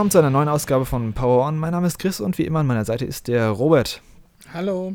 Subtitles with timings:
[0.00, 1.58] Willkommen zu einer neuen Ausgabe von Power On.
[1.58, 4.00] Mein Name ist Chris und wie immer an meiner Seite ist der Robert.
[4.54, 4.94] Hallo.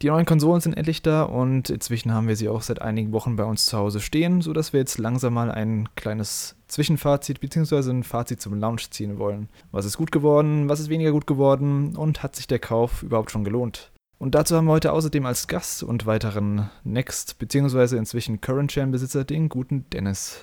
[0.00, 3.36] Die neuen Konsolen sind endlich da und inzwischen haben wir sie auch seit einigen Wochen
[3.36, 7.90] bei uns zu Hause stehen, sodass wir jetzt langsam mal ein kleines Zwischenfazit bzw.
[7.90, 9.50] ein Fazit zum Launch ziehen wollen.
[9.72, 13.30] Was ist gut geworden, was ist weniger gut geworden und hat sich der Kauf überhaupt
[13.30, 13.90] schon gelohnt?
[14.16, 17.98] Und dazu haben wir heute außerdem als Gast und weiteren Next bzw.
[17.98, 20.40] inzwischen Current Chain Besitzer den guten Dennis.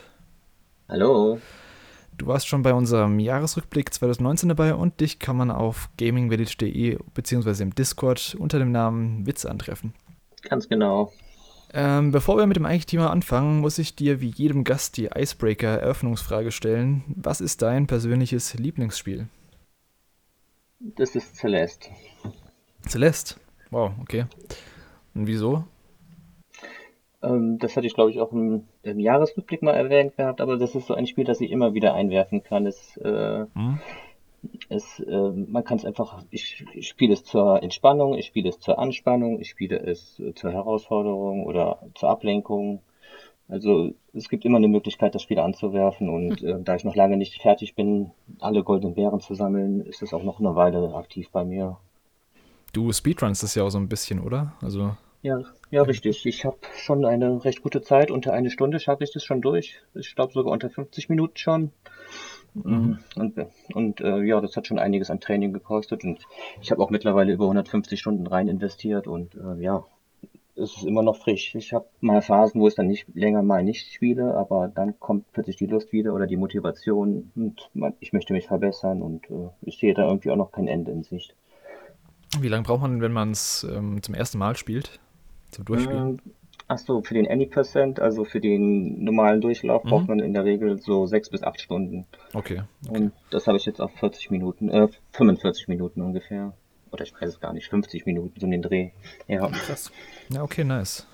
[0.87, 1.39] Hallo.
[2.17, 7.61] Du warst schon bei unserem Jahresrückblick 2019 dabei und dich kann man auf gamingvillage.de bzw.
[7.61, 9.93] im Discord unter dem Namen Witz antreffen.
[10.41, 11.11] Ganz genau.
[11.73, 15.09] Ähm, bevor wir mit dem eigentlichen Thema anfangen, muss ich dir wie jedem Gast die
[15.13, 17.03] Icebreaker-Eröffnungsfrage stellen.
[17.15, 19.27] Was ist dein persönliches Lieblingsspiel?
[20.79, 21.89] Das ist Celeste.
[22.87, 23.35] Celeste?
[23.69, 24.25] Wow, okay.
[25.13, 25.65] Und wieso?
[27.27, 30.75] Ähm, das hatte ich, glaube ich, auch im, im, Jahresrückblick mal erwähnt gehabt, aber das
[30.75, 32.65] ist so ein Spiel, das ich immer wieder einwerfen kann.
[32.65, 33.79] Es, äh, hm.
[34.69, 38.59] es, äh, man kann es einfach, ich, ich spiele es zur Entspannung, ich spiele es
[38.59, 42.81] zur Anspannung, ich spiele es zur Herausforderung oder zur Ablenkung.
[43.49, 47.17] Also es gibt immer eine Möglichkeit, das Spiel anzuwerfen und äh, da ich noch lange
[47.17, 51.29] nicht fertig bin, alle goldenen Bären zu sammeln, ist es auch noch eine Weile aktiv
[51.31, 51.77] bei mir.
[52.73, 54.53] Du speedrunst das ja auch so ein bisschen, oder?
[54.61, 54.91] Also
[55.27, 56.25] ja, ja, richtig.
[56.25, 58.11] Ich habe schon eine recht gute Zeit.
[58.11, 59.81] Unter eine Stunde schaffe ich das schon durch.
[59.93, 61.71] Ich glaube sogar unter 50 Minuten schon.
[62.53, 62.99] Mhm.
[63.15, 63.35] Und,
[63.73, 66.05] und äh, ja, das hat schon einiges an Training gekostet.
[66.05, 66.25] Und
[66.61, 69.05] ich habe auch mittlerweile über 150 Stunden rein investiert.
[69.05, 69.85] Und äh, ja,
[70.55, 71.53] es ist immer noch frisch.
[71.55, 75.31] Ich habe mal Phasen, wo ich dann nicht länger mal nicht spiele, aber dann kommt
[75.33, 79.49] plötzlich die Lust wieder oder die Motivation und man, ich möchte mich verbessern und äh,
[79.61, 81.35] ich sehe da irgendwie auch noch kein Ende in Sicht.
[82.39, 84.99] Wie lange braucht man, wenn man es ähm, zum ersten Mal spielt?
[85.51, 86.07] Zum Durchspielen?
[86.07, 86.19] Ähm,
[86.69, 89.89] Achso, für den Any%, also für den normalen Durchlauf, mhm.
[89.89, 92.05] braucht man in der Regel so sechs bis acht Stunden.
[92.33, 92.63] Okay.
[92.85, 92.97] okay.
[92.97, 96.53] Und das habe ich jetzt auf 40 Minuten, äh, 45 Minuten ungefähr.
[96.91, 98.89] Oder ich weiß es gar nicht, 50 Minuten, so in den Dreh.
[99.27, 99.47] Ja.
[99.47, 99.91] Krass.
[100.29, 101.07] Ja, okay, nice.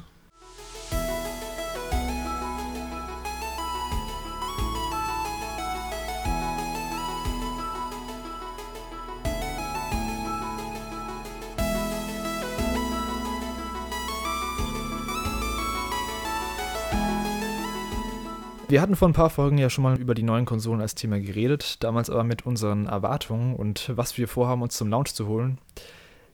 [18.73, 21.19] Wir hatten vor ein paar Folgen ja schon mal über die neuen Konsolen als Thema
[21.19, 25.59] geredet, damals aber mit unseren Erwartungen und was wir vorhaben, uns zum Launch zu holen.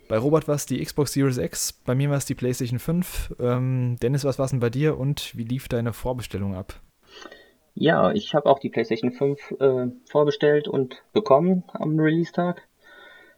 [0.08, 3.36] Bei Robert war es die Xbox Series X, bei mir war es die PlayStation 5.
[3.42, 6.80] Ähm, Dennis, was war es denn bei dir und wie lief deine Vorbestellung ab?
[7.74, 12.62] Ja, ich habe auch die PlayStation 5 äh, vorbestellt und bekommen am Release-Tag.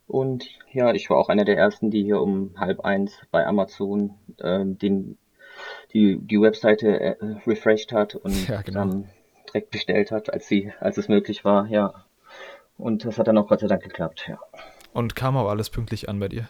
[0.06, 4.14] Und ja, ich war auch einer der ersten, die hier um halb eins bei Amazon
[4.38, 5.18] äh, den
[5.94, 7.16] die, die Webseite äh,
[7.46, 8.80] refreshed hat und ja, genau.
[8.80, 9.10] dann
[9.48, 12.06] direkt bestellt hat, als sie, als es möglich war, ja.
[12.78, 14.40] Und das hat dann auch Gott sei Dank geklappt, ja.
[14.94, 16.48] Und kam auch alles pünktlich an bei dir?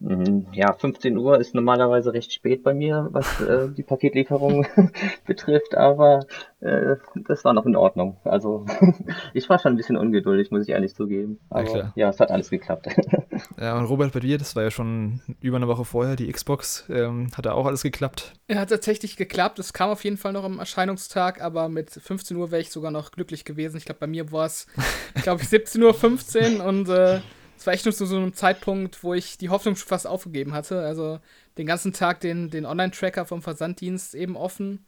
[0.00, 0.46] Mhm.
[0.52, 4.64] Ja, 15 Uhr ist normalerweise recht spät bei mir, was äh, die Paketlieferung
[5.26, 6.26] betrifft, aber
[6.60, 8.16] äh, das war noch in Ordnung.
[8.22, 8.64] Also
[9.34, 11.40] ich war schon ein bisschen ungeduldig, muss ich ehrlich zugeben.
[11.50, 12.88] Aber ja, ja es hat alles geklappt.
[13.60, 16.86] ja, und Robert, bei dir, das war ja schon über eine Woche vorher, die Xbox,
[16.90, 18.34] ähm, hat da auch alles geklappt?
[18.48, 19.58] Ja, hat tatsächlich geklappt.
[19.58, 22.92] Es kam auf jeden Fall noch am Erscheinungstag, aber mit 15 Uhr wäre ich sogar
[22.92, 23.76] noch glücklich gewesen.
[23.76, 24.68] Ich glaube, bei mir war es,
[25.22, 27.20] glaube ich, 17.15 Uhr und äh,
[27.58, 30.54] es war echt nur zu so einem Zeitpunkt, wo ich die Hoffnung schon fast aufgegeben
[30.54, 30.80] hatte.
[30.80, 31.18] Also
[31.58, 34.84] den ganzen Tag den, den Online-Tracker vom Versanddienst eben offen.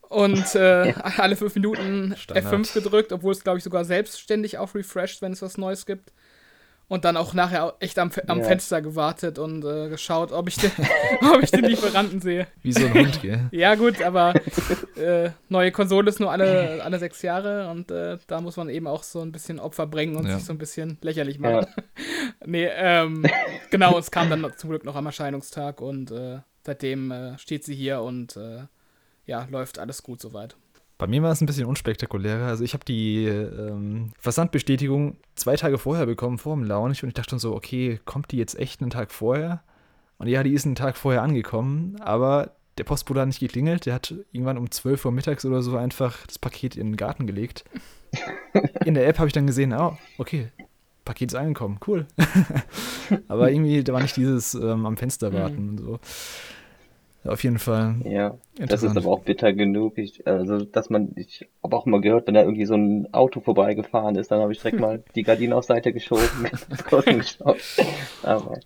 [0.00, 2.46] Und äh, alle fünf Minuten Standard.
[2.46, 6.12] F5 gedrückt, obwohl es, glaube ich, sogar selbstständig auch refreshed, wenn es was Neues gibt.
[6.88, 8.44] Und dann auch nachher echt am, am ja.
[8.44, 10.70] Fenster gewartet und äh, geschaut, ob ich, den,
[11.34, 12.46] ob ich den Lieferanten sehe.
[12.62, 13.48] Wie so ein Hund, gell?
[13.50, 14.34] ja, gut, aber
[14.96, 18.86] äh, neue Konsole ist nur alle, alle sechs Jahre und äh, da muss man eben
[18.86, 20.36] auch so ein bisschen Opfer bringen und ja.
[20.36, 21.66] sich so ein bisschen lächerlich machen.
[21.76, 21.82] Ja.
[22.46, 23.26] nee, ähm,
[23.70, 27.74] genau, es kam dann zum Glück noch am Erscheinungstag und äh, seitdem äh, steht sie
[27.74, 28.60] hier und äh,
[29.26, 30.54] ja, läuft alles gut soweit.
[30.98, 32.46] Bei mir war es ein bisschen unspektakulärer.
[32.46, 37.02] Also ich habe die ähm, Versandbestätigung zwei Tage vorher bekommen, vor dem Launch.
[37.02, 39.62] Und ich dachte schon so, okay, kommt die jetzt echt einen Tag vorher?
[40.18, 43.84] Und ja, die ist einen Tag vorher angekommen, aber der Postbote hat nicht geklingelt.
[43.84, 47.26] Der hat irgendwann um 12 Uhr mittags oder so einfach das Paket in den Garten
[47.26, 47.64] gelegt.
[48.84, 50.48] In der App habe ich dann gesehen, oh, okay,
[51.04, 52.06] Paket ist angekommen, cool.
[53.28, 55.68] aber irgendwie, da war nicht dieses ähm, am Fenster warten mhm.
[55.68, 56.00] und so.
[57.28, 57.96] Auf jeden Fall.
[58.04, 59.98] Ja, das ist aber auch bitter genug.
[59.98, 63.40] Ich, also, dass man, ich habe auch mal gehört, wenn da irgendwie so ein Auto
[63.40, 66.48] vorbeigefahren ist, dann habe ich direkt mal die Gardine auf Seite geschoben,
[67.04, 67.58] geschaut.
[68.22, 68.58] Aber.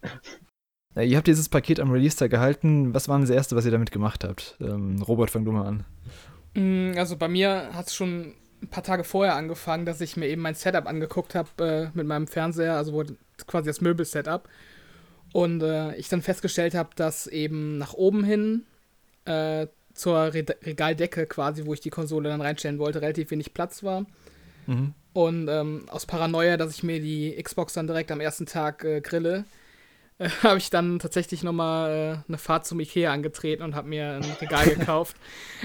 [0.94, 2.92] Ja, ihr habt dieses Paket am Release-Tag gehalten.
[2.94, 4.56] Was war das erste, was ihr damit gemacht habt?
[4.60, 5.84] Ähm, Robert, fang du mal an.
[6.54, 10.26] Mm, also bei mir hat es schon ein paar Tage vorher angefangen, dass ich mir
[10.26, 13.04] eben mein Setup angeguckt habe äh, mit meinem Fernseher, also wo,
[13.46, 14.48] quasi das Möbelsetup.
[15.32, 18.66] Und äh, ich dann festgestellt habe, dass eben nach oben hin
[19.24, 23.82] äh, zur Re Regaldecke quasi, wo ich die Konsole dann reinstellen wollte, relativ wenig Platz
[23.82, 24.06] war.
[24.66, 24.94] Mhm.
[25.12, 29.00] Und ähm, aus Paranoia, dass ich mir die Xbox dann direkt am ersten Tag äh,
[29.00, 29.44] grille,
[30.42, 34.36] habe ich dann tatsächlich nochmal äh, eine Fahrt zum Ikea angetreten und habe mir ein
[34.40, 35.16] Regal gekauft.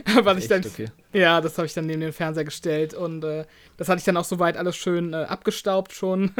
[0.21, 0.87] was ich dann, okay.
[1.13, 3.45] Ja, das habe ich dann neben den Fernseher gestellt und äh,
[3.77, 6.31] das hatte ich dann auch soweit alles schön äh, abgestaubt schon,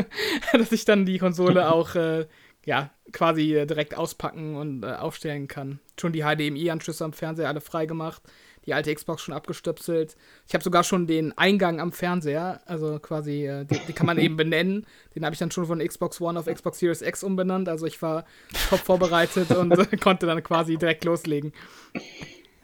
[0.54, 2.26] dass ich dann die Konsole auch äh,
[2.66, 5.80] ja, quasi äh, direkt auspacken und aufstellen kann.
[6.00, 8.22] Schon die HDMI-Anschlüsse am Fernseher alle freigemacht
[8.66, 10.16] die alte Xbox schon abgestöpselt.
[10.48, 14.18] Ich habe sogar schon den Eingang am Fernseher, also quasi, äh, die, die, kann man
[14.18, 14.86] eben benennen.
[15.16, 17.70] Den habe ich dann schon von Xbox One auf Xbox Series X umbenannt.
[17.70, 18.26] Also ich war
[18.70, 21.54] top vorbereitet und äh, konnte dann quasi direkt loslegen.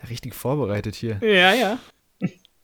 [0.09, 1.19] Richtig vorbereitet hier.
[1.21, 1.79] Ja, ja.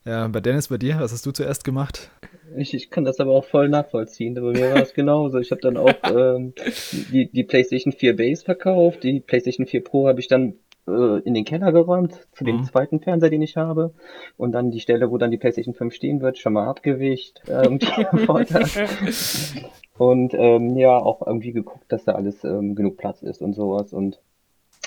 [0.08, 2.10] Ja, bei Dennis, bei dir, was hast du zuerst gemacht?
[2.56, 4.36] Ich, ich kann das aber auch voll nachvollziehen.
[4.36, 5.38] Bei mir war es genauso.
[5.40, 6.54] Ich habe dann auch ähm,
[7.12, 9.04] die, die PlayStation 4 Base verkauft.
[9.04, 10.54] Die PlayStation 4 Pro habe ich dann
[10.88, 12.64] äh, in den Keller geräumt, zu dem mhm.
[12.64, 13.94] zweiten Fernseher, den ich habe.
[14.38, 17.42] Und dann die Stelle, wo dann die PlayStation 5 stehen wird, schon mal abgewischt.
[17.50, 17.80] Ähm,
[19.98, 23.92] und ähm, ja, auch irgendwie geguckt, dass da alles ähm, genug Platz ist und sowas.
[23.92, 24.22] Und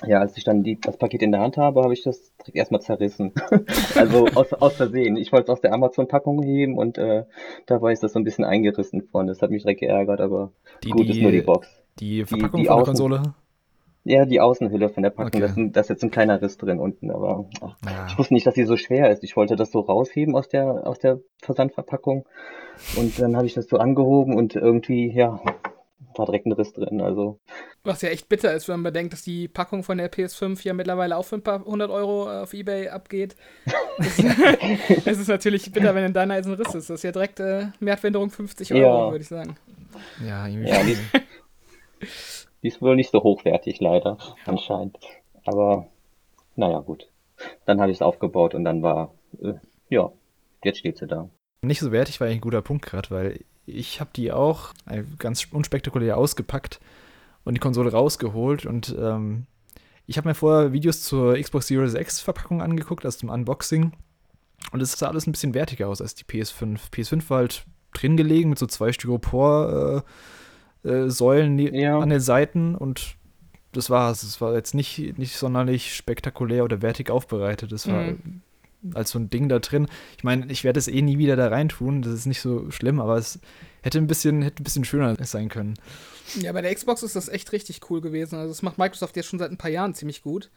[0.06, 2.56] ja, als ich dann die, das Paket in der Hand habe, habe ich das direkt
[2.56, 3.32] erstmal zerrissen.
[3.94, 5.16] also aus, aus Versehen.
[5.16, 7.24] Ich wollte es aus der Amazon-Packung heben und äh,
[7.66, 9.26] dabei ist das so ein bisschen eingerissen von.
[9.26, 10.52] Das hat mich direkt geärgert, aber
[10.82, 11.68] die, gut die, ist nur die Box.
[11.98, 13.22] Die Verpackung die, die von der Konsole?
[14.04, 15.70] Ja, die Außenhülle von der Packung, okay.
[15.72, 18.06] da, ist jetzt ein kleiner Riss drin unten, aber ach, ja.
[18.08, 19.22] ich wusste nicht, dass sie so schwer ist.
[19.24, 22.24] Ich wollte das so rausheben aus der, aus der Versandverpackung
[22.96, 25.38] und dann habe ich das so angehoben und irgendwie, ja,
[26.16, 27.38] war direkt ein Riss drin, also.
[27.84, 30.72] Was ja echt bitter ist, wenn man bedenkt, dass die Packung von der PS5 ja
[30.72, 33.36] mittlerweile auch für ein paar hundert Euro auf Ebay abgeht.
[33.98, 36.90] es ist natürlich bitter, wenn in deiner ein Riss ist.
[36.90, 39.10] Das ist ja direkt äh, Wertwänderung 50 Euro, ja.
[39.10, 39.56] würde ich sagen.
[40.26, 40.70] Ja, irgendwie.
[40.70, 40.96] Ja, Die
[42.68, 44.98] ist wohl nicht so hochwertig, leider, anscheinend.
[45.44, 45.86] Aber
[46.56, 47.08] naja, gut.
[47.64, 49.54] Dann habe ich es aufgebaut und dann war, äh,
[49.88, 50.12] ja,
[50.62, 51.30] jetzt steht sie da.
[51.62, 54.72] Nicht so wertig war eigentlich ein guter Punkt gerade, weil ich habe die auch
[55.18, 56.80] ganz unspektakulär ausgepackt
[57.44, 59.46] und die Konsole rausgeholt und ähm,
[60.06, 63.92] ich habe mir vorher Videos zur Xbox Series X Verpackung angeguckt, aus dem Unboxing
[64.72, 66.78] und es sah alles ein bisschen wertiger aus als die PS5.
[66.92, 70.04] PS5 war halt drin gelegen mit so zwei Styropor
[70.84, 71.98] äh, äh, Säulen ja.
[71.98, 73.16] an den Seiten und
[73.72, 74.22] das war's.
[74.22, 77.72] Es war jetzt nicht, nicht sonderlich spektakulär oder wertig aufbereitet.
[77.72, 78.42] Es war mhm.
[78.94, 79.86] Als so ein Ding da drin.
[80.16, 82.02] Ich meine, ich werde es eh nie wieder da reintun.
[82.02, 83.38] Das ist nicht so schlimm, aber es
[83.82, 85.74] hätte ein bisschen, hätte ein bisschen schöner sein können.
[86.36, 88.36] Ja, bei der Xbox ist das echt richtig cool gewesen.
[88.36, 90.50] Also das macht Microsoft jetzt schon seit ein paar Jahren ziemlich gut.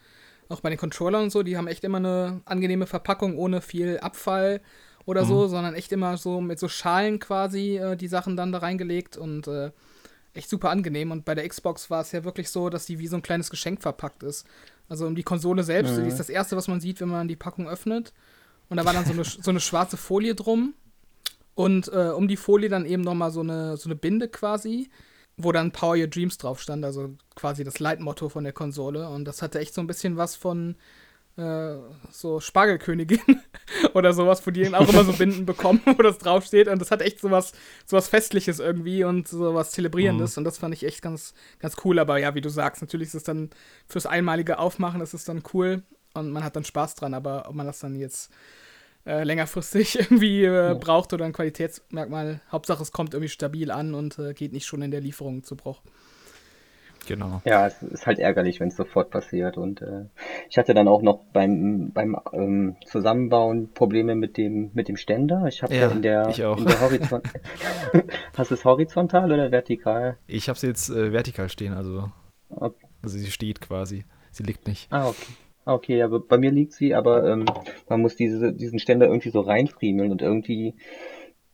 [0.48, 3.98] Auch bei den Controllern und so, die haben echt immer eine angenehme Verpackung ohne viel
[3.98, 4.60] Abfall
[5.06, 5.28] oder mhm.
[5.28, 9.16] so, sondern echt immer so mit so Schalen quasi äh, die Sachen dann da reingelegt
[9.16, 9.70] und äh,
[10.34, 11.10] echt super angenehm.
[11.10, 13.50] Und bei der Xbox war es ja wirklich so, dass die wie so ein kleines
[13.50, 14.46] Geschenk verpackt ist.
[14.88, 16.02] Also um die Konsole selbst, mhm.
[16.02, 18.12] die ist das erste, was man sieht, wenn man die Packung öffnet.
[18.68, 20.74] Und da war dann so eine, so eine schwarze Folie drum.
[21.54, 24.90] Und äh, um die Folie dann eben nochmal so eine, so eine Binde quasi,
[25.36, 29.08] wo dann Power Your Dreams drauf stand, also quasi das Leitmotto von der Konsole.
[29.08, 30.76] Und das hatte echt so ein bisschen was von
[31.36, 31.76] äh,
[32.10, 33.42] so Spargelkönigin
[33.94, 36.68] oder sowas, wo die auch immer so Binden bekommen, wo das draufsteht.
[36.68, 37.52] Und das hat echt sowas,
[37.86, 40.36] sowas Festliches irgendwie und sowas Zelebrierendes.
[40.36, 40.40] Mhm.
[40.40, 41.98] Und das fand ich echt ganz, ganz cool.
[41.98, 43.50] Aber ja, wie du sagst, natürlich ist es dann
[43.86, 45.82] fürs einmalige Aufmachen, ist es dann cool
[46.14, 47.14] und man hat dann Spaß dran.
[47.14, 48.30] Aber ob man das dann jetzt
[49.06, 50.74] äh, längerfristig irgendwie äh, ja.
[50.74, 54.82] braucht oder ein Qualitätsmerkmal, Hauptsache es kommt irgendwie stabil an und äh, geht nicht schon
[54.82, 55.82] in der Lieferung zu Bruch.
[57.06, 57.42] Genau.
[57.44, 59.56] Ja, es ist halt ärgerlich, wenn es sofort passiert.
[59.56, 60.06] Und äh,
[60.48, 65.46] ich hatte dann auch noch beim, beim ähm, Zusammenbauen Probleme mit dem, mit dem Ständer.
[65.48, 66.58] Ich habe ja, in der, ich auch.
[66.58, 67.24] In der Horizont
[68.36, 70.18] Hast du es horizontal oder vertikal?
[70.26, 72.10] Ich habe sie jetzt äh, vertikal stehen, also.
[72.50, 72.86] Okay.
[73.02, 74.04] Also sie steht quasi.
[74.30, 74.90] Sie liegt nicht.
[74.90, 75.32] Ah, okay.
[75.66, 77.46] Okay, aber bei mir liegt sie, aber ähm,
[77.88, 80.74] man muss diese, diesen Ständer irgendwie so reinfriemeln und irgendwie,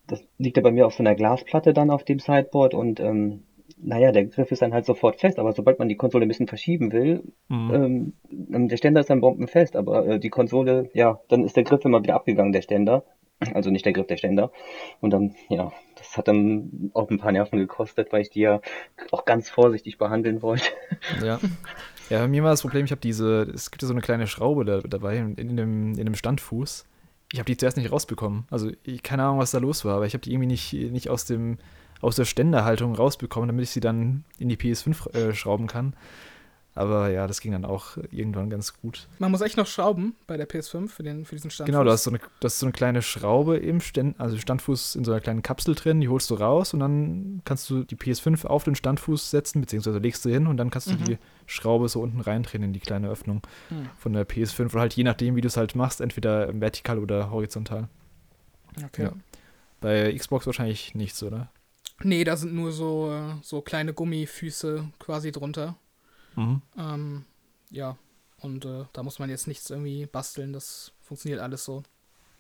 [0.09, 3.45] das liegt ja bei mir auf so einer Glasplatte dann auf dem Sideboard und ähm,
[3.83, 6.49] naja, der Griff ist dann halt sofort fest, aber sobald man die Konsole ein bisschen
[6.49, 7.75] verschieben will, mhm.
[7.75, 8.13] ähm,
[8.53, 11.85] ähm, der Ständer ist dann bombenfest, aber äh, die Konsole, ja, dann ist der Griff
[11.85, 13.05] immer wieder abgegangen, der Ständer.
[13.55, 14.53] Also nicht der Griff, der Ständer.
[15.01, 18.61] Und dann, ja, das hat dann auch ein paar Nerven gekostet, weil ich die ja
[19.13, 20.67] auch ganz vorsichtig behandeln wollte.
[21.25, 21.41] Ja.
[22.11, 24.27] Ja, bei mir war das Problem, ich habe diese, es gibt ja so eine kleine
[24.27, 26.85] Schraube da, dabei in, in, dem, in dem Standfuß.
[27.33, 28.47] Ich habe die zuerst nicht rausbekommen.
[28.51, 31.09] Also, ich, keine Ahnung, was da los war, aber ich habe die irgendwie nicht, nicht
[31.09, 31.59] aus dem
[32.01, 35.95] aus der Ständerhaltung rausbekommen, damit ich sie dann in die PS5 äh, schrauben kann.
[36.77, 39.09] Aber ja, das ging dann auch irgendwann ganz gut.
[39.19, 41.73] Man muss echt noch schrauben bei der PS5 für, den, für diesen Standfuß.
[41.75, 44.95] Genau, du hast so eine, das ist so eine kleine Schraube im Stand, also Standfuß
[44.95, 47.97] in so einer kleinen Kapsel drin, die holst du raus und dann kannst du die
[47.97, 51.05] PS5 auf den Standfuß setzen, beziehungsweise legst du hin und dann kannst du Mhm.
[51.05, 53.89] die Schraube so unten reindrehen in die kleine Öffnung Hm.
[53.99, 57.33] von der PS5 oder halt je nachdem, wie du es halt machst, entweder vertikal oder
[57.33, 57.89] horizontal.
[58.87, 59.03] Okay.
[59.03, 59.13] Ja.
[59.81, 61.51] Bei Xbox wahrscheinlich nichts, oder?
[62.03, 65.77] Nee, da sind nur so, äh, so kleine Gummifüße quasi drunter.
[66.37, 66.63] Mhm.
[66.79, 67.25] Ähm,
[67.71, 67.97] ja,
[68.41, 70.53] und äh, da muss man jetzt nichts irgendwie basteln.
[70.53, 71.83] Das funktioniert alles so.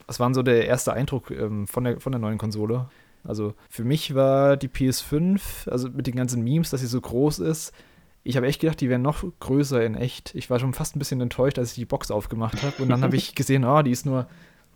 [0.07, 2.89] Was war denn so der erste Eindruck ähm, von, der, von der neuen Konsole?
[3.23, 7.41] Also für mich war die PS5, also mit den ganzen Memes, dass sie so groß
[7.41, 7.73] ist,
[8.23, 10.35] ich habe echt gedacht, die wären noch größer in echt.
[10.35, 12.83] Ich war schon fast ein bisschen enttäuscht, als ich die Box aufgemacht habe.
[12.83, 14.29] Und dann habe ich gesehen, oh, die ist nur,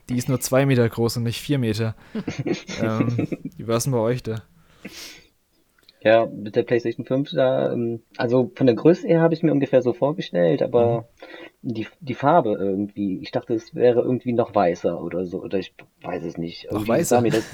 [0.09, 1.95] die ist nur zwei Meter groß und nicht vier Meter.
[2.81, 4.43] ähm, wie war es denn bei euch da?
[6.05, 9.53] Ja, mit der PlayStation 5, da, ähm, also von der Größe her habe ich mir
[9.53, 11.09] ungefähr so vorgestellt, aber
[11.63, 15.75] die, die Farbe irgendwie, ich dachte, es wäre irgendwie noch weißer oder so, oder ich
[16.03, 16.65] weiß es nicht.
[16.65, 17.17] Irgendwie weißer?
[17.17, 17.45] Sah mir das,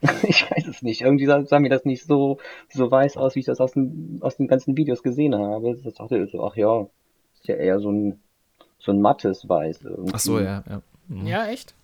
[0.26, 1.02] ich weiß es nicht.
[1.02, 2.38] Irgendwie sah, sah mir das nicht so,
[2.70, 5.72] so weiß aus, wie ich das aus, den, aus den ganzen Videos gesehen habe.
[5.72, 6.86] Ich dachte ich so, ach ja,
[7.34, 8.22] ist ja eher so ein,
[8.78, 10.12] so ein mattes Weiß irgendwie.
[10.14, 10.82] Ach so, ja, ja.
[11.08, 11.26] Mhm.
[11.26, 11.74] Ja, echt?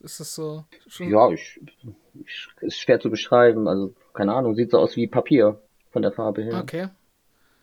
[0.00, 0.64] Ist das so?
[0.86, 1.60] Schon, Ja, ich,
[2.24, 6.12] ich, ist schwer zu beschreiben, also keine Ahnung, sieht so aus wie Papier von der
[6.12, 6.60] Farbe her.
[6.62, 6.88] Okay.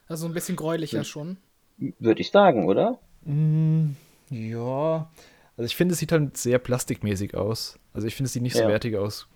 [0.07, 1.37] Also ein bisschen gräulicher schon.
[1.77, 2.99] Würde ich sagen, oder?
[3.25, 3.91] Mm,
[4.29, 5.09] ja.
[5.57, 7.77] Also ich finde, es sieht halt sehr plastikmäßig aus.
[7.93, 8.67] Also ich finde, es sieht nicht so Ja.
[8.69, 9.27] wertig aus.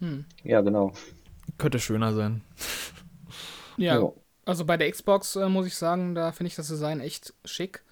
[0.00, 0.24] Hm.
[0.44, 0.92] Ja, genau.
[1.58, 2.42] Könnte schöner sein.
[3.76, 4.12] Ja, Ja.
[4.44, 7.82] also bei der Xbox äh, muss ich sagen, da finde ich das Design echt schick.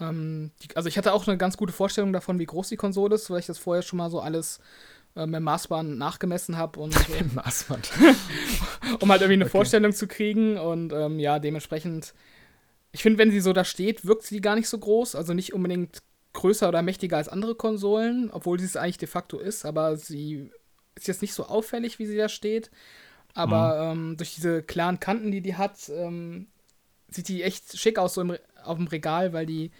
[0.00, 3.16] Ähm, die, also ich hatte auch eine ganz gute Vorstellung davon, wie groß die Konsole
[3.16, 4.60] ist, weil ich das vorher schon mal so alles
[5.18, 7.90] äh, mit Maßbahn nachgemessen habe und äh, Maßband.
[9.00, 9.50] um halt irgendwie eine Okay.
[9.50, 10.56] Vorstellung zu kriegen.
[10.56, 12.14] Und ähm, ja, dementsprechend,
[12.92, 15.14] ich finde, wenn sie so da steht, wirkt sie gar nicht so groß.
[15.14, 15.98] Also nicht unbedingt
[16.32, 20.50] größer oder mächtiger als andere Konsolen, obwohl sie es eigentlich de facto ist, aber sie
[20.94, 22.70] ist jetzt nicht so auffällig, wie sie da steht.
[23.34, 26.46] Aber ähm, durch diese klaren Kanten, die die hat, ähm,
[27.08, 29.70] sieht die echt schick aus so im, auf dem Regal, weil die,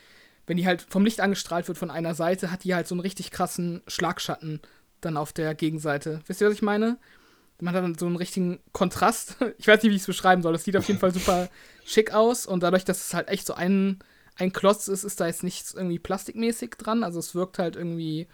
[0.46, 3.00] wenn die halt vom Licht angestrahlt wird von einer Seite, hat die halt so einen
[3.00, 4.60] richtig krassen Schlagschatten
[5.00, 6.20] dann auf der Gegenseite.
[6.26, 6.98] Wisst ihr, was ich meine?
[7.60, 9.36] Man hat dann so einen richtigen Kontrast.
[9.58, 10.54] Ich weiß nicht, wie ich es beschreiben soll.
[10.54, 11.48] Es sieht auf jeden Fall super
[11.84, 13.98] schick aus und dadurch, dass es halt echt so ein,
[14.36, 17.02] ein Klotz ist, ist da jetzt nichts irgendwie plastikmäßig dran.
[17.02, 18.28] Also es wirkt halt irgendwie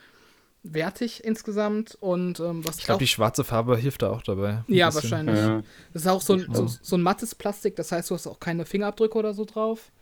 [0.64, 4.64] wertig insgesamt und ähm, was Ich glaube, die schwarze Farbe hilft da auch dabei.
[4.66, 5.02] Ja, bisschen.
[5.02, 5.37] wahrscheinlich.
[5.37, 5.62] Ja.
[5.92, 8.40] Das ist auch so ein, so, so ein mattes Plastik, das heißt, du hast auch
[8.40, 9.92] keine Fingerabdrücke oder so drauf.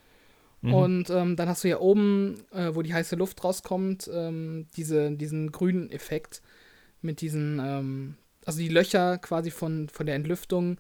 [0.63, 0.75] Mhm.
[0.75, 5.11] Und ähm, dann hast du ja oben, äh, wo die heiße Luft rauskommt, ähm, diese,
[5.11, 6.41] diesen grünen Effekt
[7.03, 10.79] mit diesen, ähm, also die Löcher quasi von, von der Entlüftung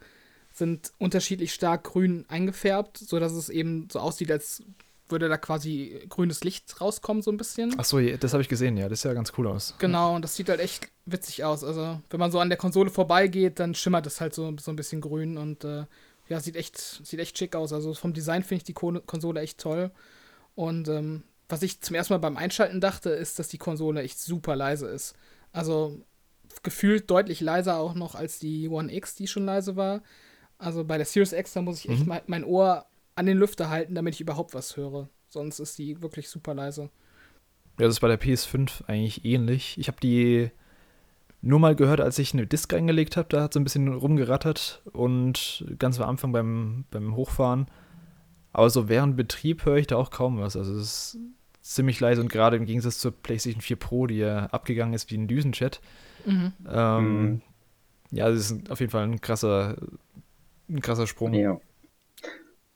[0.52, 4.62] sind unterschiedlich stark grün eingefärbt, sodass es eben so aussieht, als
[5.08, 7.74] würde da quasi grünes Licht rauskommen, so ein bisschen.
[7.78, 8.88] Ach so, ja, das habe ich gesehen, ja.
[8.88, 9.74] Das sieht ja ganz cool aus.
[9.78, 11.62] Genau, und das sieht halt echt witzig aus.
[11.62, 14.76] Also, wenn man so an der Konsole vorbeigeht, dann schimmert es halt so, so ein
[14.76, 15.84] bisschen grün und äh,
[16.28, 17.72] ja, sieht echt, sieht echt schick aus.
[17.72, 19.90] Also vom Design finde ich die Ko Konsole echt toll.
[20.54, 24.18] Und ähm, was ich zum ersten Mal beim Einschalten dachte, ist, dass die Konsole echt
[24.18, 25.14] super leise ist.
[25.52, 26.00] Also
[26.62, 30.02] gefühlt deutlich leiser auch noch als die One X, die schon leise war.
[30.58, 32.08] Also bei der Series X, da muss ich echt Mhm.
[32.08, 35.08] mein, mein Ohr an den Lüfter halten, damit ich überhaupt was höre.
[35.28, 36.90] Sonst ist die wirklich super leise.
[37.78, 39.76] Ja, das ist bei der PS5 eigentlich ähnlich.
[39.78, 40.50] Ich habe die
[41.40, 43.28] nur mal gehört, als ich eine Disk eingelegt habe.
[43.30, 47.66] Da hat so ein bisschen rumgerattert und ganz am Anfang beim, beim Hochfahren.
[48.52, 50.56] Aber so während Betrieb höre ich da auch kaum was.
[50.56, 51.18] Also es ist
[51.62, 55.16] ziemlich leise und gerade im Gegensatz zur PlayStation 4 Pro, die ja abgegangen ist wie
[55.16, 55.80] ein Düsenjet.
[56.26, 56.52] Mhm.
[56.68, 57.42] Ähm, Mhm.
[58.12, 59.76] Ja, das ist auf jeden Fall ein krasser,
[60.68, 61.32] ein krasser Sprung.
[61.32, 61.58] Ja.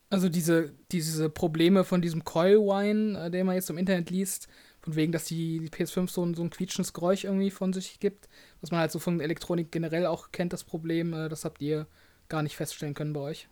[0.08, 4.48] Also diese, diese Probleme von diesem Coil-Wine, äh, den man jetzt im Internet liest,
[4.80, 8.00] von wegen, dass die, die PS5 so ein, so ein quietschendes Geräusch irgendwie von sich
[8.00, 8.28] gibt,
[8.60, 11.86] was man halt so von Elektronik generell auch kennt, das Problem, äh, das habt ihr
[12.28, 13.48] gar nicht feststellen können bei euch.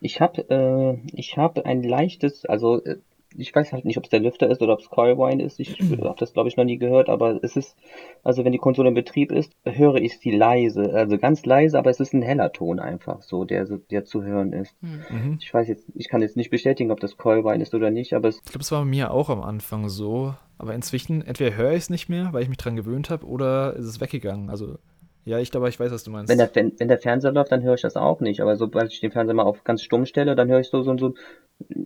[0.00, 2.98] Ich habe äh, ich habe ein leichtes, also äh,
[3.36, 5.60] ich weiß halt nicht, ob es der Lüfter ist oder ob es Coilwine ist.
[5.60, 7.76] Ich habe das, glaube ich, noch nie gehört, aber es ist,
[8.22, 11.90] also wenn die Konsole in Betrieb ist, höre ich sie leise, also ganz leise, aber
[11.90, 14.74] es ist ein heller Ton einfach, so der, der zu hören ist.
[14.80, 15.02] Hm.
[15.10, 15.38] Mhm.
[15.40, 18.28] Ich weiß jetzt, ich kann jetzt nicht bestätigen, ob das Coilwine ist oder nicht, aber
[18.28, 20.34] es, Ich glaube, es war bei mir auch am Anfang so.
[20.58, 23.74] Aber inzwischen, entweder höre ich es nicht mehr, weil ich mich dran gewöhnt habe, oder
[23.74, 24.48] ist es weggegangen.
[24.48, 24.78] Also,
[25.24, 26.30] ja, ich glaube, ich weiß, was du meinst.
[26.30, 28.92] wenn der, wenn, wenn der Fernseher läuft, dann höre ich das auch nicht, aber sobald
[28.92, 31.14] ich den Fernseher mal auf ganz stumm stelle, dann höre ich so, so, so,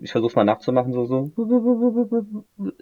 [0.00, 1.30] ich versuche mal nachzumachen, so, so,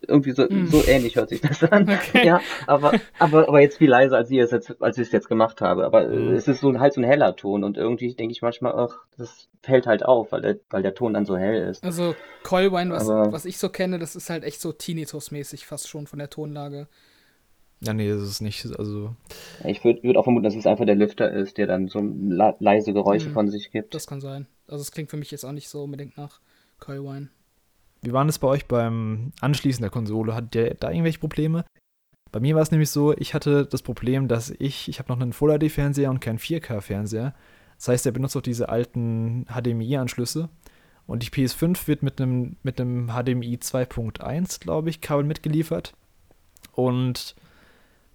[0.07, 0.67] irgendwie so, mm.
[0.67, 1.89] so ähnlich hört sich das an.
[1.95, 2.27] Okay.
[2.27, 5.29] Ja, aber, aber, aber jetzt viel leiser, als ich es jetzt, als ich es jetzt
[5.29, 5.85] gemacht habe.
[5.85, 6.35] Aber mm.
[6.35, 9.49] es ist so halt so ein heller Ton und irgendwie denke ich manchmal, ach, das
[9.63, 11.83] fällt halt auf, weil der, weil der Ton dann so hell ist.
[11.85, 16.07] Also Coilwine, was, was ich so kenne, das ist halt echt so Tinnitus-mäßig fast schon
[16.07, 16.89] von der Tonlage.
[17.81, 19.15] Ja, nee, das ist nicht, also.
[19.65, 22.93] Ich würde würd auch vermuten, dass es einfach der Lüfter ist, der dann so leise
[22.93, 23.95] Geräusche hm, von sich gibt.
[23.95, 24.47] Das kann sein.
[24.67, 26.41] Also es klingt für mich jetzt auch nicht so unbedingt nach
[26.85, 27.29] Coilwine.
[28.03, 30.35] Wie waren das bei euch beim Anschließen der Konsole?
[30.35, 31.65] Hattet ihr da irgendwelche Probleme?
[32.31, 35.21] Bei mir war es nämlich so, ich hatte das Problem, dass ich, ich habe noch
[35.21, 37.35] einen Full HD-Fernseher und keinen 4K-Fernseher.
[37.79, 40.49] Das heißt, er benutzt auch diese alten HDMI-Anschlüsse.
[41.07, 45.95] Und die PS5 wird mit einem, mit einem HDMI 2.1, glaube ich, Kabel mitgeliefert.
[46.73, 47.35] Und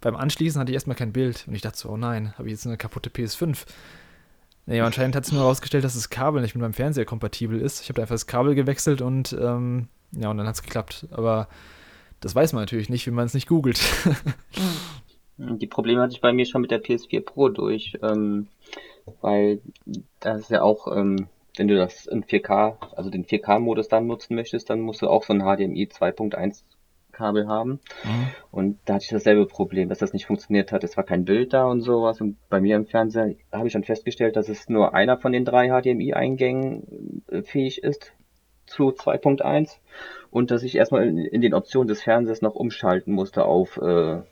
[0.00, 1.44] beim Anschließen hatte ich erstmal kein Bild.
[1.46, 3.66] Und ich dachte so, oh nein, habe ich jetzt eine kaputte PS5?
[4.66, 7.82] Nee, anscheinend hat es nur herausgestellt, dass das Kabel nicht mit meinem Fernseher kompatibel ist.
[7.82, 11.06] Ich habe einfach das Kabel gewechselt und ähm, ja, und dann hat es geklappt.
[11.10, 11.48] Aber
[12.20, 13.80] das weiß man natürlich nicht, wenn man es nicht googelt.
[15.38, 18.48] Die Probleme hatte ich bei mir schon mit der PS4 Pro durch, ähm,
[19.22, 19.60] weil
[20.20, 24.34] das ist ja auch, ähm, wenn du das in 4K, also den 4K-Modus dann nutzen
[24.34, 26.62] möchtest, dann musst du auch so ein HDMI 2.1
[27.20, 27.80] Kabel haben.
[28.04, 28.26] Mhm.
[28.50, 30.82] Und da hatte ich dasselbe Problem, dass das nicht funktioniert hat.
[30.84, 32.20] Es war kein Bild da und sowas.
[32.20, 35.44] Und bei mir im Fernseher habe ich dann festgestellt, dass es nur einer von den
[35.44, 38.12] drei HDMI-Eingängen äh, fähig ist
[38.66, 39.78] zu 2.1
[40.30, 44.22] und dass ich erstmal in, in, den Optionen des Fernsehers noch umschalten musste auf äh,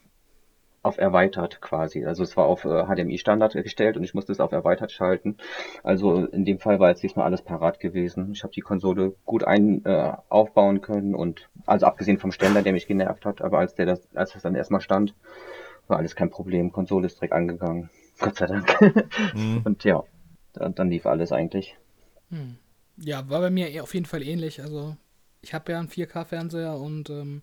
[0.88, 2.04] auf erweitert quasi.
[2.04, 5.36] Also es war auf äh, HDMI Standard gestellt und ich musste es auf erweitert schalten.
[5.82, 8.32] Also in dem Fall war jetzt diesmal alles parat gewesen.
[8.32, 12.72] Ich habe die Konsole gut ein äh, aufbauen können und also abgesehen vom Ständer, der
[12.72, 15.14] mich genervt hat, aber als der das als das dann erstmal stand,
[15.86, 16.72] war alles kein Problem.
[16.72, 17.90] Konsole ist direkt angegangen.
[18.18, 18.80] Gott sei Dank.
[19.34, 19.60] Mhm.
[19.64, 20.02] Und ja,
[20.52, 21.76] dann, dann, lief alles eigentlich.
[22.30, 22.56] Hm.
[22.96, 24.60] Ja, war bei mir auf jeden Fall ähnlich.
[24.60, 24.96] Also
[25.40, 27.42] ich habe ja einen 4K-Fernseher und ähm,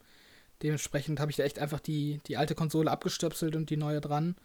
[0.63, 4.35] Dementsprechend habe ich da echt einfach die, die alte Konsole abgestöpselt und die neue dran.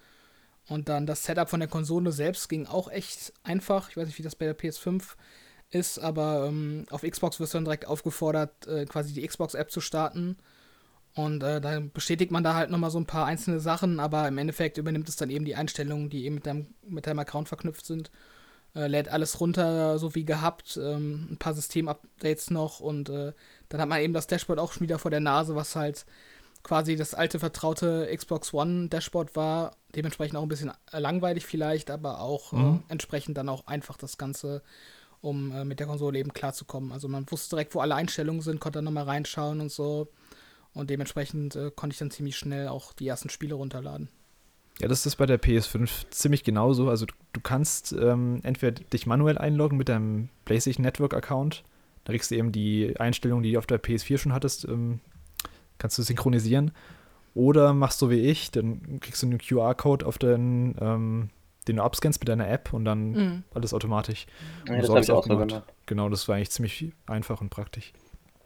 [0.68, 3.90] Und dann das Setup von der Konsole selbst ging auch echt einfach.
[3.90, 5.02] Ich weiß nicht, wie das bei der PS5
[5.70, 9.80] ist, aber ähm, auf Xbox wirst du dann direkt aufgefordert, äh, quasi die Xbox-App zu
[9.80, 10.36] starten.
[11.14, 14.38] Und äh, dann bestätigt man da halt nochmal so ein paar einzelne Sachen, aber im
[14.38, 17.84] Endeffekt übernimmt es dann eben die Einstellungen, die eben mit deinem, mit deinem Account verknüpft
[17.84, 18.10] sind.
[18.74, 20.78] Äh, lädt alles runter, so wie gehabt.
[20.80, 23.32] Ähm, ein paar Systemupdates noch und äh,
[23.68, 26.06] dann hat man eben das Dashboard auch schon wieder vor der Nase, was halt
[26.62, 29.76] quasi das alte vertraute Xbox One Dashboard war.
[29.96, 32.82] Dementsprechend auch ein bisschen langweilig vielleicht, aber auch äh, mhm.
[32.88, 34.62] äh, entsprechend dann auch einfach das Ganze,
[35.20, 36.92] um äh, mit der Konsole eben klarzukommen.
[36.92, 40.08] Also man wusste direkt, wo alle Einstellungen sind, konnte dann nochmal reinschauen und so.
[40.72, 44.08] Und dementsprechend äh, konnte ich dann ziemlich schnell auch die ersten Spiele runterladen.
[44.80, 46.88] Ja, das ist bei der PS5 ziemlich genauso.
[46.88, 51.62] Also du, du kannst ähm, entweder dich manuell einloggen mit deinem PlayStation Network Account
[52.04, 55.00] da kriegst du eben die Einstellungen, die du auf der PS4 schon hattest, ähm,
[55.78, 56.72] kannst du synchronisieren.
[57.34, 61.30] Oder machst so wie ich, dann kriegst du einen QR-Code auf den, ähm,
[61.68, 63.44] den du abscannst mit deiner App und dann mhm.
[63.54, 64.26] alles automatisch.
[64.66, 65.62] Ja, das so habe ich auch gemacht.
[65.86, 67.92] Genau, das war eigentlich ziemlich einfach und praktisch.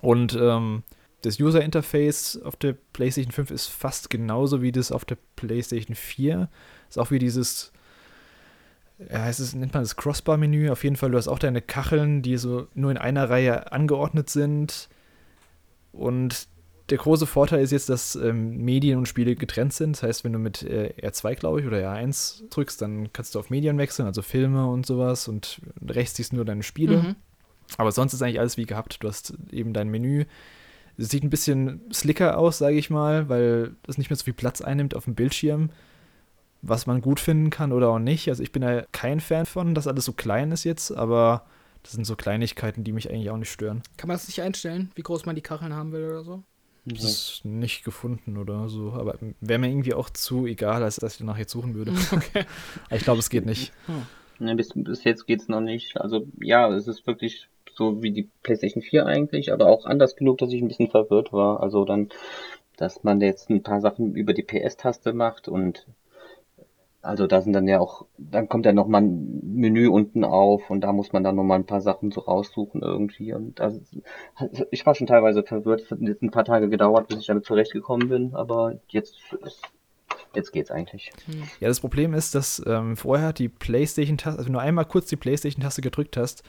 [0.02, 0.82] Und ähm,
[1.24, 6.48] das User-Interface auf der PlayStation 5 ist fast genauso wie das auf der PlayStation 4.
[6.88, 7.72] Ist auch wie dieses
[8.98, 10.70] ja, es ist, nennt man das Crossbar-Menü.
[10.70, 14.30] Auf jeden Fall, du hast auch deine Kacheln, die so nur in einer Reihe angeordnet
[14.30, 14.88] sind.
[15.92, 16.46] Und
[16.90, 19.96] der große Vorteil ist jetzt, dass ähm, Medien und Spiele getrennt sind.
[19.96, 23.40] Das heißt, wenn du mit äh, R2, glaube ich, oder R1 drückst, dann kannst du
[23.40, 25.26] auf Medien wechseln, also Filme und sowas.
[25.26, 26.98] Und rechts siehst du nur deine Spiele.
[26.98, 27.16] Mhm.
[27.78, 29.02] Aber sonst ist eigentlich alles wie gehabt.
[29.02, 30.26] Du hast eben dein Menü.
[30.96, 34.32] Es sieht ein bisschen slicker aus, sage ich mal, weil es nicht mehr so viel
[34.32, 35.70] Platz einnimmt auf dem Bildschirm
[36.66, 38.28] was man gut finden kann oder auch nicht.
[38.28, 41.44] Also ich bin da kein Fan von, dass alles so klein ist jetzt, aber
[41.82, 43.82] das sind so Kleinigkeiten, die mich eigentlich auch nicht stören.
[43.96, 46.42] Kann man das nicht einstellen, wie groß man die Kacheln haben will oder so?
[46.86, 51.14] Das ist nicht gefunden oder so, aber wäre mir irgendwie auch zu egal, als dass
[51.14, 51.92] ich danach jetzt suchen würde.
[52.12, 52.44] Okay.
[52.90, 53.72] ich glaube, es geht nicht.
[53.86, 54.46] Hm.
[54.46, 55.98] Ja, bis, bis jetzt geht es noch nicht.
[55.98, 60.38] Also ja, es ist wirklich so wie die PlayStation 4 eigentlich, aber auch anders genug,
[60.38, 61.62] dass ich ein bisschen verwirrt war.
[61.62, 62.08] Also dann,
[62.76, 65.86] dass man jetzt ein paar Sachen über die PS-Taste macht und
[67.04, 70.80] also da sind dann ja auch, dann kommt ja nochmal ein Menü unten auf und
[70.80, 73.34] da muss man dann nochmal ein paar Sachen so raussuchen irgendwie.
[73.34, 73.80] Und also,
[74.70, 75.82] ich war schon teilweise verwirrt.
[75.82, 79.60] Es hat jetzt ein paar Tage gedauert, bis ich damit zurechtgekommen bin, aber jetzt ist,
[80.34, 81.10] jetzt geht's eigentlich.
[81.26, 81.42] Hm.
[81.60, 85.16] Ja, das Problem ist, dass ähm, vorher die PlayStation-Taste, also wenn du einmal kurz die
[85.16, 86.42] PlayStation-Taste gedrückt hast,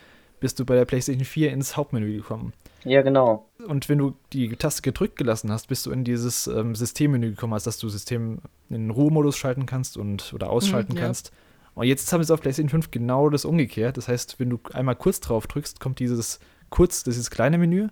[0.46, 2.54] bist du bei der PlayStation 4 ins Hauptmenü gekommen.
[2.84, 3.50] Ja, genau.
[3.68, 7.54] Und wenn du die Taste gedrückt gelassen hast, bist du in dieses ähm, Systemmenü gekommen,
[7.54, 8.38] als dass du System
[8.70, 11.06] in den Ruhemodus schalten kannst und oder ausschalten mhm, ja.
[11.06, 11.32] kannst.
[11.74, 13.98] Und jetzt haben wir es auf PlayStation 5 genau das umgekehrt.
[13.98, 17.58] Das heißt, wenn du einmal kurz drauf drückst, kommt dieses kurz, das ist das kleine
[17.58, 17.88] Menü.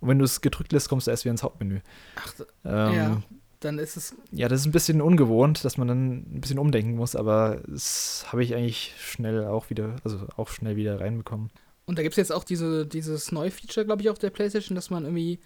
[0.00, 1.78] Und wenn du es gedrückt lässt, kommst du erst wieder ins Hauptmenü.
[2.16, 3.22] Ach, Ähm, ja.
[3.60, 4.16] Dann ist es.
[4.32, 8.26] Ja, das ist ein bisschen ungewohnt, dass man dann ein bisschen umdenken muss, aber das
[8.32, 11.50] habe ich eigentlich schnell auch wieder, also auch schnell wieder reinbekommen.
[11.86, 14.74] Und da gibt es jetzt auch diese, dieses neue Feature, glaube ich, auf der PlayStation,
[14.74, 15.38] dass man irgendwie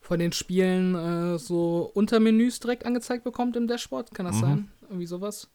[0.00, 4.14] von den Spielen äh, so Untermenüs direkt angezeigt bekommt im Dashboard.
[4.14, 4.40] Kann das Mhm.
[4.40, 4.68] sein?
[4.82, 5.48] Irgendwie sowas?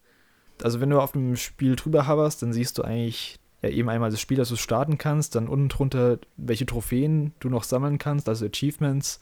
[0.62, 4.12] Also wenn du auf dem Spiel drüber hoverst, dann siehst du eigentlich ja eben einmal
[4.12, 8.28] das Spiel, das du starten kannst, dann unten drunter, welche Trophäen du noch sammeln kannst,
[8.28, 9.19] also Achievements,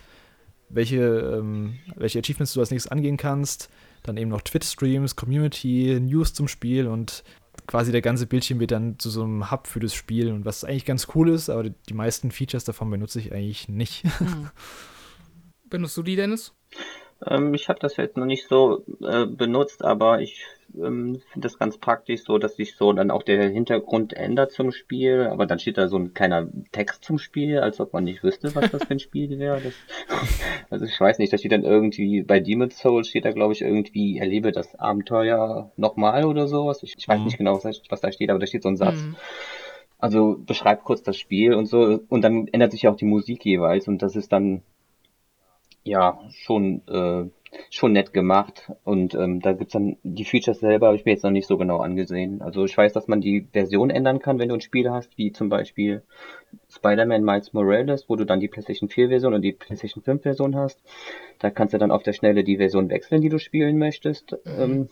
[0.70, 3.70] welche, ähm, welche Achievements du als nächstes angehen kannst,
[4.04, 7.24] dann eben noch Twitch-Streams, Community, News zum Spiel und
[7.68, 10.64] quasi der ganze Bildschirm wird dann zu so einem Hub für das Spiel und was
[10.64, 14.04] eigentlich ganz cool ist, aber die meisten Features davon benutze ich eigentlich nicht.
[14.20, 14.50] Hm.
[15.70, 16.54] Benutzt du die, Dennis?
[17.28, 21.60] Ähm, ich habe das jetzt noch nicht so äh, benutzt, aber ich ähm, finde das
[21.60, 25.60] ganz praktisch so, dass sich so dann auch der Hintergrund ändert zum Spiel, aber dann
[25.60, 28.84] steht da so ein kleiner Text zum Spiel, als ob man nicht wüsste, was das
[28.84, 29.62] für ein Spiel wäre.
[29.62, 29.74] Das,
[30.70, 33.62] also ich weiß nicht, da steht dann irgendwie, bei Demon's Souls steht da glaube ich
[33.62, 36.82] irgendwie, erlebe das Abenteuer nochmal oder sowas.
[36.84, 37.26] Ich, ich weiß Mhm.
[37.26, 39.00] nicht genau, was, da- was da steht, aber da steht so ein Satz.
[39.02, 39.16] Hm.
[40.00, 43.46] Also beschreib kurz das Spiel und so und dann ändert sich ja auch die Musik
[43.46, 44.64] jeweils und das ist dann
[45.84, 47.30] ja schon äh,
[47.70, 51.24] schon nett gemacht und ähm, da gibt's dann die Features selber habe ich mir jetzt
[51.24, 52.42] noch nicht so genau angesehen.
[52.42, 55.32] Also ich weiß, dass man die Version ändern kann, wenn du ein Spiel hast, wie
[55.32, 56.02] zum Beispiel
[56.70, 60.56] Spider-Man Miles Morales, wo du dann die PlayStation 4 Version und die PlayStation 5 Version
[60.56, 60.82] hast.
[61.40, 64.38] Da kannst du dann auf der Schnelle die Version wechseln, die du spielen möchtest.
[64.46, 64.88] Ähm,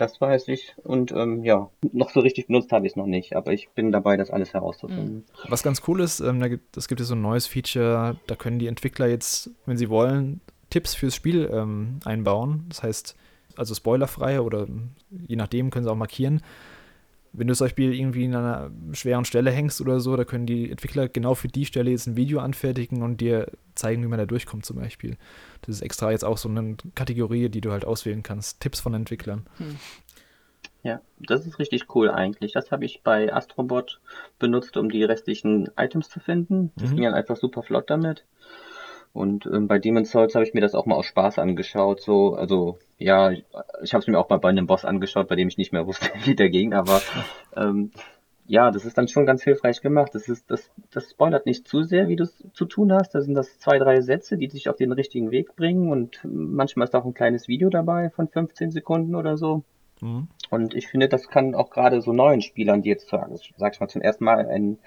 [0.00, 0.74] das weiß ich.
[0.82, 3.92] Und ähm, ja, noch so richtig benutzt habe ich es noch nicht, aber ich bin
[3.92, 5.24] dabei, das alles herauszufinden.
[5.48, 8.34] Was ganz cool ist, ähm, da gibt, es gibt jetzt so ein neues Feature, da
[8.34, 12.66] können die Entwickler jetzt, wenn sie wollen, Tipps fürs Spiel ähm, einbauen.
[12.68, 13.16] Das heißt,
[13.56, 14.66] also spoilerfrei oder
[15.10, 16.42] je nachdem können sie auch markieren.
[17.32, 20.70] Wenn du zum Beispiel irgendwie in einer schweren Stelle hängst oder so, da können die
[20.70, 24.26] Entwickler genau für die Stelle jetzt ein Video anfertigen und dir zeigen, wie man da
[24.26, 25.16] durchkommt zum Beispiel.
[25.62, 28.60] Das ist extra jetzt auch so eine Kategorie, die du halt auswählen kannst.
[28.60, 29.46] Tipps von Entwicklern.
[30.82, 32.52] Ja, das ist richtig cool eigentlich.
[32.52, 34.00] Das habe ich bei Astrobot
[34.38, 36.72] benutzt, um die restlichen Items zu finden.
[36.76, 36.96] Das Mhm.
[36.96, 38.24] ging dann einfach super flott damit.
[39.12, 42.00] Und ähm, bei Demon's Souls habe ich mir das auch mal aus Spaß angeschaut.
[42.00, 43.44] So, also ja, ich,
[43.82, 45.86] ich habe es mir auch mal bei einem Boss angeschaut, bei dem ich nicht mehr
[45.86, 46.74] wusste, wie der ging.
[46.74, 47.00] Aber
[47.56, 47.90] ähm,
[48.46, 50.14] ja, das ist dann schon ganz hilfreich gemacht.
[50.14, 53.14] Das ist, das, das spoilert nicht zu sehr, wie du es zu tun hast.
[53.14, 55.90] Da sind das zwei, drei Sätze, die dich auf den richtigen Weg bringen.
[55.90, 59.64] Und manchmal ist auch ein kleines Video dabei von 15 Sekunden oder so.
[60.00, 60.28] Mhm.
[60.50, 63.80] Und ich finde, das kann auch gerade so neuen Spielern, die jetzt, sag sag ich
[63.80, 64.78] mal, zum ersten Mal ein,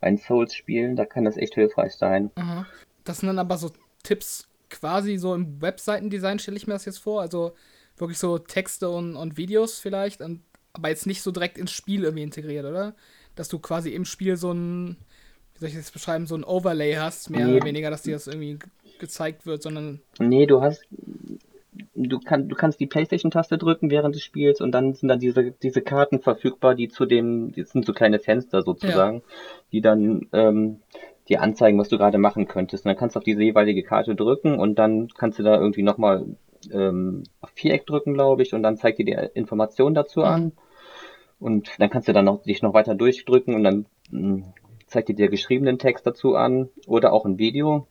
[0.00, 2.30] ein Souls spielen, da kann das echt hilfreich sein.
[2.36, 2.66] Aha.
[3.04, 3.70] Das sind dann aber so
[4.02, 7.20] Tipps quasi so im Webseitendesign, stelle ich mir das jetzt vor.
[7.20, 7.52] Also
[7.98, 10.40] wirklich so Texte und, und Videos vielleicht, und,
[10.72, 12.94] aber jetzt nicht so direkt ins Spiel irgendwie integriert, oder?
[13.34, 14.96] Dass du quasi im Spiel so ein,
[15.54, 17.56] wie soll ich das beschreiben, so ein Overlay hast, mehr Nee.
[17.56, 20.00] oder weniger, dass dir das irgendwie ge- gezeigt wird, sondern.
[20.18, 20.84] Nee, du hast,
[21.94, 25.52] du, kann, du kannst die Playstation-Taste drücken während des Spiels und dann sind da diese,
[25.52, 29.22] diese Karten verfügbar, die zu dem, das sind so kleine Fenster sozusagen,
[29.72, 30.80] die dann ähm,
[31.32, 32.84] dir anzeigen, was du gerade machen könntest.
[32.84, 35.82] Und dann kannst du auf diese jeweilige Karte drücken und dann kannst du da irgendwie
[35.82, 36.26] nochmal
[36.72, 40.26] ähm, auf Viereck drücken, glaube ich, und dann zeigt dir die Informationen dazu Mhm.
[40.26, 40.52] an.
[41.38, 44.52] Und dann kannst du dann noch, dich noch weiter durchdrücken und dann mh,
[44.86, 47.86] zeigt dir der geschriebenen Text dazu an oder auch ein Video.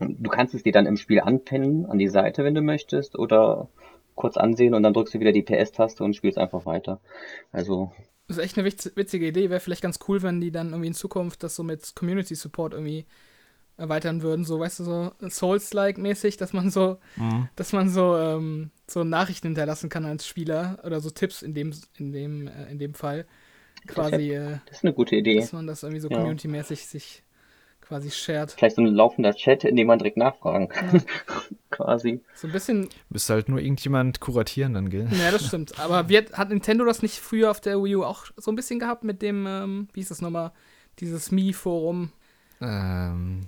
[0.00, 3.68] Du kannst es dir dann im Spiel anpinnen an die Seite, wenn du möchtest, oder
[4.14, 7.00] kurz ansehen und dann drückst du wieder die PS-Taste und spielst einfach weiter.
[7.52, 7.92] Also,
[8.28, 9.50] Das ist echt eine witz- witzige Idee.
[9.50, 12.74] Wäre vielleicht ganz cool, wenn die dann irgendwie in Zukunft das so mit Community Support
[12.74, 13.06] irgendwie
[13.78, 14.44] erweitern würden.
[14.44, 17.48] So, weißt du, so Souls-like-mäßig, dass man so, Mhm.
[17.56, 21.72] dass man so, ähm, so Nachrichten hinterlassen kann als Spieler oder so Tipps in dem,
[21.96, 23.26] in dem, äh, in dem Fall.
[23.86, 25.36] Quasi, äh, das ist eine gute Idee.
[25.40, 26.16] dass man das irgendwie so Ja.
[26.18, 27.22] community-mäßig sich
[27.88, 28.52] quasi shared.
[28.52, 31.02] Vielleicht so ein laufender Chat, in dem man direkt nachfragen kann.
[31.70, 32.20] Quasi.
[32.34, 35.08] So ein bisschen, Müsste halt nur irgendjemand kuratieren dann, gell?
[35.10, 35.78] ja, das stimmt.
[35.80, 38.78] Aber wie hat, Nintendo das nicht früher auf der Wii U auch so ein bisschen
[38.78, 40.52] gehabt mit dem, ähm, wie hieß das nochmal,
[40.98, 42.12] dieses Mi-Forum?
[42.60, 43.46] Ähm,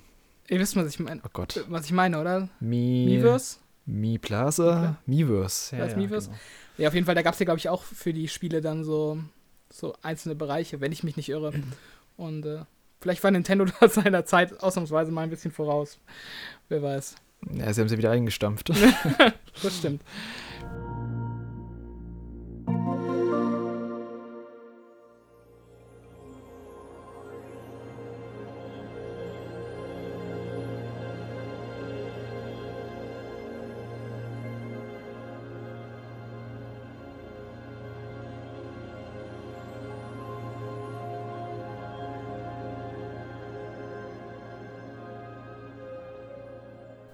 [0.49, 1.21] Ihr wisst, was ich meine.
[1.25, 1.65] oh Gott.
[1.69, 2.49] Was ich meine, oder?
[2.61, 3.59] Mi, Miiverse?
[3.87, 4.97] Mi Plaza?
[5.07, 5.77] Miiverse.
[5.77, 6.31] Ja, das Miiverse.
[6.79, 8.85] Ja, auf jeden Fall, da gab es ja, glaube ich, auch für die Spiele dann
[8.85, 9.19] so,
[9.69, 11.53] so einzelne Bereiche, wenn ich mich nicht irre.
[12.17, 12.61] Und äh,
[13.01, 15.99] vielleicht war Nintendo da seiner Zeit ausnahmsweise mal ein bisschen voraus.
[16.69, 17.17] Wer weiß.
[17.53, 18.71] Ja, sie haben sie wieder eingestampft.
[19.63, 20.01] Das stimmt.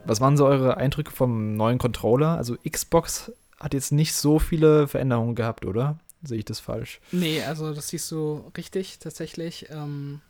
[0.06, 2.36] Was waren so eure Eindrücke vom neuen Controller?
[2.36, 5.98] Also Xbox hat jetzt nicht so viele Veränderungen gehabt, oder?
[6.22, 7.00] Sehe ich das falsch?
[7.12, 9.66] Nee, also das siehst du richtig tatsächlich.
[9.70, 10.20] Ähm,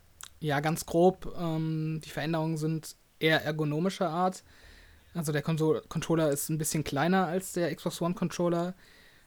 [0.41, 1.35] ja, ganz grob.
[1.39, 4.43] Ähm, die Veränderungen sind eher ergonomischer Art.
[5.15, 8.75] Also der Konsol Controller ist ein bisschen kleiner als der Xbox One Controller.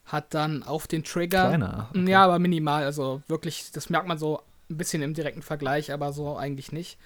[0.05, 1.47] Hat dann auf den Trigger.
[1.47, 1.89] Kleiner.
[1.89, 2.09] Okay.
[2.09, 2.83] Ja, aber minimal.
[2.83, 6.97] Also wirklich, das merkt man so ein bisschen im direkten Vergleich, aber so eigentlich nicht.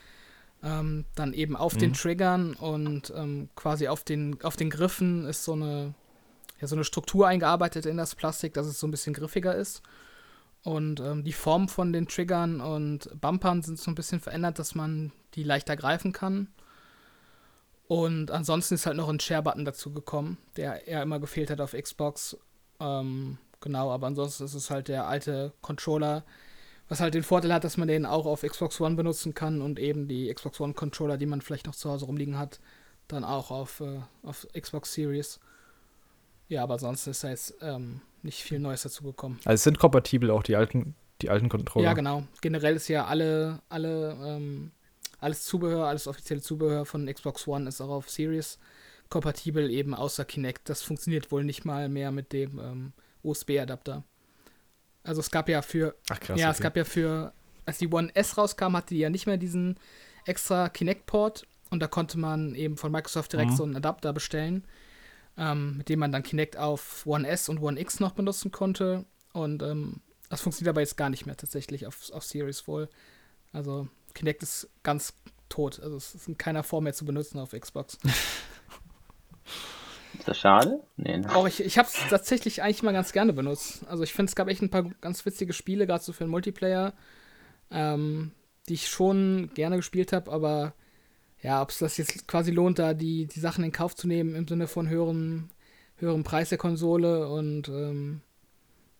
[0.63, 1.79] Ähm, dann eben auf mhm.
[1.79, 5.93] den Triggern und ähm, quasi auf den, auf den Griffen ist so eine,
[6.61, 9.81] ja, so eine Struktur eingearbeitet in das Plastik, dass es so ein bisschen griffiger ist.
[10.63, 14.75] Und ähm, die Form von den Triggern und Bumpern sind so ein bisschen verändert, dass
[14.75, 16.47] man die leichter greifen kann.
[17.87, 21.73] Und ansonsten ist halt noch ein Share-Button dazu gekommen, der eher immer gefehlt hat auf
[21.73, 22.37] Xbox.
[22.79, 26.23] Ähm, genau, aber ansonsten ist es halt der alte Controller,
[26.89, 29.79] was halt den Vorteil hat, dass man den auch auf Xbox One benutzen kann und
[29.79, 32.59] eben die Xbox One Controller, die man vielleicht noch zu Hause rumliegen hat,
[33.07, 35.39] dann auch auf, äh, auf Xbox Series.
[36.49, 39.39] Ja, aber sonst ist da jetzt ähm, nicht viel Neues dazu gekommen.
[39.45, 41.85] Also es sind kompatibel auch die alten, die alten Controller.
[41.85, 42.23] Ja, genau.
[42.41, 44.71] Generell ist ja alle, alle, ähm,
[45.19, 48.59] alles Zubehör, alles offizielle Zubehör von Xbox One ist auch auf Series
[49.09, 50.69] kompatibel, eben außer Kinect.
[50.69, 54.03] Das funktioniert wohl nicht mal mehr mit dem ähm, USB-Adapter.
[55.03, 55.95] Also es gab ja für.
[56.09, 56.39] Ach krass.
[56.39, 56.55] Ja, okay.
[56.55, 57.33] es gab ja für,
[57.65, 59.77] als die One S rauskam, hatte die ja nicht mehr diesen
[60.25, 63.55] extra Kinect-Port und da konnte man eben von Microsoft direkt mhm.
[63.55, 64.63] so einen Adapter bestellen,
[65.37, 69.05] ähm, mit dem man dann Kinect auf One S und One X noch benutzen konnte.
[69.33, 72.89] Und ähm, das funktioniert aber jetzt gar nicht mehr tatsächlich auf, auf Series wohl.
[73.51, 75.13] Also Kinect ist ganz
[75.49, 75.79] tot.
[75.79, 77.97] Also es ist in keiner Form mehr zu benutzen auf Xbox.
[80.23, 80.79] Ist das schade?
[80.95, 81.35] Nee, ne?
[81.35, 83.85] Auch ich, ich habe es tatsächlich eigentlich mal ganz gerne benutzt.
[83.89, 86.29] Also ich finde, es gab echt ein paar ganz witzige Spiele, gerade so für den
[86.29, 86.93] Multiplayer,
[87.69, 88.31] ähm,
[88.69, 90.75] die ich schon gerne gespielt habe, aber
[91.41, 94.33] ja, ob es das jetzt quasi lohnt, da die, die Sachen in Kauf zu nehmen
[94.33, 95.49] im Sinne von höherem,
[95.97, 98.21] höherem Preis der Konsole und ähm,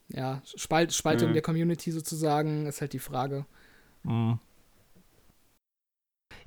[0.10, 1.34] ja, Spalt, Spaltung mhm.
[1.36, 3.46] der Community sozusagen, ist halt die Frage.
[4.04, 4.40] Mhm.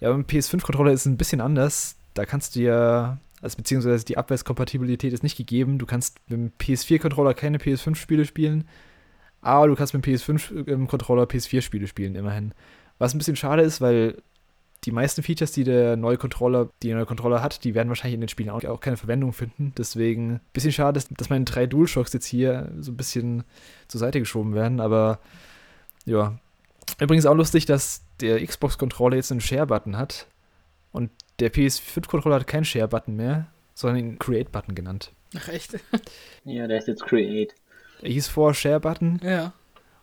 [0.00, 1.96] Ja, beim PS5-Controller ist es ein bisschen anders.
[2.12, 5.78] Da kannst du ja also beziehungsweise die Abwärtskompatibilität ist nicht gegeben.
[5.78, 8.68] Du kannst mit dem PS4-Controller keine PS5-Spiele spielen,
[9.40, 12.52] aber du kannst mit dem PS5-Controller PS4-Spiele spielen, immerhin.
[12.98, 14.20] Was ein bisschen schade ist, weil
[14.84, 18.14] die meisten Features, die der neue Controller, die der neue Controller hat, die werden wahrscheinlich
[18.14, 19.72] in den Spielen auch, keine Verwendung finden.
[19.78, 23.44] Deswegen ein bisschen schade, dass meine drei DualShocks jetzt hier so ein bisschen
[23.86, 25.20] zur Seite geschoben werden, aber
[26.04, 26.38] ja.
[26.98, 30.26] Übrigens auch lustig, dass der Xbox-Controller jetzt einen Share-Button hat.
[30.96, 35.12] Und der PS5-Controller hat keinen Share-Button mehr, sondern den Create-Button genannt.
[35.36, 35.78] Ach, echt?
[36.44, 37.54] ja, der ist jetzt Create.
[38.00, 39.20] Er hieß vor Share-Button.
[39.22, 39.52] Ja.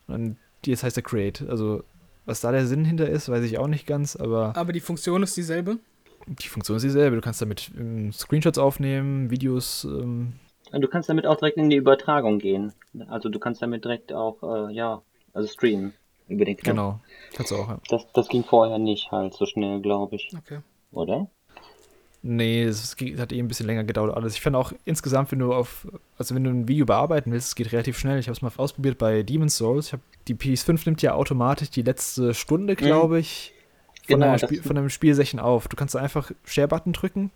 [0.06, 1.50] Und jetzt heißt er Create.
[1.50, 1.84] Also,
[2.26, 4.56] was da der Sinn hinter ist, weiß ich auch nicht ganz, aber.
[4.56, 5.80] Aber die Funktion ist dieselbe?
[6.28, 7.16] Die Funktion ist dieselbe.
[7.16, 9.86] Du kannst damit ähm, Screenshots aufnehmen, Videos.
[9.86, 10.34] Ähm,
[10.72, 12.72] du kannst damit auch direkt in die Übertragung gehen.
[13.08, 15.02] Also, du kannst damit direkt auch, äh, ja,
[15.34, 15.94] also streamen.
[16.28, 16.70] Über den Knopf.
[16.70, 17.00] Genau,
[17.34, 17.80] kannst du auch, ja.
[17.90, 20.30] Das, das ging vorher nicht halt so schnell, glaube ich.
[20.38, 20.60] Okay
[20.94, 21.28] oder?
[22.26, 24.36] Nee, es hat eh ein bisschen länger gedauert alles.
[24.36, 25.86] Ich finde auch insgesamt, wenn du auf,
[26.18, 28.18] also wenn du ein Video bearbeiten willst, es geht relativ schnell.
[28.18, 29.88] Ich habe es mal ausprobiert bei Demon's Souls.
[29.88, 33.54] Ich hab, die PS5 nimmt ja automatisch die letzte Stunde, glaube ich,
[34.08, 35.68] von, genau, einem Spiel, von einem Spielsession auf.
[35.68, 37.32] Du kannst einfach Share-Button drücken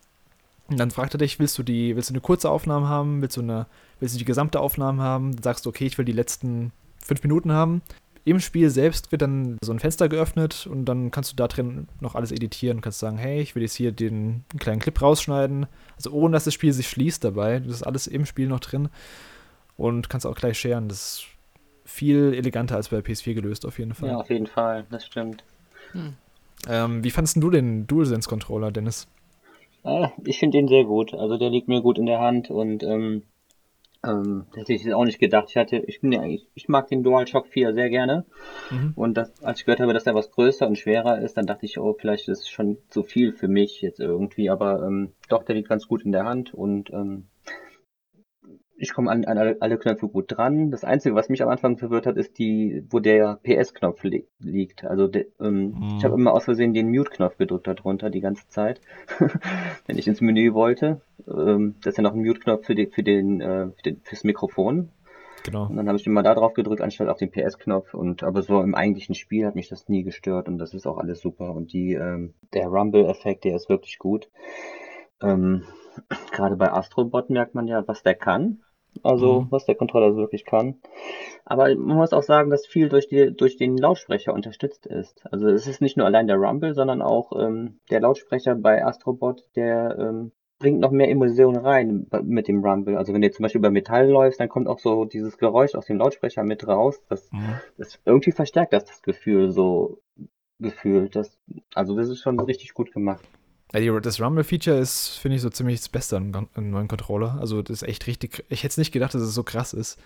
[0.70, 3.38] und dann fragt er dich, willst du die, willst du eine kurze Aufnahme haben, willst
[3.38, 3.68] du eine,
[4.00, 5.34] willst du die gesamte Aufnahme haben?
[5.34, 6.72] Dann sagst du, okay, ich will die letzten
[7.04, 7.82] fünf Minuten haben.
[8.28, 11.88] Im Spiel selbst wird dann so ein Fenster geöffnet und dann kannst du da drin
[12.02, 12.80] noch alles editieren.
[12.80, 15.66] Du kannst sagen, hey, ich will jetzt hier den kleinen Clip rausschneiden.
[15.96, 17.60] Also ohne, dass das Spiel sich schließt dabei.
[17.60, 18.90] Das ist alles im Spiel noch drin.
[19.78, 20.90] Und kannst auch gleich scheren.
[20.90, 21.26] Das ist
[21.86, 24.10] viel eleganter als bei PS4 gelöst, auf jeden Fall.
[24.10, 25.46] Ja, auf jeden Fall, das stimmt.
[25.94, 26.16] Hm.
[26.68, 29.08] Ähm, wie fandest du den DualSense-Controller, Dennis?
[29.86, 31.14] Ah, ich finde den sehr gut.
[31.14, 33.24] Also der liegt mir gut in der Hand und ähm,
[34.08, 35.48] ähm, hätte ich auch nicht gedacht.
[35.50, 38.26] Ich hatte, ich bin ja, ich, ich mag den DualShock 4 sehr gerne.
[38.72, 38.94] Mhm.
[38.96, 41.66] Und das, als ich gehört habe, dass er was größer und schwerer ist, dann dachte
[41.66, 44.50] ich, oh, vielleicht ist es schon zu viel für mich jetzt irgendwie.
[44.50, 47.28] Aber ähm, doch, der liegt ganz gut in der Hand und ähm,
[48.78, 50.70] ich komme an, an alle, alle, Knöpfe gut dran.
[50.70, 54.86] Das Einzige, was mich am Anfang verwirrt hat, ist die, wo der PS-Knopf li liegt.
[54.86, 55.98] Also de, ähm, mm.
[55.98, 58.80] ich habe immer aus Versehen den Mute-Knopf gedrückt darunter die ganze Zeit,
[59.88, 61.02] wenn ich ins Menü wollte.
[61.28, 64.24] Ähm, das ist ja noch ein Mute-Knopf für, die, für den, äh, für den, fürs
[64.24, 64.90] Mikrofon.
[65.44, 65.68] Genau.
[65.68, 67.94] Und dann habe ich immer da drauf gedrückt, anstatt auf den PS-Knopf.
[67.94, 70.98] Und aber so im eigentlichen Spiel hat mich das nie gestört und das ist auch
[70.98, 71.52] alles super.
[71.56, 74.30] Und die, ähm, der Rumble-Effekt, der ist wirklich gut.
[75.22, 75.64] Ähm,
[76.32, 78.60] Gerade bei Astrobot merkt man ja, was der kann.
[79.04, 79.48] Also, mhm.
[79.52, 80.76] was der Controller wirklich kann.
[81.46, 85.24] Aber man muss auch sagen, dass viel durch, die, durch den Lautsprecher unterstützt ist.
[85.32, 89.44] Also, es ist nicht nur allein der Rumble, sondern auch ähm, der Lautsprecher bei Astrobot,
[89.56, 92.98] der ähm, bringt noch mehr Emotionen rein mit dem Rumble.
[92.98, 95.86] Also wenn du zum Beispiel über Metall läufst, dann kommt auch so dieses Geräusch aus
[95.86, 97.02] dem Lautsprecher mit raus.
[97.10, 97.60] Das, mhm.
[97.78, 100.00] das irgendwie verstärkt das das Gefühl so
[100.60, 101.16] gefühlt.
[101.16, 101.40] Das,
[101.76, 103.24] also das ist schon richtig gut gemacht.
[103.78, 107.38] Ja, das Rumble-Feature ist, finde ich, so ziemlich das Beste an einem neuen Controller.
[107.40, 108.46] Also das ist echt richtig.
[108.50, 109.98] Ich hätte es nicht gedacht, dass es so krass ist.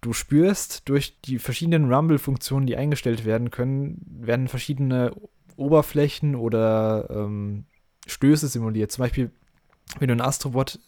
[0.00, 5.14] Du spürst durch die verschiedenen Rumble-Funktionen, die eingestellt werden können, werden verschiedene
[5.56, 7.64] Oberflächen oder ähm,
[8.06, 8.90] Stöße simuliert.
[8.90, 9.30] Zum Beispiel,
[9.98, 10.78] wenn du ein Astrobot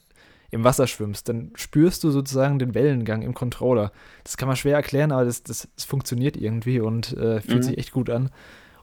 [0.50, 3.92] im Wasser schwimmst, dann spürst du sozusagen den Wellengang im Controller.
[4.22, 7.62] Das kann man schwer erklären, aber das, das, das funktioniert irgendwie und äh, fühlt mhm.
[7.62, 8.30] sich echt gut an.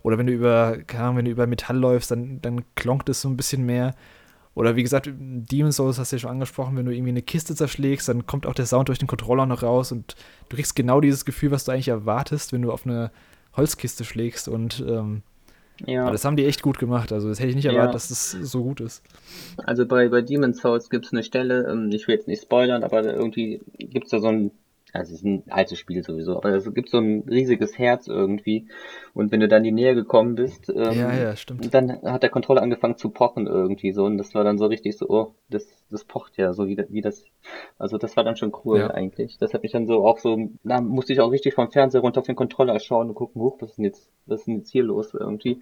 [0.03, 3.21] Oder wenn du über, keine Ahnung, wenn du über Metall läufst, dann, dann klonkt es
[3.21, 3.93] so ein bisschen mehr.
[4.53, 7.55] Oder wie gesagt, Demon's Souls hast du ja schon angesprochen, wenn du irgendwie eine Kiste
[7.55, 10.15] zerschlägst, dann kommt auch der Sound durch den Controller noch raus und
[10.49, 13.11] du kriegst genau dieses Gefühl, was du eigentlich erwartest, wenn du auf eine
[13.55, 14.49] Holzkiste schlägst.
[14.49, 15.21] Und ähm,
[15.85, 16.11] ja.
[16.11, 17.13] das haben die echt gut gemacht.
[17.13, 17.93] Also das hätte ich nicht erwartet, ja.
[17.93, 19.03] dass das so gut ist.
[19.65, 22.83] Also bei, bei Demon's Souls gibt es eine Stelle, ähm, ich will jetzt nicht spoilern,
[22.83, 24.51] aber irgendwie gibt es da so ein
[24.93, 28.67] also es ist ein altes Spiel sowieso, aber es gibt so ein riesiges Herz irgendwie.
[29.13, 31.73] Und wenn du dann in die Nähe gekommen bist, ähm, ja, ja, stimmt.
[31.73, 34.05] dann hat der Controller angefangen zu pochen irgendwie so.
[34.05, 37.01] Und das war dann so richtig so, oh, das, das pocht ja, so wie, wie
[37.01, 37.23] das.
[37.77, 38.91] Also das war dann schon cool ja.
[38.91, 39.37] eigentlich.
[39.37, 42.19] Das hat mich dann so auch so, da musste ich auch richtig vom Fernseher runter
[42.19, 44.71] auf den Controller schauen und gucken, hoch, was ist denn jetzt, was ist denn jetzt
[44.71, 45.61] hier los irgendwie.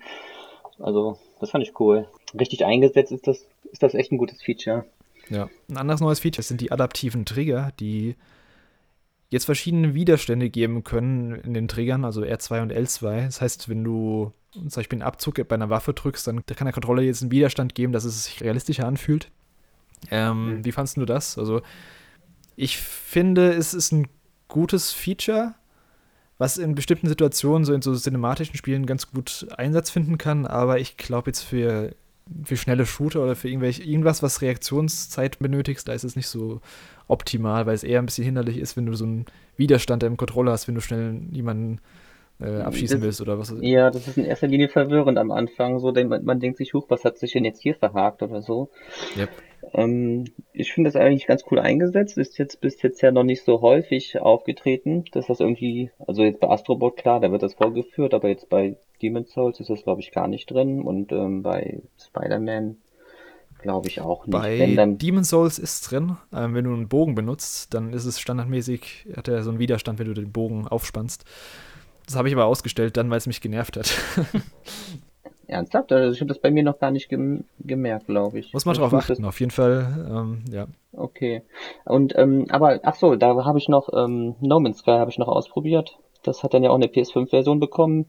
[0.80, 2.08] Also, das fand ich cool.
[2.40, 4.86] Richtig eingesetzt ist das, ist das echt ein gutes Feature.
[5.30, 8.16] Ja, ein anderes neues Feature sind die adaptiven Trigger, die
[9.30, 13.26] jetzt verschiedene Widerstände geben können in den Triggern, also R2 und L2.
[13.26, 16.74] Das heißt, wenn du zum Beispiel einen Abzug bei einer Waffe drückst, dann kann der
[16.74, 19.30] Controller jetzt einen Widerstand geben, dass es sich realistischer anfühlt.
[20.10, 20.66] Ähm, mhm.
[20.66, 21.38] Wie fandest du das?
[21.38, 21.62] Also,
[22.56, 24.08] ich finde, es ist ein
[24.48, 25.54] gutes Feature,
[26.40, 30.80] was in bestimmten Situationen, so in so cinematischen Spielen, ganz gut Einsatz finden kann, aber
[30.80, 31.94] ich glaube jetzt für
[32.44, 36.62] für schnelle Shooter oder für irgendwelche, irgendwas, was Reaktionszeit benötigst, da ist es nicht so
[37.08, 39.26] optimal, weil es eher ein bisschen hinderlich ist, wenn du so einen
[39.58, 41.80] Widerstand im Controller hast, wenn du schnell jemanden
[42.40, 43.54] äh, abschießen das, willst oder was.
[43.62, 45.80] Ja, das ist in erster Linie verwirrend am Anfang.
[45.80, 48.42] So, denn man, man denkt sich, huch, was hat sich denn jetzt hier verhakt oder
[48.42, 48.70] so.
[49.18, 49.30] Yep.
[49.74, 52.18] Ähm, ich finde das eigentlich ganz cool eingesetzt.
[52.18, 56.40] Ist jetzt bis jetzt ja noch nicht so häufig aufgetreten, dass das irgendwie, also jetzt
[56.40, 60.02] bei Astrobot klar, da wird das vorgeführt, aber jetzt bei Demon's Souls ist das glaube
[60.02, 62.78] ich gar nicht drin und ähm, bei Spider-Man
[63.62, 64.32] glaube ich auch nicht.
[64.32, 68.06] Bei wenn dann Demon's Souls ist drin, ähm, wenn du einen Bogen benutzt, dann ist
[68.06, 71.26] es standardmäßig, hat er so einen Widerstand, wenn du den Bogen aufspannst.
[72.06, 73.94] Das habe ich aber ausgestellt dann, weil es mich genervt hat.
[75.50, 75.92] Ernsthaft?
[75.92, 78.54] Also ich habe das bei mir noch gar nicht gem gemerkt, glaube ich.
[78.54, 80.68] Muss man drauf achten, auf jeden Fall, ähm, ja.
[80.94, 81.44] Okay.
[81.86, 85.18] Und, ähm, aber, ach so, da habe ich noch, ähm, No Man's Sky habe ich
[85.18, 85.98] noch ausprobiert.
[86.24, 88.06] Das hat dann ja auch eine PS5-Version bekommen.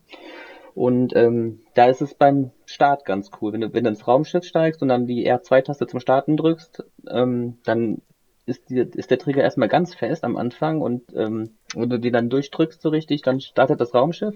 [0.74, 3.53] Und ähm, da ist es beim Start ganz cool.
[3.53, 7.59] Wenn du, wenn du ins Raumschiff steigst und dann die R2-Taste zum Starten drückst, ähm,
[7.64, 8.03] dann
[8.46, 12.11] ist, die, ist der Trigger erstmal ganz fest am Anfang und ähm, wenn du die
[12.11, 14.35] dann durchdrückst so richtig, dann startet das Raumschiff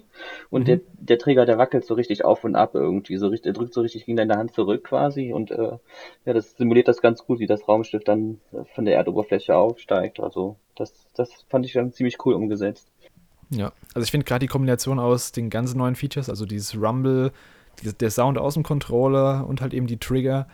[0.50, 0.66] und mhm.
[0.66, 3.74] der, der Trigger, der wackelt so richtig auf und ab irgendwie, so richtig, der drückt
[3.74, 5.78] so richtig gegen deine Hand zurück quasi und äh,
[6.24, 8.40] ja, das simuliert das ganz gut, wie das Raumschiff dann
[8.74, 10.20] von der Erdoberfläche aufsteigt.
[10.20, 12.90] Also das, das fand ich dann ziemlich cool umgesetzt.
[13.50, 17.32] Ja, also ich finde gerade die Kombination aus den ganzen neuen Features, also dieses Rumble,
[18.00, 20.46] der Sound aus dem Controller und halt eben die Trigger,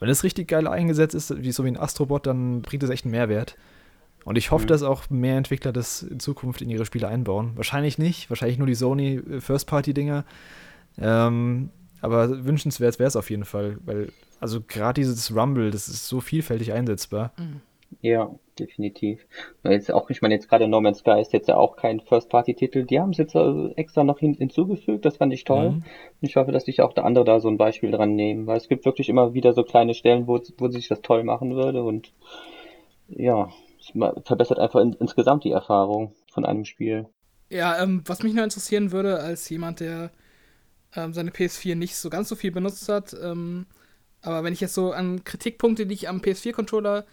[0.00, 3.04] wenn es richtig geil eingesetzt ist, wie so wie ein Astrobot, dann bringt es echt
[3.04, 3.56] einen Mehrwert.
[4.24, 4.68] Und ich hoffe, mhm.
[4.68, 7.52] dass auch mehr Entwickler das in Zukunft in ihre Spiele einbauen.
[7.56, 10.24] Wahrscheinlich nicht, wahrscheinlich nur die Sony äh, First-Party-Dinger.
[10.98, 16.06] Ähm, aber wünschenswert wäre es auf jeden Fall, weil, also gerade dieses Rumble, das ist
[16.06, 17.32] so vielfältig einsetzbar.
[17.38, 17.60] Mhm.
[18.02, 19.26] Ja, definitiv.
[19.64, 22.84] Jetzt auch, ich meine, jetzt gerade No Man's Sky ist jetzt ja auch kein First-Party-Titel.
[22.84, 25.70] Die haben es jetzt äh, extra noch hin, hinzugefügt, das fand ich toll.
[25.70, 25.84] Mhm.
[26.20, 28.68] Ich hoffe, dass sich auch der andere da so ein Beispiel dran nehmen, weil es
[28.68, 32.12] gibt wirklich immer wieder so kleine Stellen, wo, wo sich das toll machen würde und
[33.08, 33.48] ja,
[33.78, 33.92] es
[34.24, 37.06] verbessert einfach in, insgesamt die Erfahrung von einem Spiel.
[37.50, 40.10] Ja, ähm, was mich nur interessieren würde, als jemand, der
[40.94, 43.66] ähm, seine PS4 nicht so ganz so viel benutzt hat, ähm,
[44.20, 47.06] aber wenn ich jetzt so an Kritikpunkte, die ich am PS4-Controller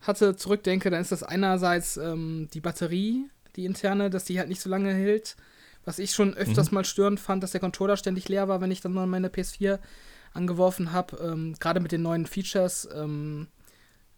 [0.00, 4.60] hatte, zurückdenke, dann ist das einerseits ähm, die Batterie, die interne, dass die halt nicht
[4.60, 5.36] so lange hält.
[5.84, 6.76] Was ich schon öfters mhm.
[6.76, 9.78] mal störend fand, dass der Controller ständig leer war, wenn ich dann mal meine PS4
[10.32, 11.16] angeworfen habe.
[11.18, 13.48] Ähm, Gerade mit den neuen Features ähm,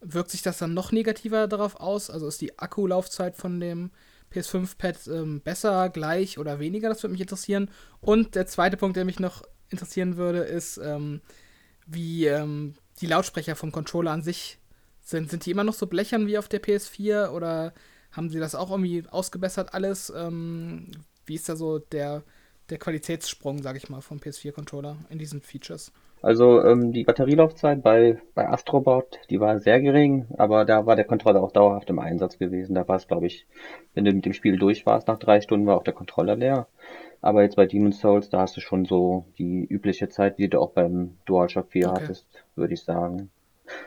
[0.01, 2.11] wirkt sich das dann noch negativer darauf aus.
[2.11, 3.91] Also ist die Akkulaufzeit von dem
[4.33, 6.89] PS5-Pad ähm, besser, gleich oder weniger?
[6.89, 7.71] Das würde mich interessieren.
[8.01, 11.21] Und der zweite Punkt, der mich noch interessieren würde, ist, ähm,
[11.87, 14.59] wie ähm, die Lautsprecher vom Controller an sich
[15.09, 17.73] sind, sind die immer noch so blechern wie auf der PS4 oder
[18.13, 20.13] haben sie das auch irgendwie ausgebessert alles?
[20.15, 20.91] Ähm,
[21.27, 22.25] wie ist da so der,
[22.71, 25.93] der Qualitätssprung, sag ich mal, vom PS4-Controller in diesen Features?
[26.23, 31.05] Also ähm, die Batterielaufzeit bei, bei Astrobot, die war sehr gering, aber da war der
[31.05, 32.75] Controller auch dauerhaft im Einsatz gewesen.
[32.75, 33.47] Da war es, glaube ich,
[33.95, 36.69] wenn du mit dem Spiel durch warst, nach drei Stunden war auch der Controller leer.
[37.21, 40.61] Aber jetzt bei Demon's Souls, da hast du schon so die übliche Zeit, die du
[40.61, 41.93] auch beim DualShock 4 Okay.
[41.93, 43.31] hattest, würde ich sagen.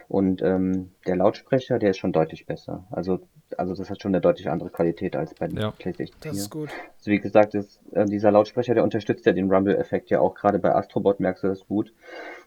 [0.07, 2.85] Und ähm, der Lautsprecher, der ist schon deutlich besser.
[2.91, 3.19] Also,
[3.57, 5.71] also das hat schon eine deutlich andere Qualität als bei Ja.
[5.71, 6.31] PlayStation 4.
[6.31, 6.69] Das ist gut.
[6.97, 10.35] Also wie gesagt, ist, äh, dieser Lautsprecher, der unterstützt ja den Rumble-Effekt ja auch.
[10.35, 11.93] Gerade bei Astrobot merkst du das gut.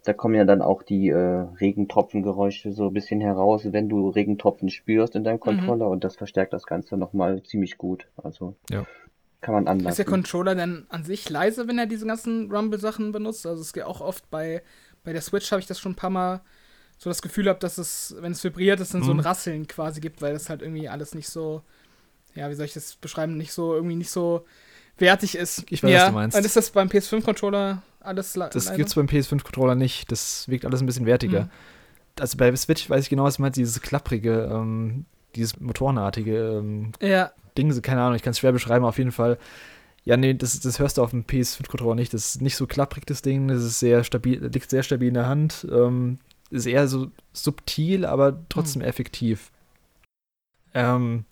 [0.05, 1.17] Da kommen ja dann auch die äh,
[1.61, 6.53] Regentropfengeräusche so ein bisschen heraus, wenn du Regentropfen spürst in deinem Controller und das verstärkt
[6.53, 8.07] das Ganze nochmal ziemlich gut.
[8.23, 8.85] Also Ja.
[9.41, 10.05] kann man Ist der anlassen.
[10.07, 13.47] Controller denn an sich leise, wenn er diese ganzen Rumble-Sachen benutzt?
[13.47, 14.63] Also es geht auch oft bei,
[15.05, 16.41] bei der Switch habe ich das schon ein paar Mal
[17.05, 19.23] so das Gefühl habe, dass es, wenn es vibriert, es dann so ein Mhm.
[19.23, 21.63] Rasseln quasi gibt, weil das halt irgendwie alles nicht so,
[22.35, 24.45] ja, wie soll ich das beschreiben, nicht so, irgendwie nicht so
[24.99, 25.65] wertig ist.
[25.71, 26.37] Ich weiß, ja, was du meinst.
[26.39, 28.77] Und ist das beim PS5-Controller alles le- Das leise?
[28.79, 30.11] gibt's beim PS5-Controller nicht.
[30.11, 31.43] Das wirkt alles ein bisschen wertiger.
[31.45, 31.51] Mhm.
[32.21, 35.05] Also bei Switch weiß ich genau, was du meinst, dieses klapprige, ähm,
[35.37, 39.39] dieses motorenartige ähm, Ja, Ding, keine Ahnung, ich kann es schwer beschreiben, auf jeden Fall.
[40.05, 42.15] Ja, nee, das, das hörst du auf dem PS5-Controller nicht.
[42.15, 43.49] Das ist nicht so klapprig, das Ding.
[43.49, 45.67] Das ist sehr stabil, liegt sehr stabil in der Hand.
[45.71, 46.19] Ähm,
[46.55, 49.51] ist eher so subtil, aber trotzdem effektiv.
[50.73, 51.25] Ähm,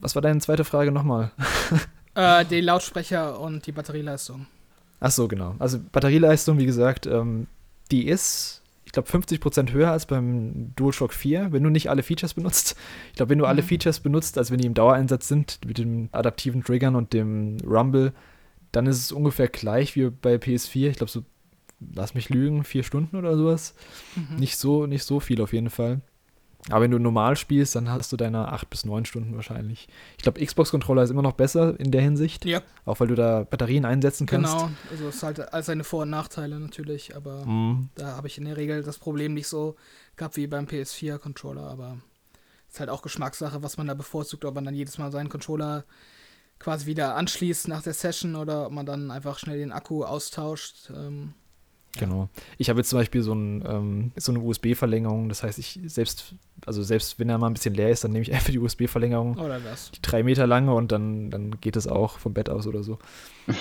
[0.00, 1.30] was war deine zweite Frage nochmal?
[2.14, 4.46] äh, die Lautsprecher und die Batterieleistung.
[5.00, 5.54] Ach so, genau.
[5.58, 7.46] Also Batterieleistung, wie gesagt, ähm,
[7.90, 12.34] die ist, ich glaube, 50% höher als beim DualShock 4, wenn du nicht alle Features
[12.34, 12.76] benutzt.
[13.10, 13.66] Ich glaube, wenn du alle Mhm.
[13.66, 18.12] Features benutzt, also wenn die im Dauereinsatz sind, mit den adaptiven Triggern und dem Rumble,
[18.72, 20.88] dann ist es ungefähr gleich wie bei PS4.
[20.90, 21.24] Ich glaube, so,
[21.94, 23.74] lass mich lügen, vier Stunden oder sowas.
[24.16, 24.36] Mhm.
[24.36, 26.00] Nicht so, nicht so viel auf jeden Fall.
[26.68, 29.88] Aber wenn du normal spielst, dann hast du deine acht bis neun Stunden wahrscheinlich.
[30.18, 32.44] Ich glaube, Xbox-Controller ist immer noch besser in der Hinsicht.
[32.44, 34.52] Ja, Auch weil du da Batterien einsetzen kannst.
[34.52, 34.70] genau.
[34.90, 37.88] Also es ist halt all seine Vor- und Nachteile natürlich, aber Mhm.
[37.94, 39.76] da habe ich in der Regel das Problem nicht so
[40.16, 41.96] gehabt wie beim PS4-Controller, aber
[42.68, 45.84] ist halt auch Geschmackssache, was man da bevorzugt, ob man dann jedes Mal seinen Controller
[46.58, 50.90] quasi wieder anschließt nach der Session oder ob man dann einfach schnell den Akku austauscht.
[50.94, 51.32] Ähm,
[51.98, 52.28] Genau.
[52.56, 55.28] Ich habe jetzt zum Beispiel so, ein, ähm, so eine USB-Verlängerung.
[55.28, 56.34] Das heißt, ich selbst,
[56.64, 59.36] also selbst wenn er mal ein bisschen leer ist, dann nehme ich einfach die USB-Verlängerung,
[59.38, 59.90] oder das.
[59.90, 62.98] die drei Meter lange und dann, dann geht es auch vom Bett aus oder so.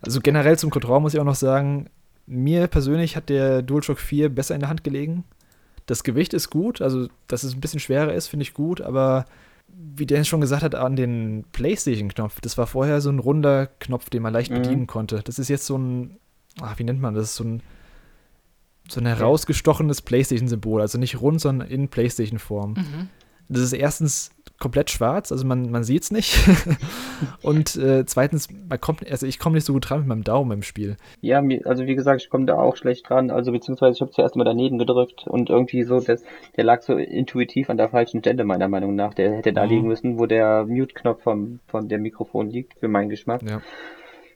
[0.00, 1.90] Also generell zum Controller muss ich auch noch sagen,
[2.26, 5.24] mir persönlich hat der DualShock 4 besser in der Hand gelegen.
[5.86, 9.24] Das Gewicht ist gut, also dass es ein bisschen schwerer ist, finde ich gut, aber
[9.66, 14.08] wie Dennis schon gesagt hat, an den PlayStation-Knopf, das war vorher so ein runder Knopf,
[14.10, 14.56] den man leicht Mhm.
[14.56, 15.20] bedienen konnte.
[15.24, 16.18] Das ist jetzt so ein,
[16.62, 17.34] ach, wie nennt man das?
[17.36, 17.62] So ein,
[18.88, 22.72] so ein herausgestochenes PlayStation-Symbol, also nicht rund, sondern in PlayStation-Form.
[22.72, 23.08] Mhm.
[23.50, 26.36] Das ist erstens komplett schwarz, also man, man sieht es nicht.
[27.42, 30.50] Und äh, zweitens, man kommt, also ich komme nicht so gut dran mit meinem Daumen
[30.50, 30.96] im Spiel.
[31.20, 33.30] Ja, also wie gesagt, ich komme da auch schlecht dran.
[33.30, 36.24] Also beziehungsweise ich habe zuerst mal daneben gedrückt und irgendwie so, das,
[36.56, 39.14] der lag so intuitiv an der falschen Stelle meiner Meinung nach.
[39.14, 39.70] Der hätte da Mhm.
[39.70, 43.42] liegen müssen, wo der Mute-Knopf vom von der Mikrofon liegt, für meinen Geschmack.
[43.48, 43.62] Ja.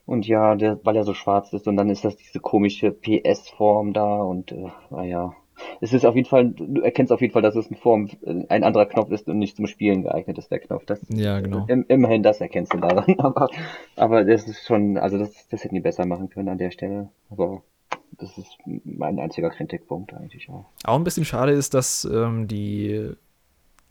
[0.05, 3.93] Und ja, der, weil er so schwarz ist und dann ist das diese komische PS-Form
[3.93, 5.33] da und äh, naja.
[5.81, 8.43] Es ist auf jeden Fall, du erkennst auf jeden Fall, dass es eine Form, äh,
[8.49, 10.85] ein anderer Knopf ist und nicht zum Spielen geeignet ist, der Knopf.
[10.85, 11.65] Das, Ja, genau.
[11.67, 13.49] im, immerhin das erkennst du daran, aber,
[13.95, 17.09] aber das ist schon, also das, das hätten die besser machen können an der Stelle.
[17.29, 17.61] Aber
[18.17, 20.65] das ist mein einziger Kritikpunkt eigentlich auch.
[20.83, 23.11] Auch ein bisschen schade ist, dass ähm, die,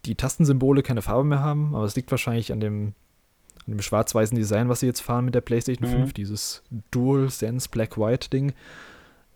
[0.04, 2.94] die Tastensymbole keine Farbe mehr haben, aber es liegt wahrscheinlich an dem,
[3.66, 5.94] dem schwarz-weißen Design, was sie jetzt fahren mit der PlayStation Mhm.
[5.94, 8.52] 5, dieses Dual Sense Black White Ding.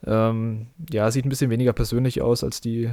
[0.05, 2.91] Ähm, ja, sieht ein bisschen weniger persönlich aus als die,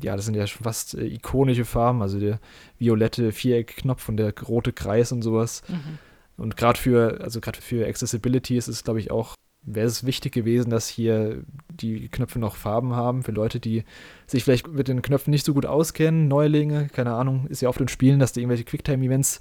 [0.00, 2.40] ja, das sind ja schon fast äh, ikonische Farben, also der
[2.78, 5.62] violette Viereckknopf und der rote Kreis und sowas.
[5.68, 5.98] Mhm.
[6.36, 10.32] Und gerade für, also gerade für Accessibility ist es, glaube ich, auch, wäre es wichtig
[10.32, 13.84] gewesen, dass hier die Knöpfe noch Farben haben für Leute, die
[14.26, 17.80] sich vielleicht mit den Knöpfen nicht so gut auskennen, Neulinge, keine Ahnung, ist ja oft
[17.80, 19.40] in Spielen, dass du irgendwelche Quicktime-Events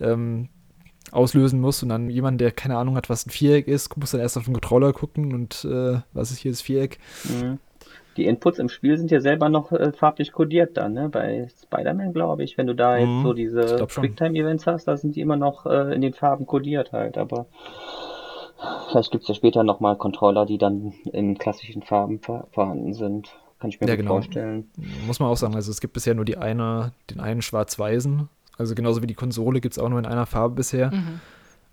[0.00, 0.48] ähm,
[1.10, 4.20] auslösen musst und dann jemand, der keine Ahnung hat, was ein Viereck ist, muss dann
[4.20, 6.98] erst auf den Controller gucken und äh, was ist hier das Viereck?
[7.24, 7.58] Mhm.
[8.18, 11.08] Die Inputs im Spiel sind ja selber noch äh, farblich kodiert dann, ne?
[11.08, 13.86] Bei Spider-Man, glaube ich, wenn du da jetzt Mhm, so ich diese.
[13.86, 17.46] Quicktime-Events hast, da sind die immer noch äh, in den Farben kodiert halt, aber
[18.90, 23.30] vielleicht gibt's ja später nochmal Controller, die dann in klassischen Farben vor vorhanden sind.
[23.60, 24.14] Kann ich mir Ja, gut genau.
[24.14, 24.70] vorstellen.
[25.06, 28.28] Muss man auch sagen, also es gibt bisher nur die eine, den einen schwarz-weißen,
[28.58, 30.90] also genauso wie die Konsole gibt es auch nur in einer Farbe bisher.
[30.92, 31.20] Mhm.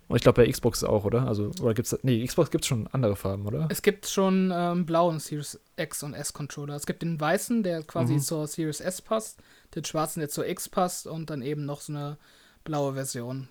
[0.08, 1.28] Und ich glaube bei Xbox auch, oder?
[1.28, 3.68] Also, oder gibt's nee, Xbox gibt es schon andere Farben, oder?
[3.70, 6.74] Es gibt schon ähm, blauen Series X und S Controller.
[6.74, 8.20] Es gibt den weißen, der quasi Mhm.
[8.20, 9.38] zur Series S passt,
[9.76, 12.16] den schwarzen, der zur X passt und dann eben noch so eine
[12.64, 13.48] blaue Version.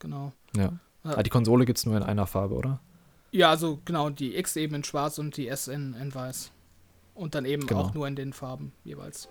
[0.00, 0.32] Genau.
[0.56, 0.72] Ja.
[1.04, 1.16] Ja.
[1.16, 2.80] Ah, die Konsole gibt es nur in einer Farbe, oder?
[3.30, 6.50] Ja, also genau, die X eben in schwarz und die S in, in weiß.
[7.14, 7.82] Und dann eben Genau.
[7.82, 9.28] auch nur in den Farben jeweils.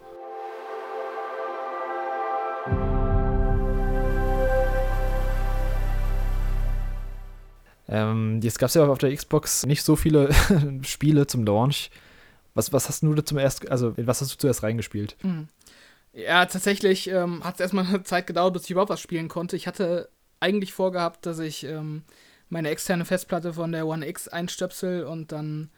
[7.94, 10.30] Ähm, jetzt gab es ja auf der Xbox nicht so viele
[10.82, 11.91] Spiele zum Launch.
[12.56, 15.16] Was, was hast du da zum erst, also was hast du zuerst reingespielt?
[15.22, 15.48] Mhm.
[16.14, 19.56] Ja, tatsächlich ähm, hat es erstmal eine Zeit gedauert, bis ich überhaupt was spielen konnte.
[19.56, 22.04] Ich hatte eigentlich vorgehabt, dass ich ähm,
[22.50, 25.70] meine externe Festplatte von der One X einstöpsel und dann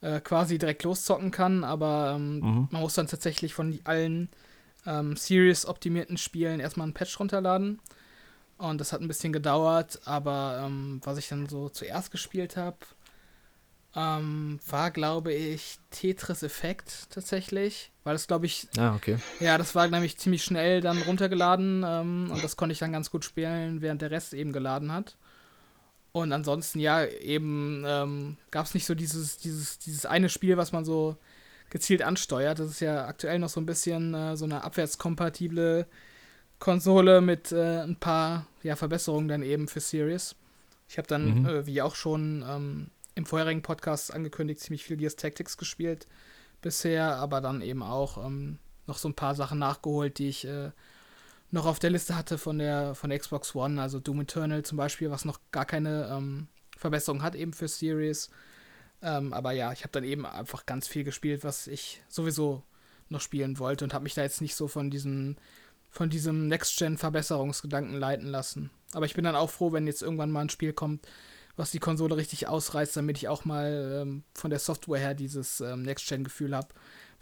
[0.00, 2.68] äh, quasi direkt loszocken kann, aber ähm, Mhm.
[2.70, 4.28] man muss dann tatsächlich von allen
[4.86, 7.80] ähm, Series-optimierten Spielen erstmal einen Patch runterladen.
[8.58, 12.78] Und das hat ein bisschen gedauert, aber ähm, was ich dann so zuerst gespielt habe,
[13.96, 17.90] ähm, war, glaube ich, Tetris Effect tatsächlich.
[18.02, 19.18] Weil das, glaube ich, Ah, okay.
[19.40, 23.10] ja, das war nämlich ziemlich schnell dann runtergeladen ähm, und das konnte ich dann ganz
[23.10, 25.16] gut spielen, während der Rest eben geladen hat.
[26.12, 30.70] Und ansonsten, ja, eben ähm, gab es nicht so dieses, dieses, dieses eine Spiel, was
[30.70, 31.16] man so
[31.70, 32.58] gezielt ansteuert.
[32.60, 35.86] Das ist ja aktuell noch so ein bisschen äh, so eine abwärtskompatible
[36.58, 40.36] Konsole mit äh, ein paar ja, Verbesserungen dann eben für Series.
[40.88, 41.46] Ich habe dann, Mhm.
[41.46, 46.06] äh, wie auch schon ähm, im vorherigen Podcast angekündigt, ziemlich viel Gears Tactics gespielt
[46.62, 50.70] bisher, aber dann eben auch ähm, noch so ein paar Sachen nachgeholt, die ich äh,
[51.50, 54.78] noch auf der Liste hatte von der, von der Xbox One, also Doom Eternal zum
[54.78, 58.30] Beispiel, was noch gar keine ähm, Verbesserung hat eben für Series.
[59.02, 62.62] Ähm, aber ja, ich habe dann eben einfach ganz viel gespielt, was ich sowieso
[63.10, 65.36] noch spielen wollte und habe mich da jetzt nicht so von diesem,
[65.94, 68.70] von diesem Next-Gen-Verbesserungsgedanken leiten lassen.
[68.94, 71.06] Aber ich bin dann auch froh, wenn jetzt irgendwann mal ein Spiel kommt,
[71.56, 75.60] was die Konsole richtig ausreißt, damit ich auch mal ähm, von der Software her dieses
[75.60, 76.66] ähm, Next-Gen-Gefühl habe,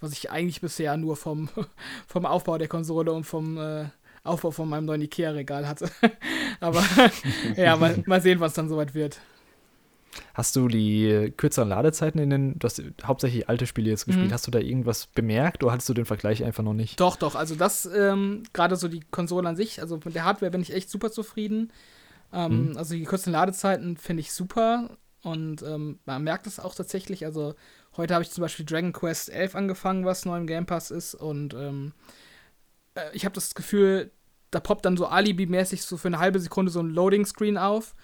[0.00, 1.50] was ich eigentlich bisher nur vom,
[2.06, 3.90] vom Aufbau der Konsole und vom äh,
[4.24, 5.90] Aufbau von meinem neuen Ikea-Regal hatte.
[6.60, 6.82] Aber
[7.56, 9.20] ja, mal, mal sehen, was dann soweit wird.
[10.34, 14.32] Hast du die kürzeren Ladezeiten in den, du hast hauptsächlich alte Spiele jetzt gespielt, Mhm.
[14.34, 17.00] hast du da irgendwas bemerkt oder hattest du den Vergleich einfach noch nicht?
[17.00, 20.50] Doch, doch, also das, ähm, gerade so die Konsole an sich, also mit der Hardware
[20.50, 21.72] bin ich echt super zufrieden.
[22.32, 22.76] Ähm, Mhm.
[22.76, 24.90] Also die kurzen Ladezeiten finde ich super
[25.22, 27.24] und ähm, man merkt es auch tatsächlich.
[27.24, 27.54] Also
[27.96, 31.14] heute habe ich zum Beispiel Dragon Quest 11 angefangen, was neu im Game Pass ist
[31.14, 31.92] und ähm,
[32.94, 34.10] äh, ich habe das Gefühl,
[34.50, 37.94] da poppt dann so Alibi-mäßig so für eine halbe Sekunde so ein Loading-Screen auf,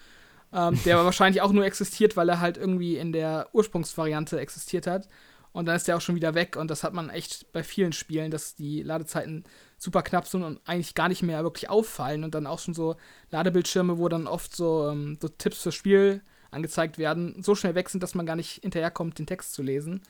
[0.53, 4.87] ähm, der aber wahrscheinlich auch nur existiert, weil er halt irgendwie in der Ursprungsvariante existiert
[4.87, 5.07] hat.
[5.51, 6.55] Und dann ist der auch schon wieder weg.
[6.55, 9.43] Und das hat man echt bei vielen Spielen, dass die Ladezeiten
[9.77, 12.23] super knapp sind und eigentlich gar nicht mehr wirklich auffallen.
[12.23, 12.95] Und dann auch schon so
[13.31, 16.21] Ladebildschirme, wo dann oft so, ähm, so Tipps fürs Spiel
[16.51, 20.01] angezeigt werden, so schnell weg sind, dass man gar nicht hinterherkommt, den Text zu lesen.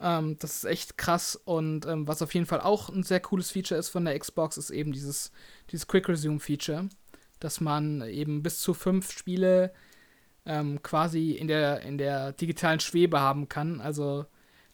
[0.00, 1.36] Ähm, das ist echt krass.
[1.44, 4.56] Und ähm, was auf jeden Fall auch ein sehr cooles Feature ist von der Xbox,
[4.56, 5.32] ist eben dieses,
[5.70, 6.88] dieses Quick Resume Feature,
[7.40, 9.72] dass man eben bis zu fünf Spiele
[10.46, 13.80] ähm, quasi in der, in der digitalen Schwebe haben kann.
[13.80, 14.26] Also,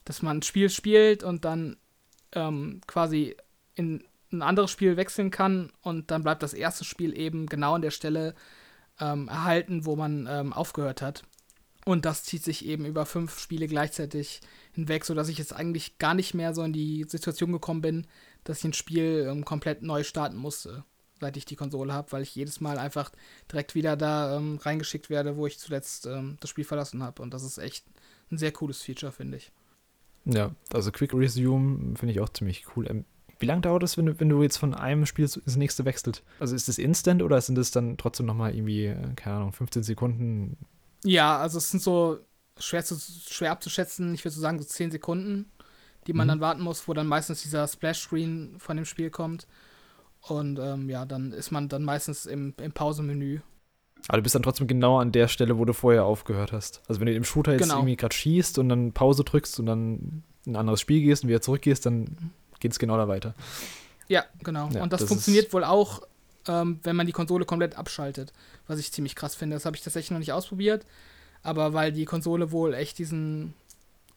[0.05, 1.77] dass man ein Spiel spielt und dann
[2.33, 3.37] ähm, quasi
[3.75, 7.83] in ein anderes Spiel wechseln kann und dann bleibt das erste Spiel eben genau an
[7.83, 8.35] der Stelle
[9.01, 11.23] ähm, erhalten, wo man ähm, aufgehört hat.
[11.85, 14.41] Und das zieht sich eben über fünf Spiele gleichzeitig
[14.73, 18.07] hinweg, sodass ich jetzt eigentlich gar nicht mehr so in die Situation gekommen bin,
[18.43, 20.85] dass ich ein Spiel ähm, komplett neu starten musste,
[21.21, 23.11] seit ich die Konsole habe, weil ich jedes Mal einfach
[23.51, 27.23] direkt wieder da ähm, reingeschickt werde, wo ich zuletzt ähm, das Spiel verlassen habe.
[27.23, 27.85] Und das ist echt
[28.31, 29.53] ein sehr cooles Feature, finde ich.
[30.25, 32.87] Ja, also Quick Resume finde ich auch ziemlich cool.
[32.91, 33.05] Ähm,
[33.39, 36.23] wie lange dauert es, wenn du, wenn du jetzt von einem Spiel ins nächste wechselt?
[36.41, 39.83] Also ist das instant oder sind es dann trotzdem nochmal irgendwie, äh, keine Ahnung, 15
[39.83, 40.57] Sekunden?
[41.05, 42.19] Ja, also es sind so
[42.59, 45.51] schwer, zu, schwer abzuschätzen, ich würde so sagen, so 10 Sekunden,
[46.07, 46.31] die man Mhm.
[46.31, 49.47] dann warten muss, wo dann meistens dieser Splash-Screen von dem Spiel kommt.
[50.29, 53.41] Und ähm, ja, dann ist man dann meistens im, im Pausenmenü.
[54.09, 56.83] Aber du bist dann trotzdem genau an der Stelle, wo du vorher aufgehört hast.
[56.89, 57.77] Also wenn du im Shooter jetzt Genau.
[57.77, 61.29] irgendwie gerade schießt und dann Pause drückst und dann in ein anderes Spiel gehst und
[61.29, 63.35] wieder zurückgehst, dann geht es genau da weiter.
[64.09, 64.69] Ja, genau.
[64.73, 66.03] Ja, und das, das funktioniert wohl auch,
[66.47, 68.33] ähm, wenn man die Konsole komplett abschaltet,
[68.69, 69.57] was ich ziemlich krass finde.
[69.57, 70.87] Das habe ich tatsächlich noch nicht ausprobiert,
[71.43, 73.55] aber weil die Konsole wohl echt diesen,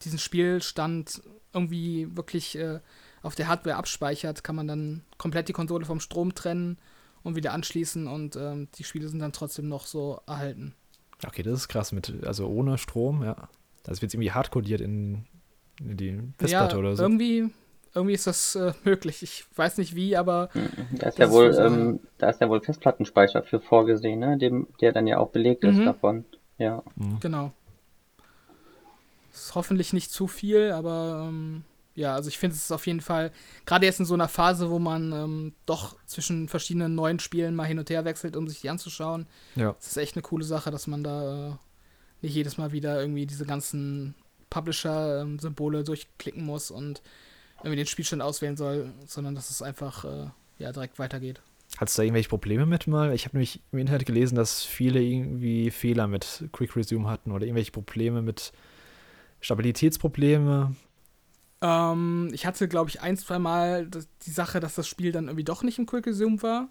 [0.04, 1.22] diesen Spielstand
[1.54, 2.80] irgendwie wirklich äh,
[3.22, 6.78] auf der Hardware abspeichert, kann man dann komplett die Konsole vom Strom trennen
[7.24, 10.74] und wieder anschließen und ähm, die Spiele sind dann trotzdem noch so erhalten.
[11.26, 13.50] Okay, das ist krass mit, also ohne Strom, ja.
[13.84, 15.26] Das wird irgendwie hardcodiert in,
[15.82, 17.04] in die Festplatte ja, oder so.
[17.04, 17.50] Irgendwie,
[17.94, 19.22] irgendwie ist das äh, möglich.
[19.24, 20.50] Ich weiß nicht wie, aber
[20.94, 24.20] Da ist ja ist wohl, wohl so, ähm, da ist ja wohl Festplattenspeicher für vorgesehen,
[24.20, 24.38] ne?
[24.38, 25.86] Dem, der dann ja auch belegt ist Mhm.
[25.86, 26.26] davon.
[26.58, 26.84] Ja.
[26.96, 27.20] Mhm.
[27.20, 27.52] Genau.
[29.34, 31.64] Ist hoffentlich nicht zu viel, aber ähm,
[32.00, 33.32] ja, also ich finde es ist auf jeden Fall,
[33.66, 37.66] gerade jetzt in so einer Phase, wo man ähm, doch zwischen verschiedenen neuen Spielen mal
[37.66, 39.76] hin und her wechselt, um sich die anzuschauen, Ja.
[39.80, 41.54] es ist echt eine coole Sache, dass man da äh,
[42.22, 44.16] nicht jedes Mal wieder irgendwie diese ganzen
[44.50, 47.02] Publisher-Symbole durchklicken muss und
[47.60, 50.28] irgendwie den Spielstand auswählen soll, sondern dass es einfach äh,
[50.58, 51.42] ja, direkt weitergeht.
[51.78, 53.14] Hattest du da irgendwelche Probleme mit mal?
[53.14, 57.46] Ich habe nämlich im Internet gelesen, dass viele irgendwie Fehler mit Quick Resume hatten oder
[57.46, 58.52] irgendwelche Probleme mit
[59.42, 60.76] Stabilitätsprobleme.
[61.62, 65.44] Ähm, ich hatte, glaube ich, ein, zwei Mal die Sache, dass das Spiel dann irgendwie
[65.44, 66.70] doch nicht im Quick Resume war.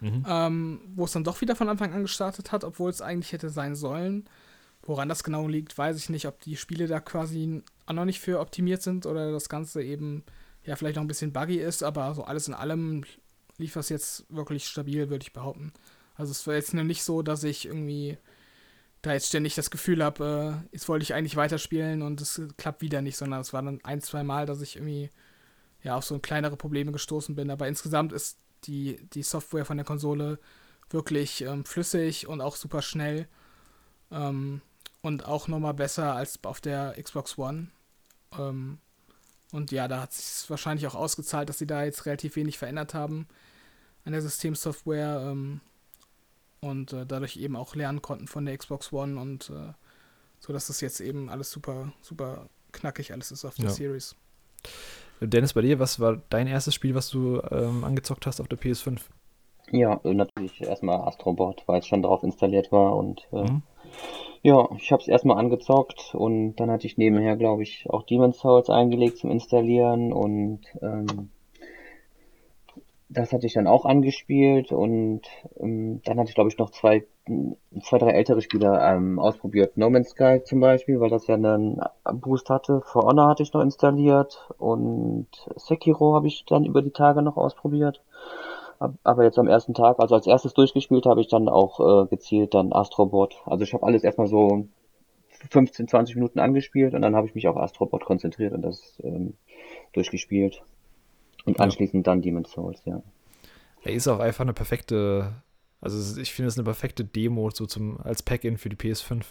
[0.00, 0.24] Mhm.
[0.28, 3.48] Ähm, wo es dann doch wieder von Anfang an gestartet hat, obwohl es eigentlich hätte
[3.48, 4.24] sein sollen.
[4.82, 8.20] Woran das genau liegt, weiß ich nicht, ob die Spiele da quasi auch noch nicht
[8.20, 10.24] für optimiert sind oder das Ganze eben
[10.64, 13.04] ja vielleicht noch ein bisschen buggy ist, aber so alles in allem
[13.56, 15.72] lief das jetzt wirklich stabil, würde ich behaupten.
[16.16, 18.18] Also es war jetzt nur nicht so, dass ich irgendwie
[19.04, 22.82] da jetzt ständig das Gefühl habe, äh, jetzt wollte ich eigentlich weiterspielen und es klappt
[22.82, 25.10] wieder nicht, sondern es war dann ein, zwei Mal, dass ich irgendwie
[25.82, 27.50] ja auf so kleinere Probleme gestoßen bin.
[27.50, 30.38] Aber insgesamt ist die, die Software von der Konsole
[30.90, 33.28] wirklich ähm, flüssig und auch super schnell.
[34.10, 34.60] Ähm,
[35.02, 37.68] und auch nochmal besser als auf der Xbox One.
[38.38, 38.78] Ähm,
[39.52, 42.94] und ja, da hat es wahrscheinlich auch ausgezahlt, dass sie da jetzt relativ wenig verändert
[42.94, 43.28] haben
[44.04, 45.60] an der Systemsoftware ähm,
[46.64, 49.72] und äh, dadurch eben auch lernen konnten von der Xbox One und äh,
[50.40, 53.70] so, dass das jetzt eben alles super, super knackig alles ist auf der ja.
[53.70, 54.16] Series.
[55.20, 58.58] Dennis, bei dir, was war dein erstes Spiel, was du ähm, angezockt hast auf der
[58.58, 59.00] PS5?
[59.70, 63.62] Ja, natürlich erstmal Astrobot, weil es schon drauf installiert war und äh, mhm.
[64.42, 68.38] ja, ich habe es erstmal angezockt und dann hatte ich nebenher, glaube ich, auch Demon's
[68.38, 71.30] Souls eingelegt zum Installieren und ähm,
[73.08, 75.22] das hatte ich dann auch angespielt und
[75.60, 77.06] ähm, dann hatte ich glaube ich noch zwei,
[77.82, 79.76] zwei, drei ältere Spiele ähm, ausprobiert.
[79.76, 81.80] No Man's Sky zum Beispiel, weil das ja einen
[82.12, 82.80] Boost hatte.
[82.80, 87.36] For Honor hatte ich noch installiert und Sekiro habe ich dann über die Tage noch
[87.36, 88.02] ausprobiert.
[89.02, 92.54] Aber jetzt am ersten Tag, also als erstes durchgespielt, habe ich dann auch äh, gezielt
[92.54, 93.36] dann Astrobot.
[93.46, 94.66] Also ich habe alles erstmal so
[95.50, 99.34] 15, 20 Minuten angespielt und dann habe ich mich auf Astrobot konzentriert und das ähm,
[99.92, 100.62] durchgespielt.
[101.44, 102.12] Und anschließend ja.
[102.12, 103.02] dann Demon's Souls, ja.
[103.82, 105.32] Er ist auch einfach eine perfekte,
[105.80, 109.22] also ich finde es eine perfekte Demo so zum, als Pack-In für die PS5.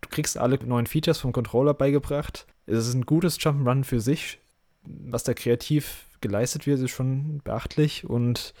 [0.00, 2.46] Du kriegst alle neuen Features vom Controller beigebracht.
[2.66, 4.38] Es ist ein gutes Jump'n'Run für sich.
[4.84, 8.08] Was da kreativ geleistet wird, ist schon beachtlich.
[8.08, 8.54] Und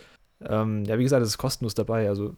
[0.44, 2.08] ähm, ja, wie gesagt, es ist kostenlos dabei.
[2.08, 2.34] Also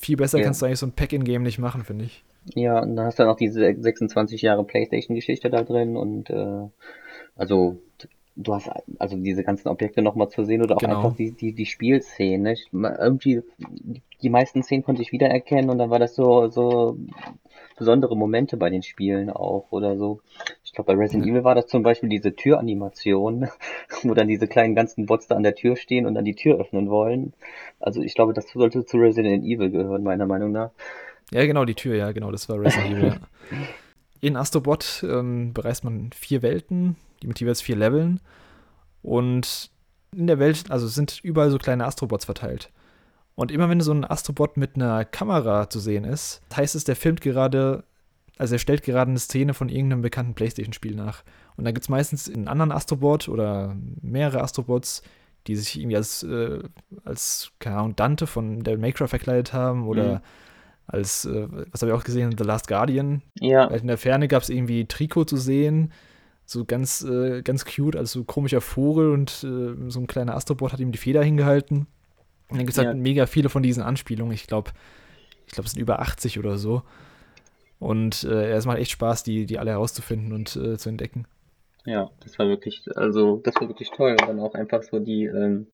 [0.00, 0.44] viel besser ja.
[0.44, 2.24] kannst du eigentlich so ein Pack-In-Game nicht machen, finde ich.
[2.54, 6.68] Ja, und dann hast du noch diese 26 Jahre PlayStation-Geschichte da drin und äh,
[7.36, 7.78] also
[8.36, 10.96] du hast also diese ganzen Objekte nochmal zu sehen oder auch genau.
[10.96, 12.56] einfach die, die, die Spielszenen.
[12.72, 12.96] Ne?
[13.00, 13.42] Irgendwie,
[14.22, 16.98] die meisten Szenen konnte ich wiedererkennen und dann war das so, so
[17.76, 20.20] besondere Momente bei den Spielen auch oder so.
[20.64, 23.48] Ich glaube, bei Resident Evil war das zum Beispiel diese Türanimation,
[24.02, 26.58] wo dann diese kleinen ganzen Bots da an der Tür stehen und dann die Tür
[26.58, 27.32] öffnen wollen.
[27.78, 30.70] Also ich glaube, das sollte zu Resident Evil gehören, meiner Meinung nach.
[31.30, 33.08] Ja, genau, die Tür, ja, genau, das war Resident Evil.
[33.08, 33.16] Ja.
[34.20, 38.20] In Astrobot ähm, bereist man vier Welten, die mit jeweils vier Leveln.
[39.02, 39.70] Und
[40.14, 42.70] in der Welt, also sind überall so kleine Astrobots verteilt.
[43.34, 46.94] Und immer wenn so ein Astrobot mit einer Kamera zu sehen ist, heißt es, der
[46.94, 47.82] filmt gerade,
[48.38, 51.24] also er stellt gerade eine Szene von irgendeinem bekannten PlayStation-Spiel nach.
[51.56, 55.02] Und dann gibt es meistens einen anderen Astrobot oder mehrere Astrobots,
[55.46, 56.60] die sich irgendwie als, äh,
[57.04, 60.20] als keine Ahnung, Dante von Devil May Cry verkleidet haben oder mhm.
[60.86, 63.22] als, äh, was habe ich auch gesehen, The Last Guardian.
[63.40, 63.66] Ja.
[63.66, 65.92] In der Ferne gab es irgendwie Trikot zu sehen
[66.46, 70.72] so ganz, äh, ganz cute, also so komischer Vogel und äh, so ein kleiner Astrobot
[70.72, 71.86] hat ihm die Feder hingehalten.
[72.48, 72.94] Und dann gibt es halt ja.
[72.94, 74.34] mega viele von diesen Anspielungen.
[74.34, 74.72] Ich glaube,
[75.46, 76.82] ich glaube, es sind über 80 oder so.
[77.78, 81.26] Und äh, es macht echt Spaß, die, die alle herauszufinden und äh, zu entdecken.
[81.86, 84.12] Ja, das war wirklich, also das war wirklich toll.
[84.12, 85.68] Und dann auch einfach so die, ähm,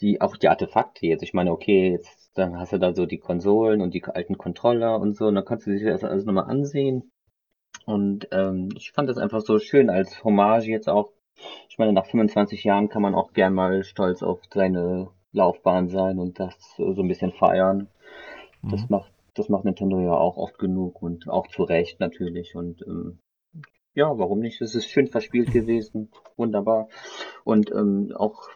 [0.00, 1.22] die, auch die Artefakte jetzt.
[1.22, 4.98] Ich meine, okay, jetzt dann hast du da so die Konsolen und die alten Controller
[5.00, 7.10] und so, und dann kannst du dir das alles nochmal ansehen.
[7.88, 11.10] Und ähm, ich fand das einfach so schön als Hommage jetzt auch.
[11.70, 16.18] Ich meine, nach 25 Jahren kann man auch gern mal stolz auf seine Laufbahn sein
[16.18, 17.88] und das so ein bisschen feiern.
[18.60, 18.70] Mhm.
[18.70, 22.54] Das macht das macht Nintendo ja auch oft genug und auch zu Recht natürlich.
[22.56, 23.20] Und ähm,
[23.94, 24.60] ja, warum nicht?
[24.60, 26.88] Es ist schön verspielt gewesen, wunderbar.
[27.44, 28.50] Und ähm, auch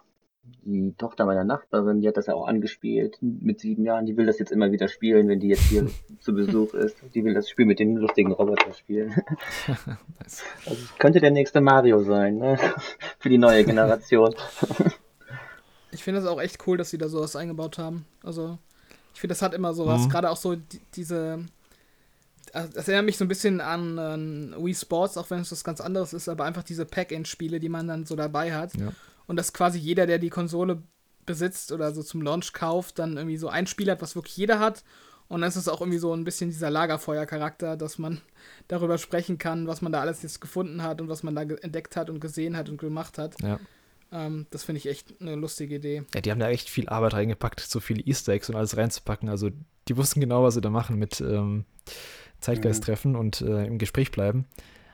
[0.64, 4.06] die Tochter meiner Nachbarin, die hat das ja auch angespielt mit sieben Jahren.
[4.06, 5.88] Die will das jetzt immer wieder spielen, wenn die jetzt hier
[6.20, 6.96] zu Besuch ist.
[7.14, 9.14] Die will das Spiel mit den lustigen Roboter spielen.
[10.20, 10.42] nice.
[10.66, 12.58] Also könnte der nächste Mario sein, ne?
[13.18, 14.34] Für die neue Generation.
[15.90, 18.04] ich finde das auch echt cool, dass sie da sowas eingebaut haben.
[18.22, 18.58] Also,
[19.14, 20.08] ich finde, das hat immer sowas, mhm.
[20.08, 21.44] gerade auch so die, diese.
[22.52, 25.80] Das erinnert mich so ein bisschen an, an Wii Sports, auch wenn es was ganz
[25.80, 28.76] anderes ist, aber einfach diese Pack-In-Spiele, die man dann so dabei hat.
[28.76, 28.92] Ja
[29.32, 30.82] und dass quasi jeder, der die Konsole
[31.24, 34.60] besitzt oder so zum Launch kauft, dann irgendwie so ein Spiel hat, was wirklich jeder
[34.60, 34.84] hat
[35.28, 38.20] Und dann ist es auch irgendwie so ein bisschen dieser Lagerfeuer-Charakter, dass man
[38.68, 41.96] darüber sprechen kann, was man da alles jetzt gefunden hat und was man da entdeckt
[41.96, 43.40] hat und gesehen hat und gemacht hat.
[43.40, 43.58] Ja.
[44.12, 46.02] Ähm, das finde ich echt eine lustige Idee.
[46.14, 49.30] Ja, die haben da echt viel Arbeit reingepackt, so viele Easter Eggs und alles reinzupacken.
[49.30, 49.48] Also
[49.88, 51.64] die wussten genau, was sie da machen mit ähm,
[52.40, 53.18] Zeitgeist-Treffen mhm.
[53.18, 54.44] und äh, im Gespräch bleiben.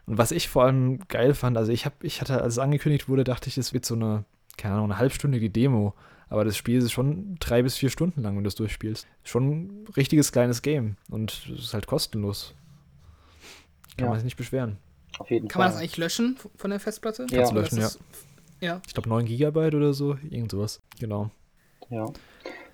[0.08, 3.10] Und was ich vor allem geil fand, also ich habe, ich hatte, als es angekündigt
[3.10, 4.24] wurde, dachte ich, es wird so eine,
[4.56, 5.92] keine Ahnung, eine halbstündige Demo.
[6.30, 9.06] Aber das Spiel ist schon drei bis vier Stunden lang, wenn du es durchspielst.
[9.22, 10.96] Schon ein richtiges kleines Game.
[11.10, 12.54] Und es ist halt kostenlos.
[13.98, 14.10] Kann ja.
[14.10, 14.78] man sich nicht beschweren.
[15.18, 15.68] Auf jeden Kann Fall.
[15.68, 17.26] man das eigentlich löschen von der Festplatte?
[17.30, 17.38] Ja.
[17.38, 17.90] Kannst du löschen, ja.
[18.60, 18.82] ja.
[18.86, 20.80] Ich glaube 9 Gigabyte oder so, irgend sowas.
[20.98, 21.30] Genau.
[21.90, 22.06] Ja.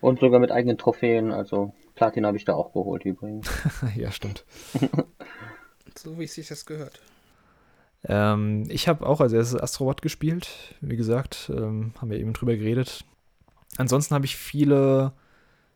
[0.01, 3.51] Und sogar mit eigenen Trophäen, also Platin habe ich da auch geholt übrigens.
[3.97, 4.45] ja, stimmt.
[5.97, 7.01] so wie es sich das gehört.
[8.07, 10.49] Ähm, ich habe auch als erstes Astrobot gespielt.
[10.81, 13.05] Wie gesagt, ähm, haben wir eben drüber geredet.
[13.77, 15.13] Ansonsten habe ich viele,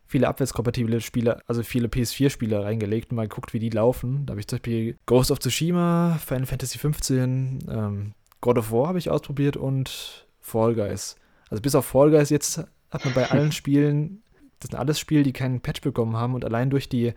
[0.05, 4.25] viele abwärtskompatible Spiele, also viele PS4-Spiele reingelegt und mal geguckt, wie die laufen.
[4.25, 8.87] Da habe ich zum Beispiel Ghost of Tsushima, Final Fantasy XV, ähm, God of War
[8.87, 11.15] habe ich ausprobiert und Fall Guys.
[11.49, 14.21] Also bis auf Fall Guys jetzt hat man bei allen Spielen,
[14.59, 17.13] das sind alles Spiele, die keinen Patch bekommen haben und allein durch die,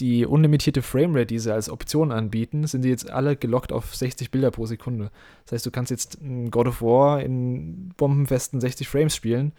[0.00, 4.30] die unlimitierte Framerate, die sie als Option anbieten, sind sie jetzt alle gelockt auf 60
[4.30, 5.10] Bilder pro Sekunde.
[5.44, 6.18] Das heißt, du kannst jetzt
[6.50, 9.52] God of War in bombenfesten 60 Frames spielen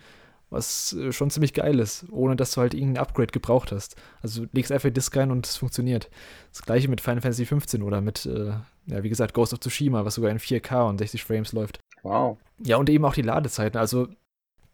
[0.49, 3.95] was äh, schon ziemlich geil ist, ohne dass du halt irgendein Upgrade gebraucht hast.
[4.21, 6.09] Also du legst einfach Disk rein und es funktioniert.
[6.51, 8.53] Das gleiche mit Final Fantasy 15 oder mit, äh,
[8.87, 11.79] ja, wie gesagt, Ghost of Tsushima, was sogar in 4K und 60 Frames läuft.
[12.03, 12.37] Wow.
[12.63, 13.79] Ja, und eben auch die Ladezeiten.
[13.79, 14.07] Also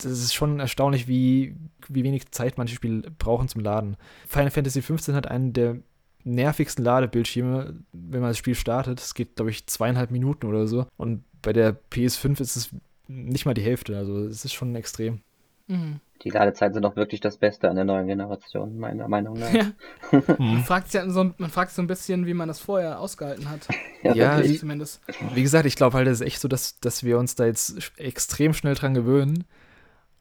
[0.03, 1.55] das ist schon erstaunlich, wie,
[1.87, 3.97] wie wenig Zeit manche Spiele brauchen zum Laden.
[4.27, 5.77] Final Fantasy 15 hat einen der
[6.23, 8.99] nervigsten Ladebildschirme, wenn man das Spiel startet.
[8.99, 10.85] Es geht, glaube ich, zweieinhalb Minuten oder so.
[10.97, 12.69] Und bei der PS5 ist es
[13.07, 13.97] nicht mal die Hälfte.
[13.97, 15.21] Also es ist schon extrem.
[15.67, 15.99] Mhm.
[16.23, 19.51] Die Ladezeiten sind auch wirklich das Beste an der neuen Generation, meiner Meinung nach.
[20.11, 20.21] Ja.
[20.37, 23.67] man, fragt sich so, man fragt so ein bisschen, wie man das vorher ausgehalten hat.
[24.03, 25.01] ja, ja wie, zumindest.
[25.33, 27.93] Wie gesagt, ich glaube halt, es ist echt so, dass, dass wir uns da jetzt
[27.97, 29.45] extrem schnell dran gewöhnen.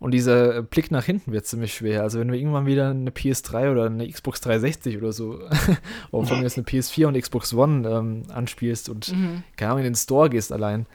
[0.01, 2.03] Und dieser Blick nach hinten wird ziemlich schwer.
[2.03, 5.39] Also wenn du irgendwann wieder eine PS3 oder eine Xbox 360 oder so,
[6.11, 9.45] oder von mir jetzt eine PS4 und Xbox One ähm, anspielst und mhm.
[9.57, 10.87] keine Ahnung, in den Store gehst allein,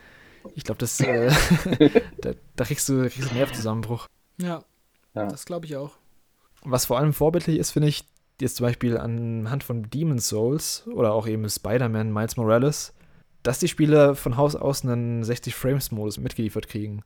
[0.55, 1.29] ich glaube, das äh,
[2.21, 4.07] da, da kriegst du, kriegst du einen Nervzusammenbruch.
[4.41, 4.63] Ja,
[5.13, 5.27] ja.
[5.27, 5.91] das glaube ich auch.
[6.63, 8.05] Was vor allem vorbildlich ist, finde ich,
[8.41, 12.95] jetzt zum Beispiel anhand von Demon's Souls oder auch eben Spider-Man, Miles Morales,
[13.43, 17.03] dass die Spiele von Haus aus einen 60-Frames-Modus mitgeliefert kriegen.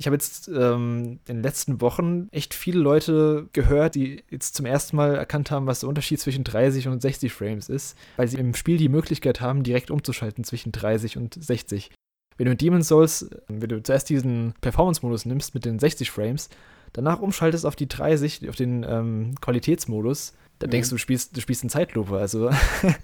[0.00, 4.64] Ich habe jetzt ähm, in den letzten Wochen echt viele Leute gehört, die jetzt zum
[4.64, 8.38] ersten Mal erkannt haben, was der Unterschied zwischen 30 und 60 Frames ist, weil sie
[8.38, 11.90] im Spiel die Möglichkeit haben, direkt umzuschalten zwischen 30 und 60
[12.38, 16.48] wenn du in Demon's Souls, wenn du zuerst diesen Performance-Modus nimmst mit den 60 Frames,
[16.94, 20.70] danach umschaltest auf die 30, auf den ähm, Qualitätsmodus, dann mhm.
[20.70, 22.16] denkst du, du spielst, du spielst in Zeitlupe.
[22.16, 22.48] Also,
[22.82, 22.94] ja.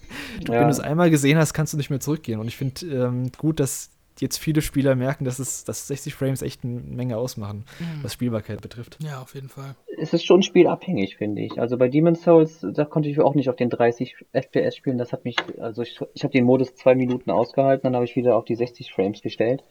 [0.47, 2.41] wenn du es einmal gesehen hast, kannst du nicht mehr zurückgehen.
[2.41, 3.91] Und ich finde ähm, gut, dass
[4.21, 8.03] jetzt viele Spieler merken, dass, es, dass 60 Frames echt eine Menge ausmachen, mhm.
[8.03, 8.99] was Spielbarkeit betrifft.
[9.03, 9.75] Ja, auf jeden Fall.
[9.99, 11.59] Es ist schon spielabhängig, finde ich.
[11.59, 14.99] Also bei Demon's Souls, da konnte ich auch nicht auf den 30 FPS spielen.
[14.99, 18.17] Das hat mich, also ich, ich habe den Modus zwei Minuten ausgehalten, dann habe ich
[18.17, 19.65] wieder auf die 60 Frames gestellt.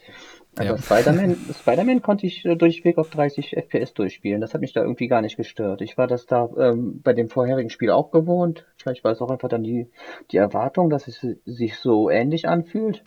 [0.56, 0.78] Aber ja.
[0.78, 4.42] Spider-Man Spider konnte ich äh, durchweg auf 30 FPS durchspielen.
[4.42, 5.82] Das hat mich da irgendwie gar nicht gestört.
[5.82, 8.66] Ich war das da ähm, bei dem vorherigen Spiel auch gewohnt.
[8.78, 9.90] Vielleicht war es auch einfach dann die,
[10.32, 13.04] die Erwartung, dass es sich so ähnlich anfühlt.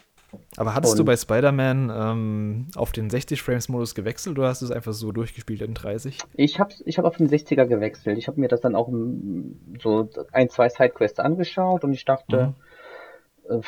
[0.56, 4.72] Aber hattest und du bei Spider-Man ähm, auf den 60-Frames-Modus gewechselt oder hast du es
[4.72, 6.18] einfach so durchgespielt in 30?
[6.34, 8.18] Ich habe ich hab auf den 60er gewechselt.
[8.18, 8.88] Ich habe mir das dann auch
[9.80, 12.54] so ein, zwei Sidequests angeschaut und ich dachte,
[13.48, 13.62] mhm.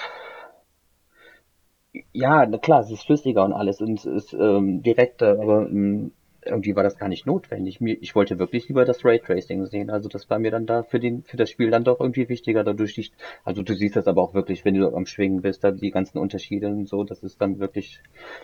[1.92, 6.12] äh, ja, klar, es ist flüssiger und alles und es ist ähm, direkter, aber ähm,
[6.50, 7.80] irgendwie war das gar nicht notwendig.
[7.80, 9.90] Ich wollte wirklich lieber das Raytracing sehen.
[9.90, 12.64] Also das war mir dann da für den für das Spiel dann doch irgendwie wichtiger.
[12.64, 13.10] Dadurch, die,
[13.44, 16.18] also du siehst das aber auch wirklich, wenn du am Schwingen bist, da die ganzen
[16.18, 17.04] Unterschiede und so.
[17.04, 18.00] Das ist dann wirklich,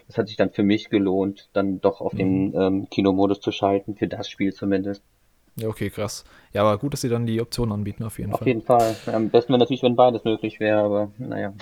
[0.07, 2.19] das hat sich dann für mich gelohnt, dann doch auf mhm.
[2.19, 5.03] den ähm, Kinomodus zu schalten für das Spiel zumindest.
[5.59, 6.25] Ja, okay, krass.
[6.53, 8.45] Ja, aber gut, dass sie dann die Option anbieten, auf jeden auf Fall.
[8.45, 8.95] Auf jeden Fall.
[9.07, 11.55] Am besten wäre natürlich, wenn beides möglich wäre, aber naja.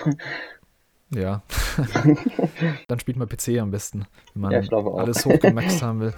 [1.14, 1.42] Ja.
[2.88, 4.04] Dann spielt man PC am besten,
[4.34, 6.14] wenn man ja, alles hochgemaxt haben will.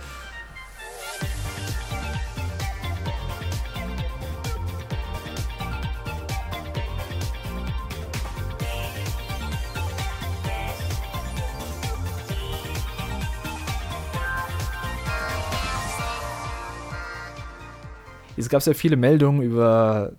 [18.38, 20.12] Es gab sehr viele Meldungen über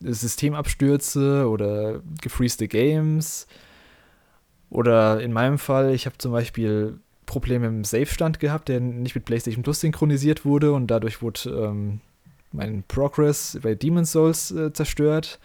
[0.00, 3.46] Systemabstürze oder gefreezte Games
[4.70, 9.24] oder in meinem Fall, ich habe zum Beispiel Probleme im Safe-Stand gehabt, der nicht mit
[9.24, 12.00] PlayStation Plus synchronisiert wurde und dadurch wurde ähm,
[12.52, 15.38] meinen Progress bei Demon's Souls äh, zerstört.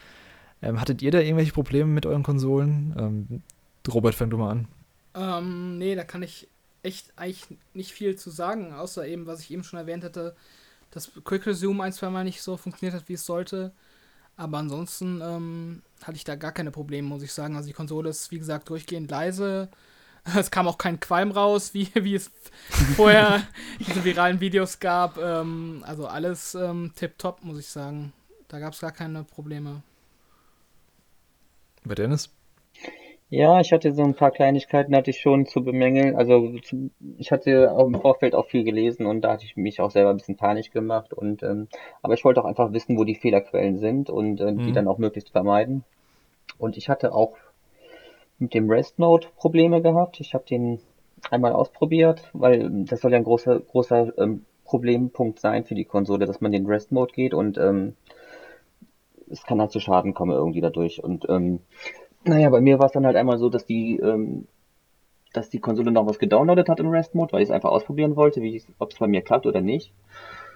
[0.61, 2.95] Ähm, hattet ihr da irgendwelche Probleme mit euren Konsolen?
[2.97, 3.41] Ähm,
[3.91, 4.67] Robert, fang du mal an.
[5.13, 6.47] Ähm, nee, da kann ich
[6.82, 10.36] echt eigentlich nicht viel zu sagen, außer eben, was ich eben schon erwähnt hatte,
[10.91, 13.73] dass Quick Resume ein, zwei Mal nicht so funktioniert hat, wie es sollte.
[14.38, 17.55] Aber ansonsten ähm, hatte ich da gar keine Probleme, muss ich sagen.
[17.55, 19.69] Also die Konsole ist, wie gesagt, durchgehend leise.
[20.36, 22.31] Es kam auch kein Qualm raus, wie, wie es
[22.95, 23.43] vorher
[23.79, 25.19] diese viralen Videos gab.
[25.19, 28.11] Ähm, also alles ähm, tipptopp, muss ich sagen.
[28.47, 29.83] Da gab es gar keine Probleme.
[31.83, 32.31] Bei Dennis?
[33.36, 36.15] Ja, ich hatte so ein paar Kleinigkeiten hatte ich schon zu bemängeln.
[36.15, 36.53] Also
[37.17, 40.09] ich hatte auch im Vorfeld auch viel gelesen und da hatte ich mich auch selber
[40.11, 41.67] ein bisschen panisch gemacht und ähm,
[42.01, 44.73] aber ich wollte auch einfach wissen, wo die Fehlerquellen sind und äh, die Mhm.
[44.73, 45.83] dann auch möglichst vermeiden.
[46.59, 47.36] Und ich hatte auch
[48.39, 50.19] mit dem Rest Mode Probleme gehabt.
[50.19, 50.79] Ich habe den
[51.31, 56.25] einmal ausprobiert, weil das soll ja ein großer großer ähm, Problempunkt sein für die Konsole,
[56.25, 57.95] dass man den Rest Mode geht und ähm,
[59.29, 61.59] es kann halt zu Schaden kommen irgendwie dadurch und ähm,
[62.26, 64.47] naja, bei mir war es dann halt einmal so, dass die, ähm,
[65.34, 68.41] dass die Konsole noch was gedownloadet hat im Rest-Mode, weil ich es einfach ausprobieren wollte,
[68.80, 69.93] ob es bei mir klappt oder nicht.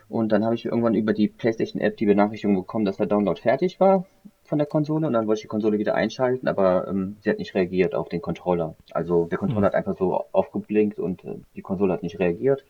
[0.10, 3.80] Und dann habe ich irgendwann über die PlayStation-App die Benachrichtigung bekommen, dass der Download fertig
[3.80, 4.06] war
[4.44, 7.38] von der Konsole und dann wollte ich die Konsole wieder einschalten, aber ähm, sie hat
[7.38, 8.76] nicht reagiert auf den Controller.
[8.92, 9.66] Also der Controller Mhm.
[9.68, 12.66] hat einfach so aufgeblinkt und äh, die Konsole hat nicht reagiert.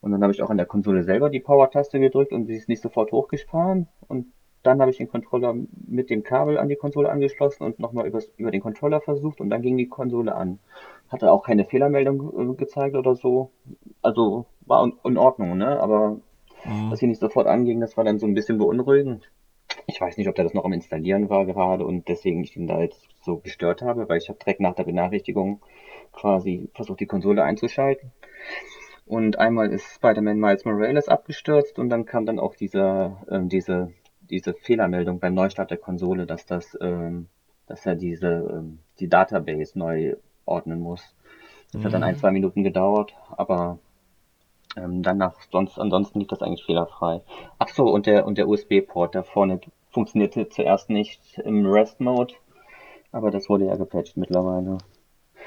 [0.00, 2.68] Und dann habe ich auch an der Konsole selber die Power-Taste gedrückt und sie ist
[2.68, 3.88] nicht sofort hochgefahren.
[4.08, 4.26] Und
[4.64, 5.54] dann habe ich den Controller
[5.86, 9.50] mit dem Kabel an die Konsole angeschlossen und nochmal übers- über den Controller versucht und
[9.50, 10.58] dann ging die Konsole an.
[11.08, 13.50] Hatte auch keine Fehlermeldung äh, gezeigt oder so.
[14.02, 15.80] Also war in, in Ordnung, ne?
[15.80, 16.18] Aber
[16.66, 16.90] Mhm.
[16.90, 19.30] dass sie nicht sofort anging, das war dann so ein bisschen beunruhigend.
[19.86, 22.66] Ich weiß nicht, ob der das noch am Installieren war gerade und deswegen ich ihn
[22.66, 25.60] da jetzt so gestört habe, weil ich habe direkt nach der Benachrichtigung
[26.12, 28.12] quasi versucht, die Konsole einzuschalten.
[29.06, 33.92] Und einmal ist Spider-Man Miles Morales abgestürzt und dann kam dann auch dieser, ähm, diese,
[34.34, 37.28] diese Fehlermeldung beim Neustart der Konsole, dass das, ähm,
[37.66, 41.14] dass er diese, ähm, die Database neu ordnen muss.
[41.72, 42.18] Das hat dann ein, Mhm.
[42.18, 43.78] zwei Minuten gedauert, aber
[44.76, 47.20] ähm, danach, sonst, ansonsten lief das eigentlich fehlerfrei.
[47.58, 49.60] Ach so, und der, und der USB-Port da vorne
[49.90, 52.34] funktionierte zuerst nicht im Rest-Mode,
[53.12, 54.78] aber das wurde ja gepatcht mittlerweile.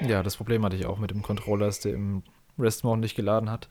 [0.00, 2.22] Ja, das Problem hatte ich auch mit dem Controller, dass der im
[2.58, 3.68] Rest-Mode nicht geladen hat.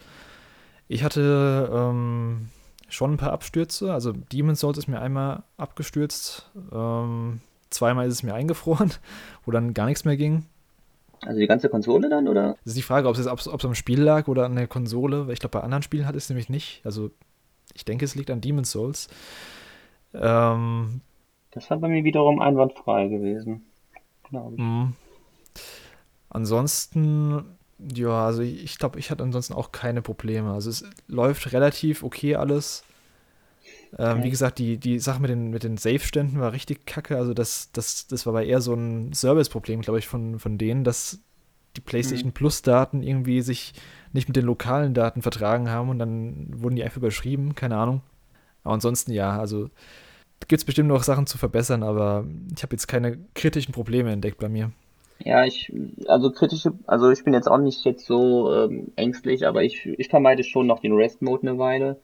[0.87, 2.49] Ich hatte ähm,
[2.87, 3.93] schon ein paar Abstürze.
[3.93, 6.49] Also Demon's Souls ist mir einmal abgestürzt.
[6.71, 8.91] Ähm, zweimal ist es mir eingefroren,
[9.45, 10.45] wo dann gar nichts mehr ging.
[11.25, 12.53] Also die ganze Konsole dann, oder?
[12.63, 14.45] Das ist die Frage, ob es jetzt ob es- ob es am Spiel lag oder
[14.45, 15.27] an der Konsole.
[15.27, 16.81] Weil ich glaube, bei anderen Spielen hat es nämlich nicht.
[16.85, 17.09] Also
[17.73, 19.09] ich denke, es liegt an Demon's Souls.
[20.13, 21.01] Ähm,
[21.51, 23.65] Das war bei mir wiederum einwandfrei gewesen.
[24.29, 24.59] Glaube ich.
[24.61, 24.93] Mhm.
[26.29, 30.51] Ansonsten, ja, also ich, glaube, ich hatte ansonsten auch keine Probleme.
[30.51, 32.83] Also es läuft relativ okay alles.
[33.97, 34.23] Ähm, Okay.
[34.23, 37.17] wie gesagt, die, die Sache mit den, mit den Safe-Ständen war richtig kacke.
[37.17, 40.83] Also das, das, das war aber eher so ein Service-Problem, glaube ich, von, von denen,
[40.83, 41.19] dass
[41.75, 43.73] die PlayStation Plus-Daten irgendwie sich
[44.13, 48.01] nicht mit den lokalen Daten vertragen haben und dann wurden die einfach überschrieben, keine Ahnung.
[48.63, 49.69] Aber ansonsten ja, also
[50.47, 52.25] gibt es bestimmt noch Sachen zu verbessern, aber
[52.55, 54.71] ich habe jetzt keine kritischen Probleme entdeckt bei mir.
[55.23, 55.71] Ja, ich,
[56.07, 60.07] also kritische, also ich bin jetzt auch nicht jetzt so ähm, ängstlich, aber ich, ich
[60.09, 61.97] vermeide schon noch den Rest-Mode eine Weile.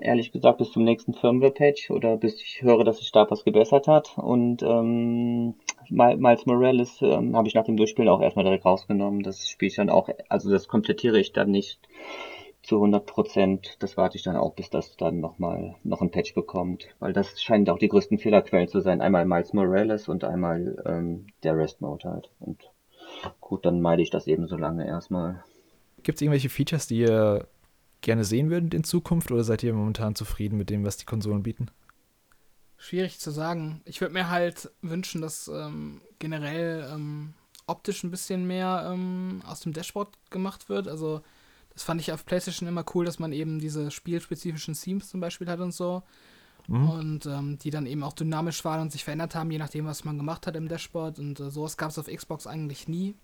[0.00, 3.86] Ehrlich gesagt, bis zum nächsten Firmware-Patch oder bis ich höre, dass sich da was gebessert
[3.86, 4.18] hat.
[4.18, 5.54] Und ähm,
[5.88, 9.22] Mi- Miles Morales ähm, habe ich nach dem Durchspielen auch erstmal direkt rausgenommen.
[9.22, 11.78] Das spiele ich dann auch, also das komplettiere ich dann nicht
[12.62, 13.76] zu 100 Prozent.
[13.80, 16.86] Das warte ich dann auch, bis das dann nochmal noch ein Patch bekommt.
[16.98, 19.00] Weil das scheinen auch die größten Fehlerquellen zu sein.
[19.00, 22.30] Einmal Miles Morales und einmal ähm, der Rest-Mode halt.
[22.40, 22.62] Und
[23.40, 25.42] gut, dann meide ich das eben so lange erstmal.
[26.02, 27.46] Gibt es irgendwelche Features, die ihr
[28.00, 31.42] gerne sehen würdet in Zukunft oder seid ihr momentan zufrieden mit dem, was die Konsolen
[31.42, 31.68] bieten?
[32.76, 33.80] Schwierig zu sagen.
[33.84, 37.34] Ich würde mir halt wünschen, dass ähm, generell ähm,
[37.66, 40.88] optisch ein bisschen mehr ähm, aus dem Dashboard gemacht wird.
[40.88, 41.22] Also
[41.74, 45.48] das fand ich auf PlayStation immer cool, dass man eben diese spielspezifischen Themes zum Beispiel
[45.48, 46.02] hat und so.
[46.68, 46.90] Mhm.
[46.90, 50.04] Und ähm, die dann eben auch dynamisch waren und sich verändert haben, je nachdem, was
[50.04, 51.18] man gemacht hat im Dashboard.
[51.18, 53.14] Und äh, sowas gab es auf Xbox eigentlich nie.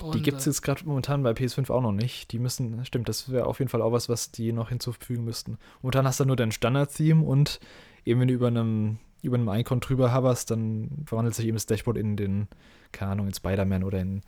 [0.00, 2.32] Und, Die gibt es äh, jetzt gerade momentan bei PS5 auch noch nicht.
[2.32, 5.58] Die müssen, stimmt, das wäre auf jeden Fall auch was, was die noch hinzufügen müssten.
[5.82, 7.60] Momentan hast du nur dein Standard-Theme und
[8.04, 11.66] eben wenn du über einem, über einem Icon drüber hoverst, dann verwandelt sich eben das
[11.66, 12.48] Dashboard in den,
[12.92, 14.22] keine Ahnung, in Spider-Man oder in mhm.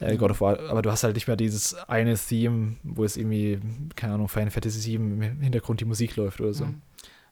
[0.00, 0.58] Äh, God of War.
[0.70, 3.60] Aber du hast halt nicht mehr dieses eine Theme, wo es irgendwie,
[3.96, 6.66] keine Ahnung, Final Fantasy VII im Hintergrund die Musik läuft oder so.
[6.66, 6.82] Mhm.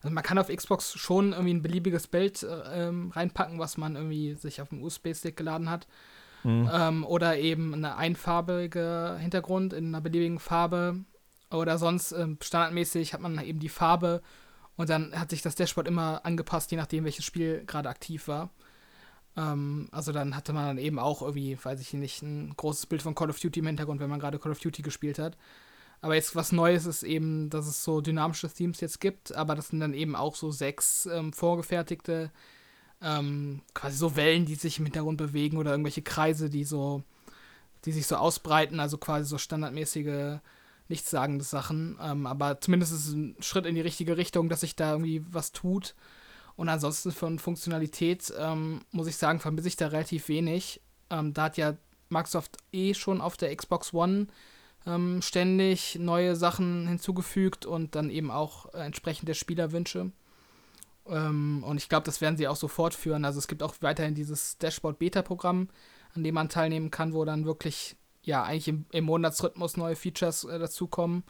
[0.01, 3.95] Also man kann auf Xbox schon irgendwie ein beliebiges Bild äh, ähm, reinpacken, was man
[3.95, 5.87] irgendwie sich auf dem USB-Stick geladen hat.
[6.43, 6.69] Mhm.
[6.73, 10.99] Ähm, oder eben eine einfarbige Hintergrund in einer beliebigen Farbe.
[11.51, 14.21] Oder sonst ähm, standardmäßig hat man eben die Farbe
[14.77, 18.49] und dann hat sich das Dashboard immer angepasst, je nachdem, welches Spiel gerade aktiv war.
[19.37, 23.01] Ähm, also dann hatte man dann eben auch irgendwie, weiß ich nicht, ein großes Bild
[23.01, 25.37] von Call of Duty im Hintergrund, wenn man gerade Call of Duty gespielt hat.
[26.01, 29.67] Aber jetzt was Neues ist eben, dass es so dynamische Themes jetzt gibt, aber das
[29.67, 32.31] sind dann eben auch so sechs ähm, vorgefertigte,
[33.01, 37.03] ähm, quasi so Wellen, die sich im Hintergrund bewegen oder irgendwelche Kreise, die so,
[37.85, 40.39] die sich so ausbreiten, also quasi so standardmäßige,
[40.89, 41.97] nichtssagende Sachen.
[42.01, 45.23] Ähm, aber zumindest ist es ein Schritt in die richtige Richtung, dass sich da irgendwie
[45.31, 45.95] was tut.
[46.55, 50.81] Und ansonsten von Funktionalität ähm, muss ich sagen, vermisse ich da relativ wenig.
[51.09, 51.75] Ähm, da hat ja
[52.09, 54.27] Microsoft eh schon auf der Xbox One
[54.85, 60.11] ähm, ständig neue Sachen hinzugefügt und dann eben auch äh, entsprechend der Spielerwünsche.
[61.07, 63.25] Ähm, und ich glaube, das werden sie auch so fortführen.
[63.25, 65.69] Also es gibt auch weiterhin dieses Dashboard-Beta-Programm,
[66.13, 70.43] an dem man teilnehmen kann, wo dann wirklich ja eigentlich im, im Monatsrhythmus neue Features
[70.43, 71.23] äh, dazukommen.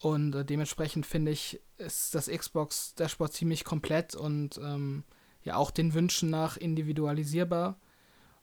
[0.00, 5.04] Und äh, dementsprechend finde ich, ist das Xbox Dashboard ziemlich komplett und ähm,
[5.42, 7.78] ja auch den Wünschen nach individualisierbar.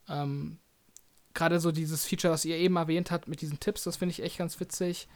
[0.07, 0.59] Ähm,
[1.33, 4.23] Gerade so dieses Feature, was ihr eben erwähnt habt mit diesen Tipps, das finde ich
[4.23, 5.07] echt ganz witzig.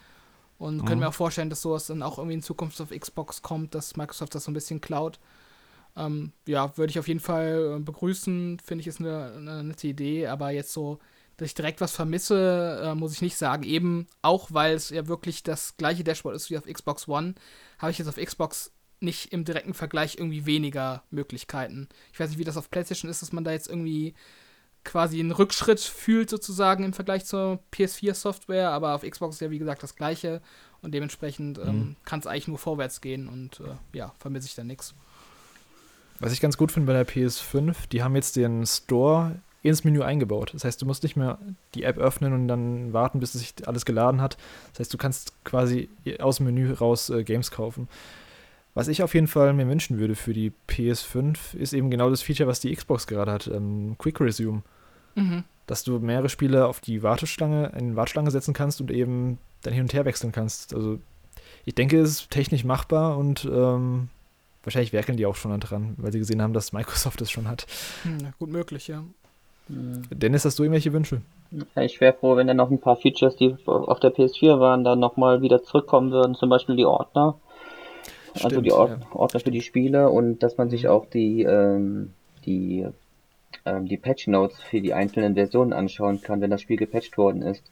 [0.58, 0.86] Und mhm.
[0.86, 3.96] können mir auch vorstellen, dass sowas dann auch irgendwie in Zukunft auf Xbox kommt, dass
[3.96, 5.20] Microsoft das so ein bisschen klaut.
[5.96, 8.60] Ähm, ja, würde ich auf jeden Fall äh, begrüßen.
[8.60, 10.28] Finde ich, ist eine, eine nette Idee.
[10.28, 11.00] Aber jetzt so
[11.38, 13.64] dass ich direkt was vermisse, äh, muss ich nicht sagen.
[13.64, 17.36] Eben auch, weil es ja wirklich das gleiche Dashboard ist wie auf Xbox One,
[17.80, 21.90] habe ich jetzt auf Xbox nicht im direkten Vergleich irgendwie weniger Möglichkeiten.
[22.14, 24.14] Ich weiß nicht, wie das auf PlayStation ist, dass man da jetzt irgendwie
[24.84, 29.60] quasi einen Rückschritt fühlt sozusagen im Vergleich zur PS4-Software, aber auf Xbox ist ja wie
[29.60, 30.42] gesagt das gleiche
[30.82, 31.96] und dementsprechend ähm, mhm.
[32.06, 34.96] kann es eigentlich nur vorwärts gehen und äh, ja, vermisse ich da nichts.
[36.20, 40.02] Was ich ganz gut finde bei der PS5, die haben jetzt den Store ins Menü
[40.02, 40.52] eingebaut.
[40.54, 41.38] Das heißt, du musst nicht mehr
[41.76, 44.38] die App öffnen und dann warten, bis sich alles geladen hat.
[44.72, 45.90] Das heißt, du kannst quasi
[46.20, 47.88] aus dem Menü raus äh, Games kaufen.
[48.74, 52.22] Was ich auf jeden Fall mir wünschen würde für die PS5, ist eben genau das
[52.22, 54.64] Feature, was die Xbox gerade hat, ähm, Quick Resume.
[55.16, 55.44] Mhm.
[55.68, 59.74] Dass du mehrere Spiele auf die Warteschlange, in die Warteschlange setzen kannst und eben dann
[59.74, 60.74] hin und her wechseln kannst.
[60.74, 61.00] Also
[61.66, 64.10] ich denke, es ist technisch machbar und ähm,
[64.64, 67.68] wahrscheinlich werkeln die auch schon dran, weil sie gesehen haben, dass Microsoft es schon hat.
[68.04, 69.04] Hm, gut möglich, ja.
[69.68, 71.22] Dennis, hast du irgendwelche Wünsche?
[71.76, 75.00] Ich wäre froh, wenn dann noch ein paar Features, die auf der PS4 waren, dann
[75.00, 76.36] nochmal wieder zurückkommen würden.
[76.36, 77.36] Zum Beispiel die Ordner.
[78.34, 79.16] Also Stimmt, also die Ord ja.
[79.16, 82.14] Ordner für die Spiele und dass man sich auch die, ähm,
[82.46, 82.86] die,
[83.66, 87.42] ähm, die Patch Notes für die einzelnen Versionen anschauen kann, wenn das Spiel gepatcht worden
[87.42, 87.64] ist.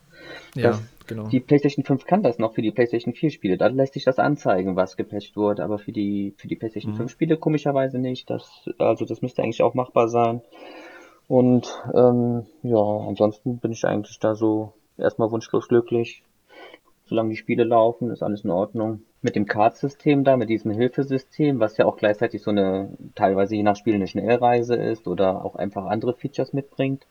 [0.55, 1.29] Ja, genau.
[1.29, 3.57] Die PlayStation 5 kann das noch für die PlayStation 4 Spiele.
[3.57, 6.97] Da lässt sich das anzeigen, was gepatcht wurde, aber für die, für die PlayStation mhm.
[6.97, 8.29] 5 Spiele komischerweise nicht.
[8.29, 10.41] Das, also das müsste eigentlich auch machbar sein.
[11.29, 16.23] Und ähm, ja, ansonsten bin ich eigentlich da so erstmal wunschlos glücklich.
[17.05, 21.59] Solange die Spiele laufen, ist alles in Ordnung mit dem Card-System da, mit diesem Hilfesystem,
[21.59, 25.55] was ja auch gleichzeitig so eine teilweise je nach Spiel eine Schnellreise ist oder auch
[25.55, 27.05] einfach andere Features mitbringt.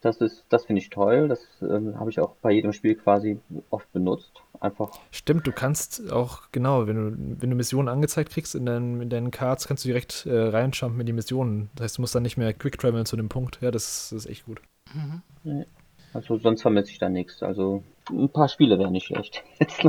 [0.00, 1.28] Das ist, das finde ich toll.
[1.28, 3.38] Das ähm, habe ich auch bei jedem Spiel quasi
[3.68, 4.42] oft benutzt.
[4.58, 4.90] Einfach.
[5.10, 9.10] Stimmt, du kannst auch, genau, wenn du, wenn du Missionen angezeigt kriegst in deinen, in
[9.10, 11.70] deinen Cards, kannst du direkt äh, reinjumpen in die Missionen.
[11.74, 13.58] Das heißt, du musst dann nicht mehr quick traveln zu dem Punkt.
[13.60, 14.60] Ja, das, das ist echt gut.
[14.94, 15.64] Mhm.
[16.12, 17.42] Also sonst vermisse ich da nichts.
[17.42, 19.42] Also ein paar Spiele wären nicht schlecht.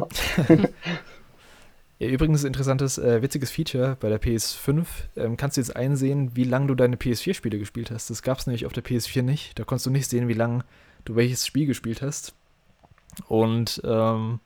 [2.02, 4.88] Ja, übrigens interessantes, äh, witziges Feature bei der PS5.
[5.18, 8.10] Ähm, kannst du jetzt einsehen, wie lange du deine PS4-Spiele gespielt hast.
[8.10, 9.60] Das gab es nämlich auf der PS4 nicht.
[9.60, 10.66] Da konntest du nicht sehen, wie lange
[11.06, 12.34] du welches Spiel gespielt hast.
[13.28, 14.40] Und ähm,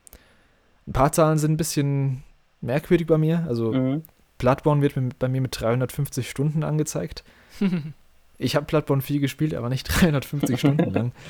[0.86, 2.24] ein paar Zahlen sind ein bisschen
[2.60, 3.46] merkwürdig bei mir.
[3.48, 4.04] Also mhm.
[4.38, 7.24] Bloodborne wird bei mir mit 350 Stunden angezeigt.
[8.38, 11.12] ich habe Bloodborne 4 gespielt, aber nicht 350 Stunden lang.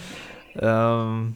[0.57, 1.35] Ähm,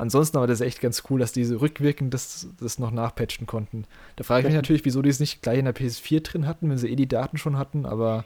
[0.00, 3.84] Ansonsten aber das ist echt ganz cool, dass diese rückwirkend das, das noch nachpatchen konnten.
[4.16, 6.70] Da frage ich mich natürlich, wieso die es nicht gleich in der PS4 drin hatten,
[6.70, 8.24] wenn sie eh die Daten schon hatten, aber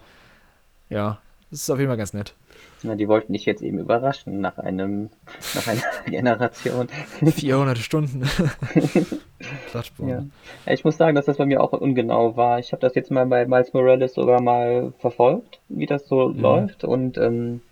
[0.88, 1.18] ja,
[1.50, 2.34] das ist auf jeden Fall ganz nett.
[2.84, 5.10] Na, die wollten dich jetzt eben überraschen nach einem,
[5.56, 6.88] nach einer Generation.
[7.24, 8.22] 400 Stunden.
[10.06, 10.24] ja.
[10.66, 12.60] Ich muss sagen, dass das bei mir auch ungenau war.
[12.60, 16.40] Ich habe das jetzt mal bei Miles Morales sogar mal verfolgt, wie das so mhm.
[16.40, 17.62] läuft und ähm,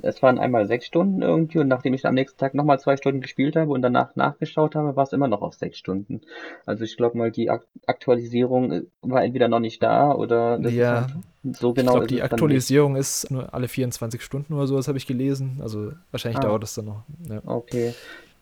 [0.00, 3.20] es waren einmal sechs Stunden irgendwie und nachdem ich am nächsten Tag nochmal zwei Stunden
[3.20, 6.22] gespielt habe und danach nachgeschaut habe, war es immer noch auf sechs Stunden.
[6.66, 11.06] Also ich glaube mal, die Aktualisierung äh, war entweder noch nicht da oder ja,
[11.42, 11.92] halt so genau.
[11.92, 15.60] Ich glaube, die Aktualisierung ist nur alle 24 Stunden oder so, das habe ich gelesen.
[15.62, 16.46] Also wahrscheinlich ah.
[16.46, 17.04] dauert das dann noch.
[17.28, 17.42] Ja.
[17.44, 17.94] Okay.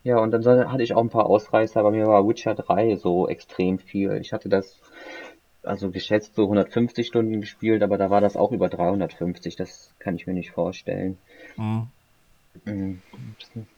[0.02, 3.28] Ja, und dann hatte ich auch ein paar Ausreißer, aber mir war Witcher 3 so
[3.28, 4.12] extrem viel.
[4.22, 4.80] Ich hatte das
[5.62, 9.56] also geschätzt so 150 Stunden gespielt, aber da war das auch über 350.
[9.56, 11.18] Das kann ich mir nicht vorstellen.
[11.56, 11.88] Mhm.
[12.64, 13.00] Mhm.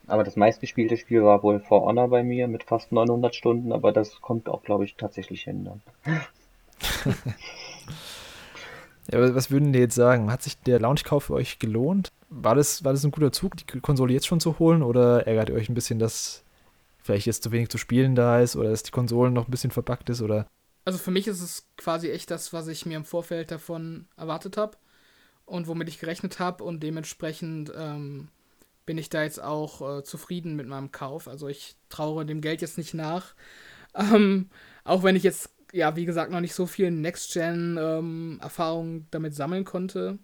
[0.06, 3.92] Aber das meistgespielte Spiel war wohl For Honor bei mir mit fast 900 Stunden, aber
[3.92, 5.82] das kommt auch, glaube ich, tatsächlich hin dann.
[9.12, 10.32] ja, was würden die jetzt sagen?
[10.32, 12.08] Hat sich der Launchkauf für euch gelohnt?
[12.30, 15.50] War das, war das ein guter Zug, die Konsole jetzt schon zu holen oder ärgert
[15.50, 16.42] ihr euch ein bisschen, dass
[17.02, 19.70] vielleicht jetzt zu wenig zu spielen da ist oder dass die Konsole noch ein bisschen
[19.70, 20.46] verpackt ist oder?
[20.84, 24.56] Also für mich ist es quasi echt das, was ich mir im Vorfeld davon erwartet
[24.56, 24.76] habe
[25.46, 28.28] und womit ich gerechnet habe und dementsprechend ähm,
[28.86, 31.28] bin ich da jetzt auch äh, zufrieden mit meinem Kauf.
[31.28, 33.34] Also ich traue dem Geld jetzt nicht nach.
[33.94, 34.48] Ähm,
[34.84, 39.66] auch wenn ich jetzt, ja, wie gesagt, noch nicht so viel Next-Gen-Erfahrung ähm, damit sammeln
[39.66, 40.18] konnte.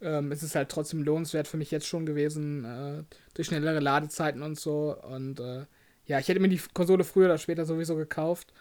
[0.00, 3.04] Ähm, es ist halt trotzdem lohnenswert für mich jetzt schon gewesen, äh,
[3.34, 4.96] durch schnellere Ladezeiten und so.
[5.02, 5.66] Und äh,
[6.06, 8.52] ja, ich hätte mir die Konsole früher oder später sowieso gekauft.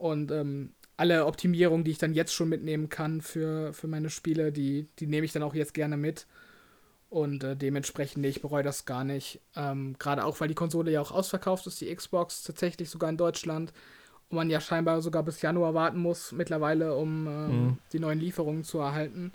[0.00, 4.50] Und ähm, alle Optimierungen, die ich dann jetzt schon mitnehmen kann für, für meine Spiele,
[4.50, 6.26] die, die nehme ich dann auch jetzt gerne mit.
[7.10, 9.40] Und äh, dementsprechend, nee, ich bereue das gar nicht.
[9.56, 13.18] Ähm, Gerade auch, weil die Konsole ja auch ausverkauft ist, die Xbox tatsächlich sogar in
[13.18, 13.74] Deutschland.
[14.30, 17.78] Und man ja scheinbar sogar bis Januar warten muss, mittlerweile, um ähm, mhm.
[17.92, 19.32] die neuen Lieferungen zu erhalten.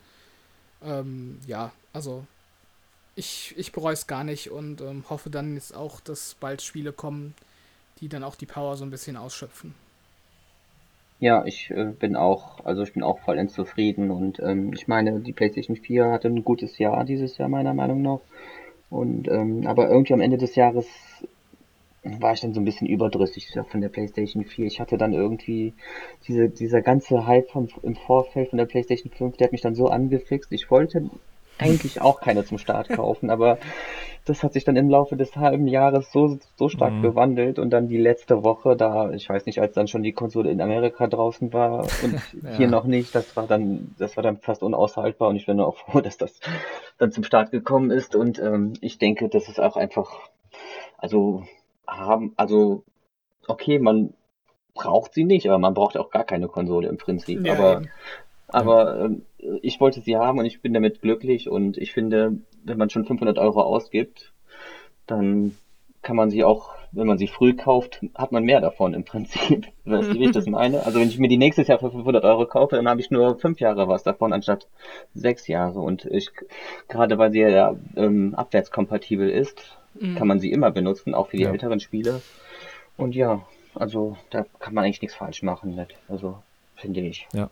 [0.82, 2.26] Ähm, ja, also
[3.14, 6.92] ich, ich bereue es gar nicht und ähm, hoffe dann jetzt auch, dass bald Spiele
[6.92, 7.36] kommen,
[8.00, 9.76] die dann auch die Power so ein bisschen ausschöpfen.
[11.20, 15.22] Ja, ich äh, bin auch, also ich bin auch vollends zufrieden und ähm, ich meine,
[15.22, 18.20] die PlayStation 4 hatte ein gutes Jahr dieses Jahr meiner Meinung nach.
[18.90, 20.88] Und ähm, aber irgendwie am Ende des Jahres
[22.04, 24.66] war ich dann so ein bisschen überdrüssig von der PlayStation 4.
[24.66, 25.74] Ich hatte dann irgendwie
[26.28, 29.76] diese, dieser ganze Hype vom, im Vorfeld von der PlayStation 5, der hat mich dann
[29.76, 30.52] so angefixt.
[30.52, 31.10] Ich wollte
[31.58, 33.58] eigentlich auch keine zum Start kaufen, aber
[34.26, 37.02] das hat sich dann im Laufe des halben Jahres so, so stark mhm.
[37.04, 40.50] gewandelt und dann die letzte Woche, da, ich weiß nicht, als dann schon die Konsole
[40.50, 42.50] in Amerika draußen war und ja.
[42.58, 45.78] hier noch nicht, das war dann, das war dann fast unaushaltbar und ich bin auch
[45.78, 46.40] froh, dass das
[46.98, 50.12] dann zum Start gekommen ist und ähm, ich denke, das ist auch einfach,
[50.98, 51.44] also
[51.88, 52.84] haben, also
[53.48, 54.14] okay, man
[54.74, 57.46] braucht sie nicht, aber man braucht auch gar keine Konsole im Prinzip.
[57.46, 57.84] Ja, aber
[58.56, 59.24] aber ähm,
[59.62, 63.06] ich wollte sie haben und ich bin damit glücklich und ich finde, wenn man schon
[63.06, 64.32] 500 Euro ausgibt,
[65.08, 65.56] dann
[66.02, 69.68] kann man sie auch, wenn man sie früh kauft, hat man mehr davon im Prinzip.
[69.86, 70.86] Weißt du, wie ich das meine?
[70.86, 73.38] Also wenn ich mir die nächstes Jahr für 500 Euro kaufe, dann habe ich nur
[73.40, 74.68] fünf Jahre was davon, anstatt
[75.14, 75.80] sechs Jahre.
[75.80, 76.30] Und ich,
[76.88, 80.16] gerade weil sie ja ähm, abwärtskompatibel ist, mhm.
[80.16, 81.52] kann man sie immer benutzen, auch für die ja.
[81.52, 82.22] älteren Spiele.
[82.96, 83.42] Und ja,
[83.74, 85.96] also da kann man eigentlich nichts falsch machen mit.
[86.08, 86.38] Also
[86.76, 87.28] finde ich.
[87.34, 87.50] Ja.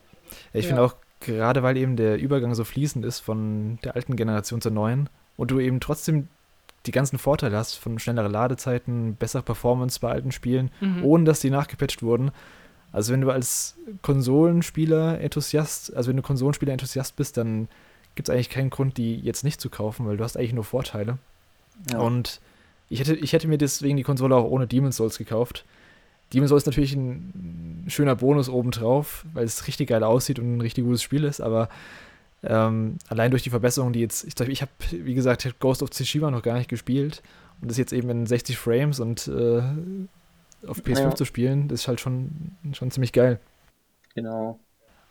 [0.53, 0.69] Ich ja.
[0.69, 4.71] finde auch, gerade weil eben der Übergang so fließend ist von der alten Generation zur
[4.71, 6.27] neuen und du eben trotzdem
[6.85, 11.03] die ganzen Vorteile hast von schnelleren Ladezeiten, besserer Performance bei alten Spielen, mhm.
[11.03, 12.31] ohne dass die nachgepatcht wurden.
[12.91, 17.67] Also wenn du als Konsolenspieler Enthusiast, also wenn du Konsolenspieler Enthusiast bist, dann
[18.15, 20.63] gibt es eigentlich keinen Grund, die jetzt nicht zu kaufen, weil du hast eigentlich nur
[20.63, 21.17] Vorteile.
[21.91, 21.99] Ja.
[21.99, 22.39] Und
[22.89, 25.65] ich hätte, ich hätte mir deswegen die Konsole auch ohne Demon's Souls gekauft.
[26.33, 30.61] Demon's Souls ist natürlich ein schöner Bonus obendrauf, weil es richtig geil aussieht und ein
[30.61, 31.69] richtig gutes Spiel ist, aber
[32.43, 36.29] ähm, allein durch die Verbesserungen, die jetzt, ich, ich habe, wie gesagt, Ghost of Tsushima
[36.31, 37.21] noch gar nicht gespielt
[37.61, 39.61] und das jetzt eben in 60 Frames und äh,
[40.67, 41.15] auf PS5 ja.
[41.15, 43.39] zu spielen, das ist halt schon, schon ziemlich geil.
[44.15, 44.59] Genau.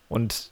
[0.09, 0.51] Und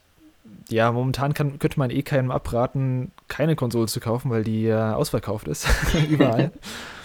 [0.69, 4.95] ja, momentan kann, könnte man eh keinem abraten, keine Konsole zu kaufen, weil die ja
[4.95, 5.67] ausverkauft ist.
[6.09, 6.51] Überall.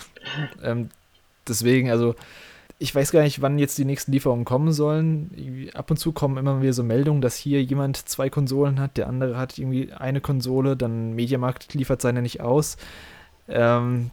[0.63, 0.89] ähm,
[1.47, 2.15] deswegen, also
[2.79, 5.71] ich weiß gar nicht, wann jetzt die nächsten Lieferungen kommen sollen.
[5.75, 9.09] Ab und zu kommen immer wieder so Meldungen, dass hier jemand zwei Konsolen hat, der
[9.09, 12.77] andere hat irgendwie eine Konsole, dann Mediamarkt liefert seine nicht aus.
[13.49, 14.11] Ähm,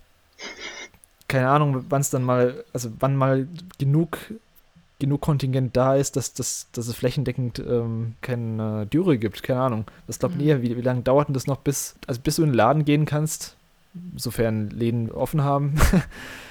[1.27, 3.47] keine Ahnung, wann es dann mal, also wann mal
[3.79, 4.17] genug,
[4.99, 9.43] genug Kontingent da ist, dass, dass, dass es flächendeckend ähm, keine Dürre gibt.
[9.43, 9.85] Keine Ahnung.
[10.07, 10.41] Das glaubt mhm.
[10.41, 10.61] nie.
[10.61, 13.05] Wie, wie lange dauert denn das noch, bis, also bis du in den Laden gehen
[13.05, 13.57] kannst?
[14.15, 15.75] sofern Läden offen haben.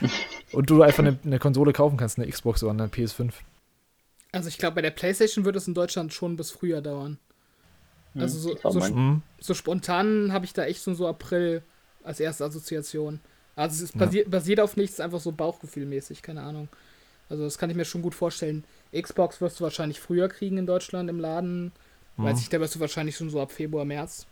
[0.53, 3.33] und du einfach eine, eine, Konsole kaufen kannst, eine Xbox oder eine PS5.
[4.33, 7.19] Also ich glaube, bei der PlayStation wird es in Deutschland schon bis Frühjahr dauern.
[8.15, 9.23] Hm, also so, so, mhm.
[9.41, 11.63] so spontan habe ich da echt schon so April
[12.03, 13.21] als erste Assoziation.
[13.55, 14.31] Also es basiert, ja.
[14.31, 16.69] basiert auf nichts, einfach so bauchgefühlmäßig, keine Ahnung.
[17.29, 18.65] Also das kann ich mir schon gut vorstellen.
[18.99, 21.73] Xbox wirst du wahrscheinlich früher kriegen in Deutschland im Laden.
[22.17, 22.25] Mhm.
[22.25, 24.27] Weiß ich, da wirst du wahrscheinlich schon so ab Februar, März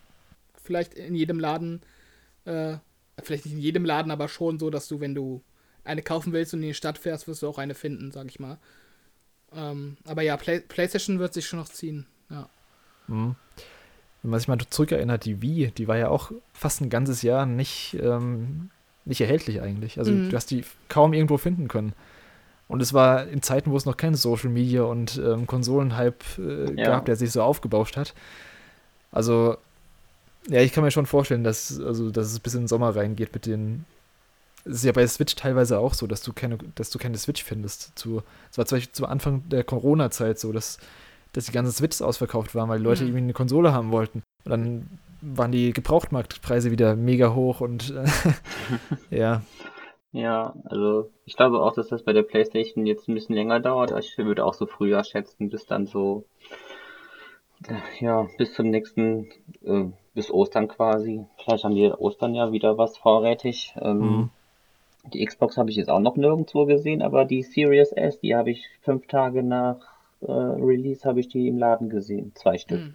[0.63, 1.83] vielleicht in jedem Laden
[2.45, 2.77] äh,
[3.23, 5.43] vielleicht nicht in jedem Laden, aber schon so, dass du, wenn du
[5.91, 8.41] eine kaufen willst und in die Stadt fährst, wirst du auch eine finden, sag ich
[8.41, 8.59] mal.
[9.55, 12.49] Ähm, aber ja, Play PlayStation wird sich schon noch ziehen, ja.
[13.09, 13.35] Mhm.
[14.23, 17.47] Wenn man sich mal zurückerinnert, die Wii, die war ja auch fast ein ganzes Jahr
[17.47, 18.71] nicht, ähm,
[19.05, 19.99] nicht erhältlich eigentlich.
[19.99, 20.31] Also mhm.
[20.31, 21.95] du hast die kaum irgendwo finden können.
[22.69, 26.81] Und es war in Zeiten, wo es noch kein Social Media und ähm, Konsolenhype äh,
[26.81, 26.85] ja.
[26.85, 28.15] gab, der sich so aufgebauscht hat.
[29.11, 29.57] Also
[30.49, 33.33] Ja, ich kann mir schon vorstellen, dass, also, dass es bis in den Sommer reingeht
[33.35, 33.85] mit den.
[34.65, 37.43] Es ist ja bei Switch teilweise auch so, dass du keine, dass du keine Switch
[37.43, 37.99] findest.
[37.99, 40.79] Zu, es war zum Beispiel zu Anfang der Corona-Zeit so, dass,
[41.33, 43.09] dass die ganzen Switches ausverkauft waren, weil die Leute Mhm.
[43.09, 44.23] irgendwie eine Konsole haben wollten.
[44.45, 44.89] Und dann
[45.23, 48.05] waren die Gebrauchtmarktpreise wieder mega hoch und äh,
[49.17, 49.43] ja.
[50.13, 53.93] Ja, also ich glaube auch, dass das bei der PlayStation jetzt ein bisschen länger dauert.
[53.99, 56.25] Ich würde auch so früher schätzen, bis dann so,
[58.01, 59.29] ja, bis zum nächsten,
[59.65, 59.85] äh,
[60.15, 61.25] bis Ostern quasi.
[61.45, 63.75] Vielleicht haben die Ostern ja wieder was vorrätig.
[63.81, 64.31] Ähm, Mhm.
[65.05, 68.51] Die Xbox habe ich jetzt auch noch nirgendwo gesehen, aber die Series S, die habe
[68.51, 69.79] ich fünf Tage nach
[70.21, 72.81] äh, Release habe ich die im Laden gesehen, zwei Stück.
[72.81, 72.95] Hm.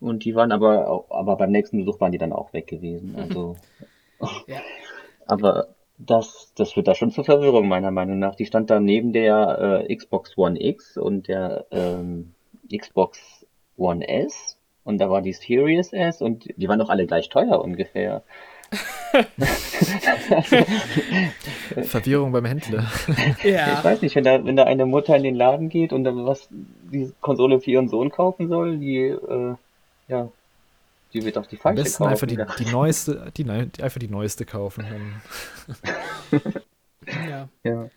[0.00, 3.14] Und die waren aber aber beim nächsten Besuch waren die dann auch weg gewesen.
[3.18, 3.56] Also,
[4.46, 4.58] Ja.
[5.26, 5.68] aber
[5.98, 8.34] das, das führt da schon zur Verwirrung meiner Meinung nach.
[8.34, 12.34] Die stand da neben der äh, Xbox One X und der ähm,
[12.74, 13.46] Xbox
[13.76, 17.60] One S und da war die Series S und die waren doch alle gleich teuer
[17.62, 18.22] ungefähr.
[21.84, 22.90] Verwirrung beim Händler.
[23.42, 23.78] Ja.
[23.78, 26.26] Ich weiß nicht, wenn da, wenn da eine Mutter in den Laden geht und dann
[26.26, 29.54] was die Konsole für ihren Sohn kaufen soll, die äh,
[30.08, 30.28] ja,
[31.12, 32.10] die wird doch die Am falsche besten kaufen.
[32.10, 32.46] einfach die, ja.
[32.58, 34.86] die neueste, die, die, einfach die neueste kaufen.
[37.28, 37.48] Ja.
[37.62, 37.88] Ja.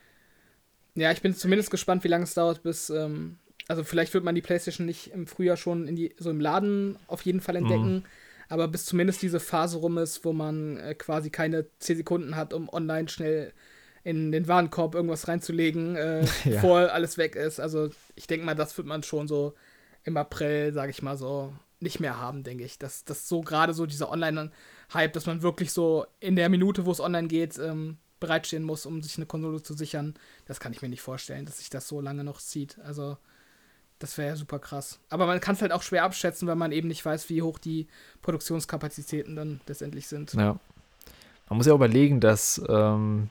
[0.96, 2.90] Ja, ich bin zumindest gespannt, wie lange es dauert, bis.
[2.90, 3.38] Ähm,
[3.68, 6.98] also, vielleicht wird man die PlayStation nicht im Frühjahr schon in die, so im Laden
[7.08, 8.04] auf jeden Fall entdecken.
[8.50, 12.54] Aber bis zumindest diese Phase rum ist, wo man äh, quasi keine 10 Sekunden hat,
[12.54, 13.54] um online schnell
[14.04, 16.54] in den Warenkorb irgendwas reinzulegen, äh, Ja.
[16.56, 17.60] bevor alles weg ist.
[17.60, 19.54] Also, ich denke mal, das wird man schon so
[20.04, 22.80] im April, sage ich mal so, nicht mehr haben, denke ich.
[22.80, 26.92] Dass das so gerade so dieser Online-Hype, dass man wirklich so in der Minute, wo
[26.92, 30.16] es online geht, ähm, bereitstehen muss, um sich eine Konsole zu sichern,
[30.46, 32.80] das kann ich mir nicht vorstellen, dass sich das so lange noch zieht.
[32.80, 33.18] Also,
[34.00, 35.00] das wäre ja super krass.
[35.10, 37.60] Aber man kann es halt auch schwer abschätzen, weil man eben nicht weiß, wie hoch
[37.60, 37.88] die
[38.22, 40.34] Produktionskapazitäten dann letztendlich sind.
[40.34, 40.58] ja.
[41.50, 42.62] Man muss ja überlegen, dass.
[42.70, 43.30] Ähm,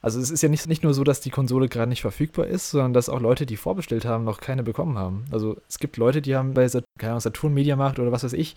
[0.00, 2.70] also, es ist ja nicht, nicht nur so, dass die Konsole gerade nicht verfügbar ist,
[2.70, 5.24] sondern dass auch Leute, die vorbestellt haben, noch keine bekommen haben.
[5.30, 8.34] Also, es gibt Leute, die haben bei Sat keine Ahnung, Saturn, Mediamarkt oder was weiß
[8.34, 8.56] ich,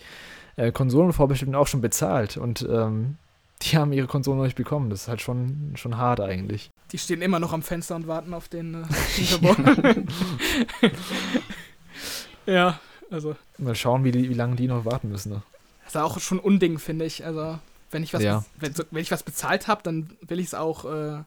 [0.57, 2.35] äh, Konsolen vorbestellt und auch schon bezahlt.
[2.35, 3.15] Und ähm,
[3.61, 4.89] die haben ihre Konsolen noch nicht bekommen.
[4.89, 6.69] Das ist halt schon, schon hart eigentlich.
[6.91, 8.87] Die stehen immer noch am Fenster und warten auf den äh,
[12.45, 12.79] ja,
[13.11, 13.35] also.
[13.57, 15.33] Mal schauen, wie, die, wie lange die noch warten müssen.
[15.33, 15.41] Ne?
[15.85, 17.25] Das ist auch schon ein Unding, finde ich.
[17.25, 17.59] Also,
[17.91, 18.45] wenn ich was, Ja.
[18.59, 21.23] wenn, wenn ich was bezahlt habe, dann will ich es auch äh,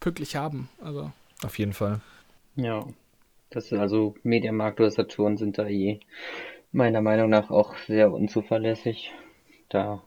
[0.00, 0.68] pünktlich haben.
[0.82, 1.10] Also,
[1.42, 2.00] Auf jeden Fall.
[2.56, 2.84] Ja.
[3.50, 6.00] Das ist also Mediamarkt oder Saturn sind da eh
[6.72, 9.12] meiner Meinung nach auch sehr unzuverlässig.
[9.68, 10.02] Da,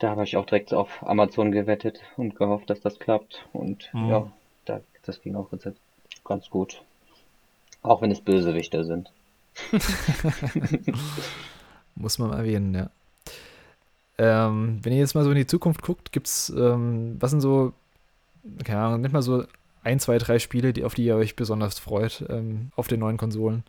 [0.00, 3.46] da habe ich auch direkt auf Amazon gewettet und gehofft, dass das klappt.
[3.52, 4.08] Und Mhm.
[4.10, 4.32] ja,
[4.64, 5.48] da, das ging auch
[6.24, 6.82] ganz gut.
[7.82, 9.10] Auch wenn es Bösewichter sind.
[11.94, 12.90] Muss man erwähnen, ja.
[14.18, 17.72] Ähm, wenn ihr jetzt mal so in die Zukunft guckt, gibt's, ähm, was sind so,
[18.64, 19.44] keine Ahnung, nicht mal so
[19.82, 23.16] ein, zwei, drei Spiele, die, auf die ihr euch besonders freut, ähm, auf den neuen
[23.16, 23.64] Konsolen?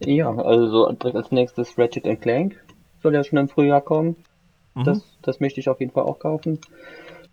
[0.00, 2.62] Ja, also direkt als nächstes Ratchet Clank.
[3.02, 4.16] Soll ja schon im Frühjahr kommen.
[4.74, 4.84] Mhm.
[4.84, 6.58] Das, das möchte ich auf jeden Fall auch kaufen.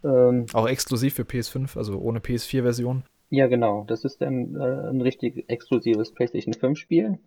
[0.03, 3.03] Ähm, Auch exklusiv für PS5, also ohne PS4-Version.
[3.29, 3.83] Ja, genau.
[3.87, 7.19] Das ist dann äh, ein richtig exklusives PlayStation 5 Spiel.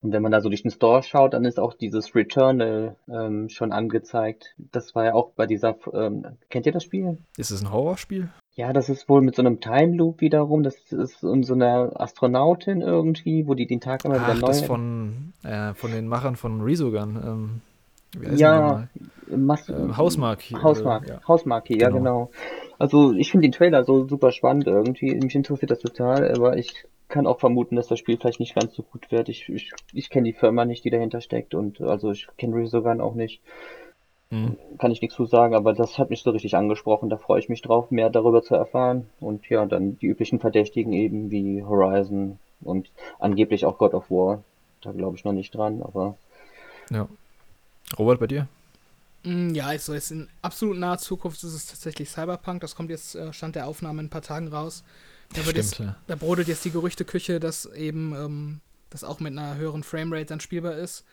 [0.00, 3.48] Und wenn man da so durch den Store schaut, dann ist auch dieses Returnal ähm,
[3.48, 4.54] schon angezeigt.
[4.58, 7.18] Das war ja auch bei dieser, ähm, kennt ihr das Spiel?
[7.38, 8.28] Ist es ein Horrorspiel?
[8.56, 10.62] Ja, das ist wohl mit so einem Time Loop wiederum.
[10.62, 14.46] Das ist um so eine Astronautin irgendwie, wo die den Tag immer wieder Ach, neu.
[14.46, 17.16] das von, äh, von den Machern von Resogun.
[17.16, 17.60] Ähm,
[18.36, 18.88] Ja?
[19.28, 20.42] Mas Ähm, Hausmark.
[20.62, 21.20] Hausmark, Ja.
[21.26, 21.98] Hausmarke, ja Genau.
[21.98, 22.30] genau.
[22.78, 25.14] Also ich finde den Trailer so super spannend irgendwie.
[25.14, 28.74] Mich interessiert das total, aber ich kann auch vermuten, dass das Spiel vielleicht nicht ganz
[28.74, 29.28] so gut wird.
[29.28, 33.00] Ich, ich, ich kenne die Firma nicht, die dahinter steckt und also ich kenne Resogun
[33.00, 33.40] auch nicht.
[34.30, 34.56] Mhm.
[34.78, 37.08] Kann ich nichts zu sagen, aber das hat mich so richtig angesprochen.
[37.10, 39.06] Da freue ich mich drauf, mehr darüber zu erfahren.
[39.20, 44.42] Und ja, dann die üblichen Verdächtigen eben wie Horizon und angeblich auch God of War.
[44.82, 46.16] Da glaube ich noch nicht dran, aber
[46.90, 47.06] ja.
[47.98, 48.48] Robert, bei dir?
[49.24, 52.60] Mm, Ja, also jetzt in absolut naher Zukunft ist es tatsächlich Cyberpunk.
[52.60, 54.84] Das kommt jetzt, äh, Stand der Aufnahme, in ein paar Tagen raus.
[55.34, 55.96] Da, wird jetzt, Stimmt, ja.
[56.06, 60.40] da brodelt jetzt die Gerüchteküche, dass eben ähm, das auch mit einer höheren Framerate dann
[60.40, 61.04] spielbar ist.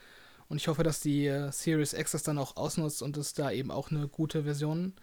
[0.49, 3.51] Und ich hoffe, dass die äh, Series X das dann auch ausnutzt und es da
[3.51, 4.93] eben auch eine gute Version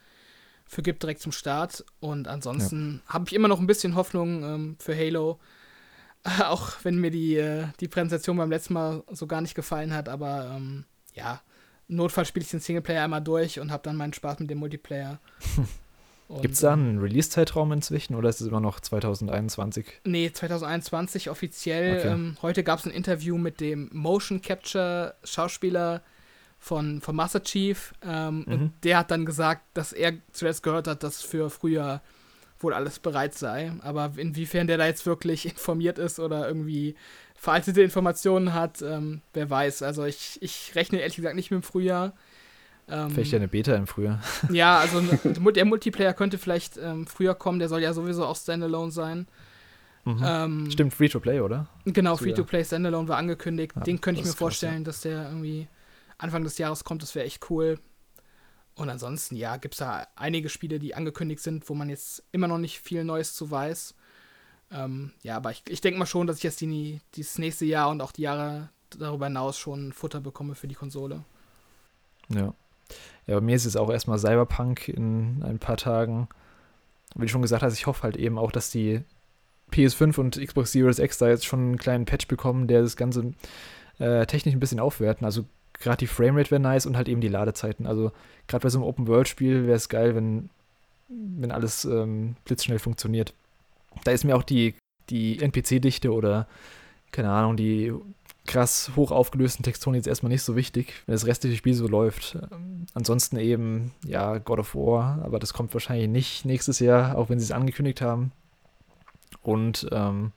[0.66, 1.84] für gibt, direkt zum Start.
[2.00, 5.40] Und ansonsten habe ich immer noch ein bisschen Hoffnung ähm, für Halo.
[6.44, 10.08] auch wenn mir die, äh, die Präsentation beim letzten Mal so gar nicht gefallen hat,
[10.08, 10.84] aber ähm,
[11.14, 11.40] ja,
[11.88, 15.18] Notfall spiele ich den Singleplayer einmal durch und habe dann meinen Spaß mit dem Multiplayer.
[16.42, 19.86] Gibt es da einen Release-Zeitraum inzwischen oder ist es immer noch 2021?
[20.04, 21.98] Nee, 2021 offiziell.
[21.98, 22.08] Okay.
[22.08, 26.02] Ähm, heute gab es ein Interview mit dem Motion Capture Schauspieler
[26.58, 27.94] von, von Master Chief.
[28.02, 28.52] Ähm, Mhm.
[28.52, 32.02] Und der hat dann gesagt, dass er zuerst gehört hat, dass für früher
[32.60, 33.72] wohl alles bereit sei.
[33.80, 36.94] Aber inwiefern der da jetzt wirklich informiert ist oder irgendwie
[37.38, 39.82] veraltete Informationen hat, ähm, wer weiß.
[39.82, 42.12] Also ich, ich rechne ehrlich gesagt nicht mit dem Frühjahr.
[42.88, 44.20] Ähm, Vielleicht ja eine Beta im Frühjahr.
[44.50, 48.90] ja, also der Multiplayer könnte vielleicht ähm, früher kommen, der soll ja sowieso auch Standalone
[48.90, 49.28] sein.
[50.04, 50.22] Mhm.
[50.24, 51.68] Ähm, Stimmt, Free-to-Play, oder?
[51.84, 52.16] Genau.
[52.16, 53.72] Free-to-Play Standalone war angekündigt.
[53.76, 55.68] Ja, Den könnte ich mir krass, vorstellen, dass der irgendwie
[56.16, 57.02] Anfang des Jahres kommt.
[57.02, 57.78] Das wäre echt cool.
[58.74, 62.48] Und ansonsten, ja, gibt es da einige Spiele, die angekündigt sind, wo man jetzt immer
[62.48, 63.94] noch nicht viel Neues zu weiß.
[64.70, 67.90] Ähm, ja, aber ich, ich denke mal schon, dass ich jetzt die, dieses nächste Jahr
[67.90, 71.24] und auch die Jahre darüber hinaus schon Futter bekomme für die Konsole.
[72.28, 72.54] Ja.
[73.26, 76.28] Ja, bei mir ist es auch erstmal Cyberpunk in ein paar Tagen.
[77.14, 79.02] Wie du schon gesagt hast, ich hoffe halt eben auch, dass die
[79.72, 83.34] PS5 und Xbox Series X da jetzt schon einen kleinen Patch bekommen, der das Ganze
[83.98, 85.26] äh, technisch ein bisschen aufwerten.
[85.26, 87.86] Also gerade die Framerate wäre nice und halt eben die Ladezeiten.
[87.86, 88.12] Also
[88.46, 90.48] gerade bei so einem Open-World-Spiel wäre es geil, wenn,
[91.08, 93.34] wenn alles ähm, blitzschnell funktioniert.
[94.04, 94.74] Da ist mir auch die,
[95.10, 96.46] die NPC-Dichte oder,
[97.12, 97.92] keine Ahnung, die
[98.46, 102.36] krass hoch aufgelösten Texturen jetzt erstmal nicht so wichtig, wenn das restliche Spiel so läuft.
[102.50, 107.28] Ähm, ansonsten eben, ja, God of War, aber das kommt wahrscheinlich nicht nächstes Jahr, auch
[107.28, 108.32] wenn sie es angekündigt haben.
[109.42, 110.32] Und ähm,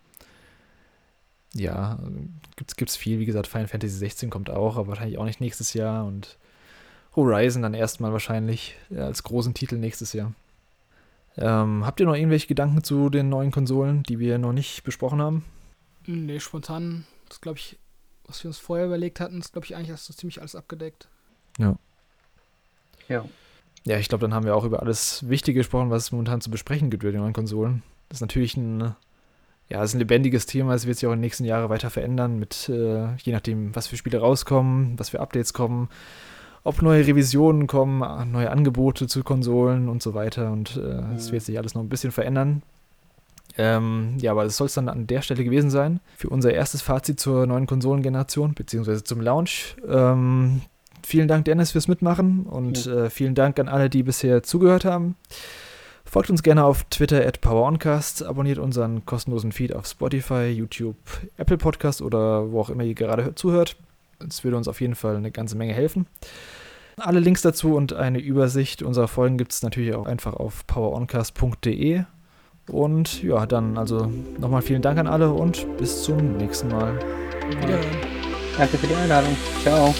[1.54, 2.00] ja,
[2.56, 5.74] gibt's, gibt's viel, wie gesagt, Final Fantasy 16 kommt auch, aber wahrscheinlich auch nicht nächstes
[5.74, 6.38] Jahr und
[7.16, 10.34] Horizon dann erstmal wahrscheinlich ja, als großen Titel nächstes Jahr.
[11.38, 15.22] Ähm, habt ihr noch irgendwelche Gedanken zu den neuen Konsolen, die wir noch nicht besprochen
[15.22, 15.46] haben?
[16.06, 17.80] Nee, spontan, das glaube ich,
[18.26, 21.08] was wir uns vorher überlegt hatten, ist glaube ich eigentlich hast du ziemlich alles abgedeckt.
[21.58, 23.26] Ja.
[23.84, 26.52] Ja, ich glaube, dann haben wir auch über alles Wichtige gesprochen, was es momentan zu
[26.52, 27.84] besprechen gibt über die neuen Konsolen.
[28.10, 28.96] Das ist natürlich ein,
[29.70, 30.76] ja, ist ein lebendiges Thema.
[30.76, 33.88] Es wird sich auch in den nächsten Jahren weiter verändern, mit äh, je nachdem, was
[33.88, 35.90] für Spiele rauskommen, was für Updates kommen,
[36.64, 40.52] ob neue Revisionen kommen, neue Angebote zu Konsolen und so weiter.
[40.52, 41.32] Und äh, es Mhm.
[41.34, 42.62] wird sich alles noch ein bisschen verändern.
[43.58, 46.00] Ähm, ja, aber das soll es dann an der Stelle gewesen sein.
[46.16, 49.76] Für unser erstes Fazit zur neuen Konsolengeneration, beziehungsweise zum Launch.
[49.88, 50.62] Ähm,
[51.04, 55.16] vielen Dank, Dennis, fürs Mitmachen und äh, vielen Dank an alle, die bisher zugehört haben.
[56.06, 60.96] Folgt uns gerne auf Twitter at PowerOncast, abonniert unseren kostenlosen Feed auf Spotify, YouTube,
[61.38, 63.76] Apple Podcast oder wo auch immer ihr gerade hört- zuhört.
[64.28, 66.08] Es würde uns auf jeden Fall eine ganze Menge helfen.
[66.98, 72.04] Alle Links dazu und eine Übersicht unserer Folgen gibt es natürlich auch einfach auf poweroncast.de.
[72.70, 76.98] Und ja, dann also nochmal vielen Dank an alle und bis zum nächsten Mal.
[77.50, 77.86] Wiederhören.
[78.58, 79.36] Danke für die Einladung.
[79.64, 79.94] Ciao.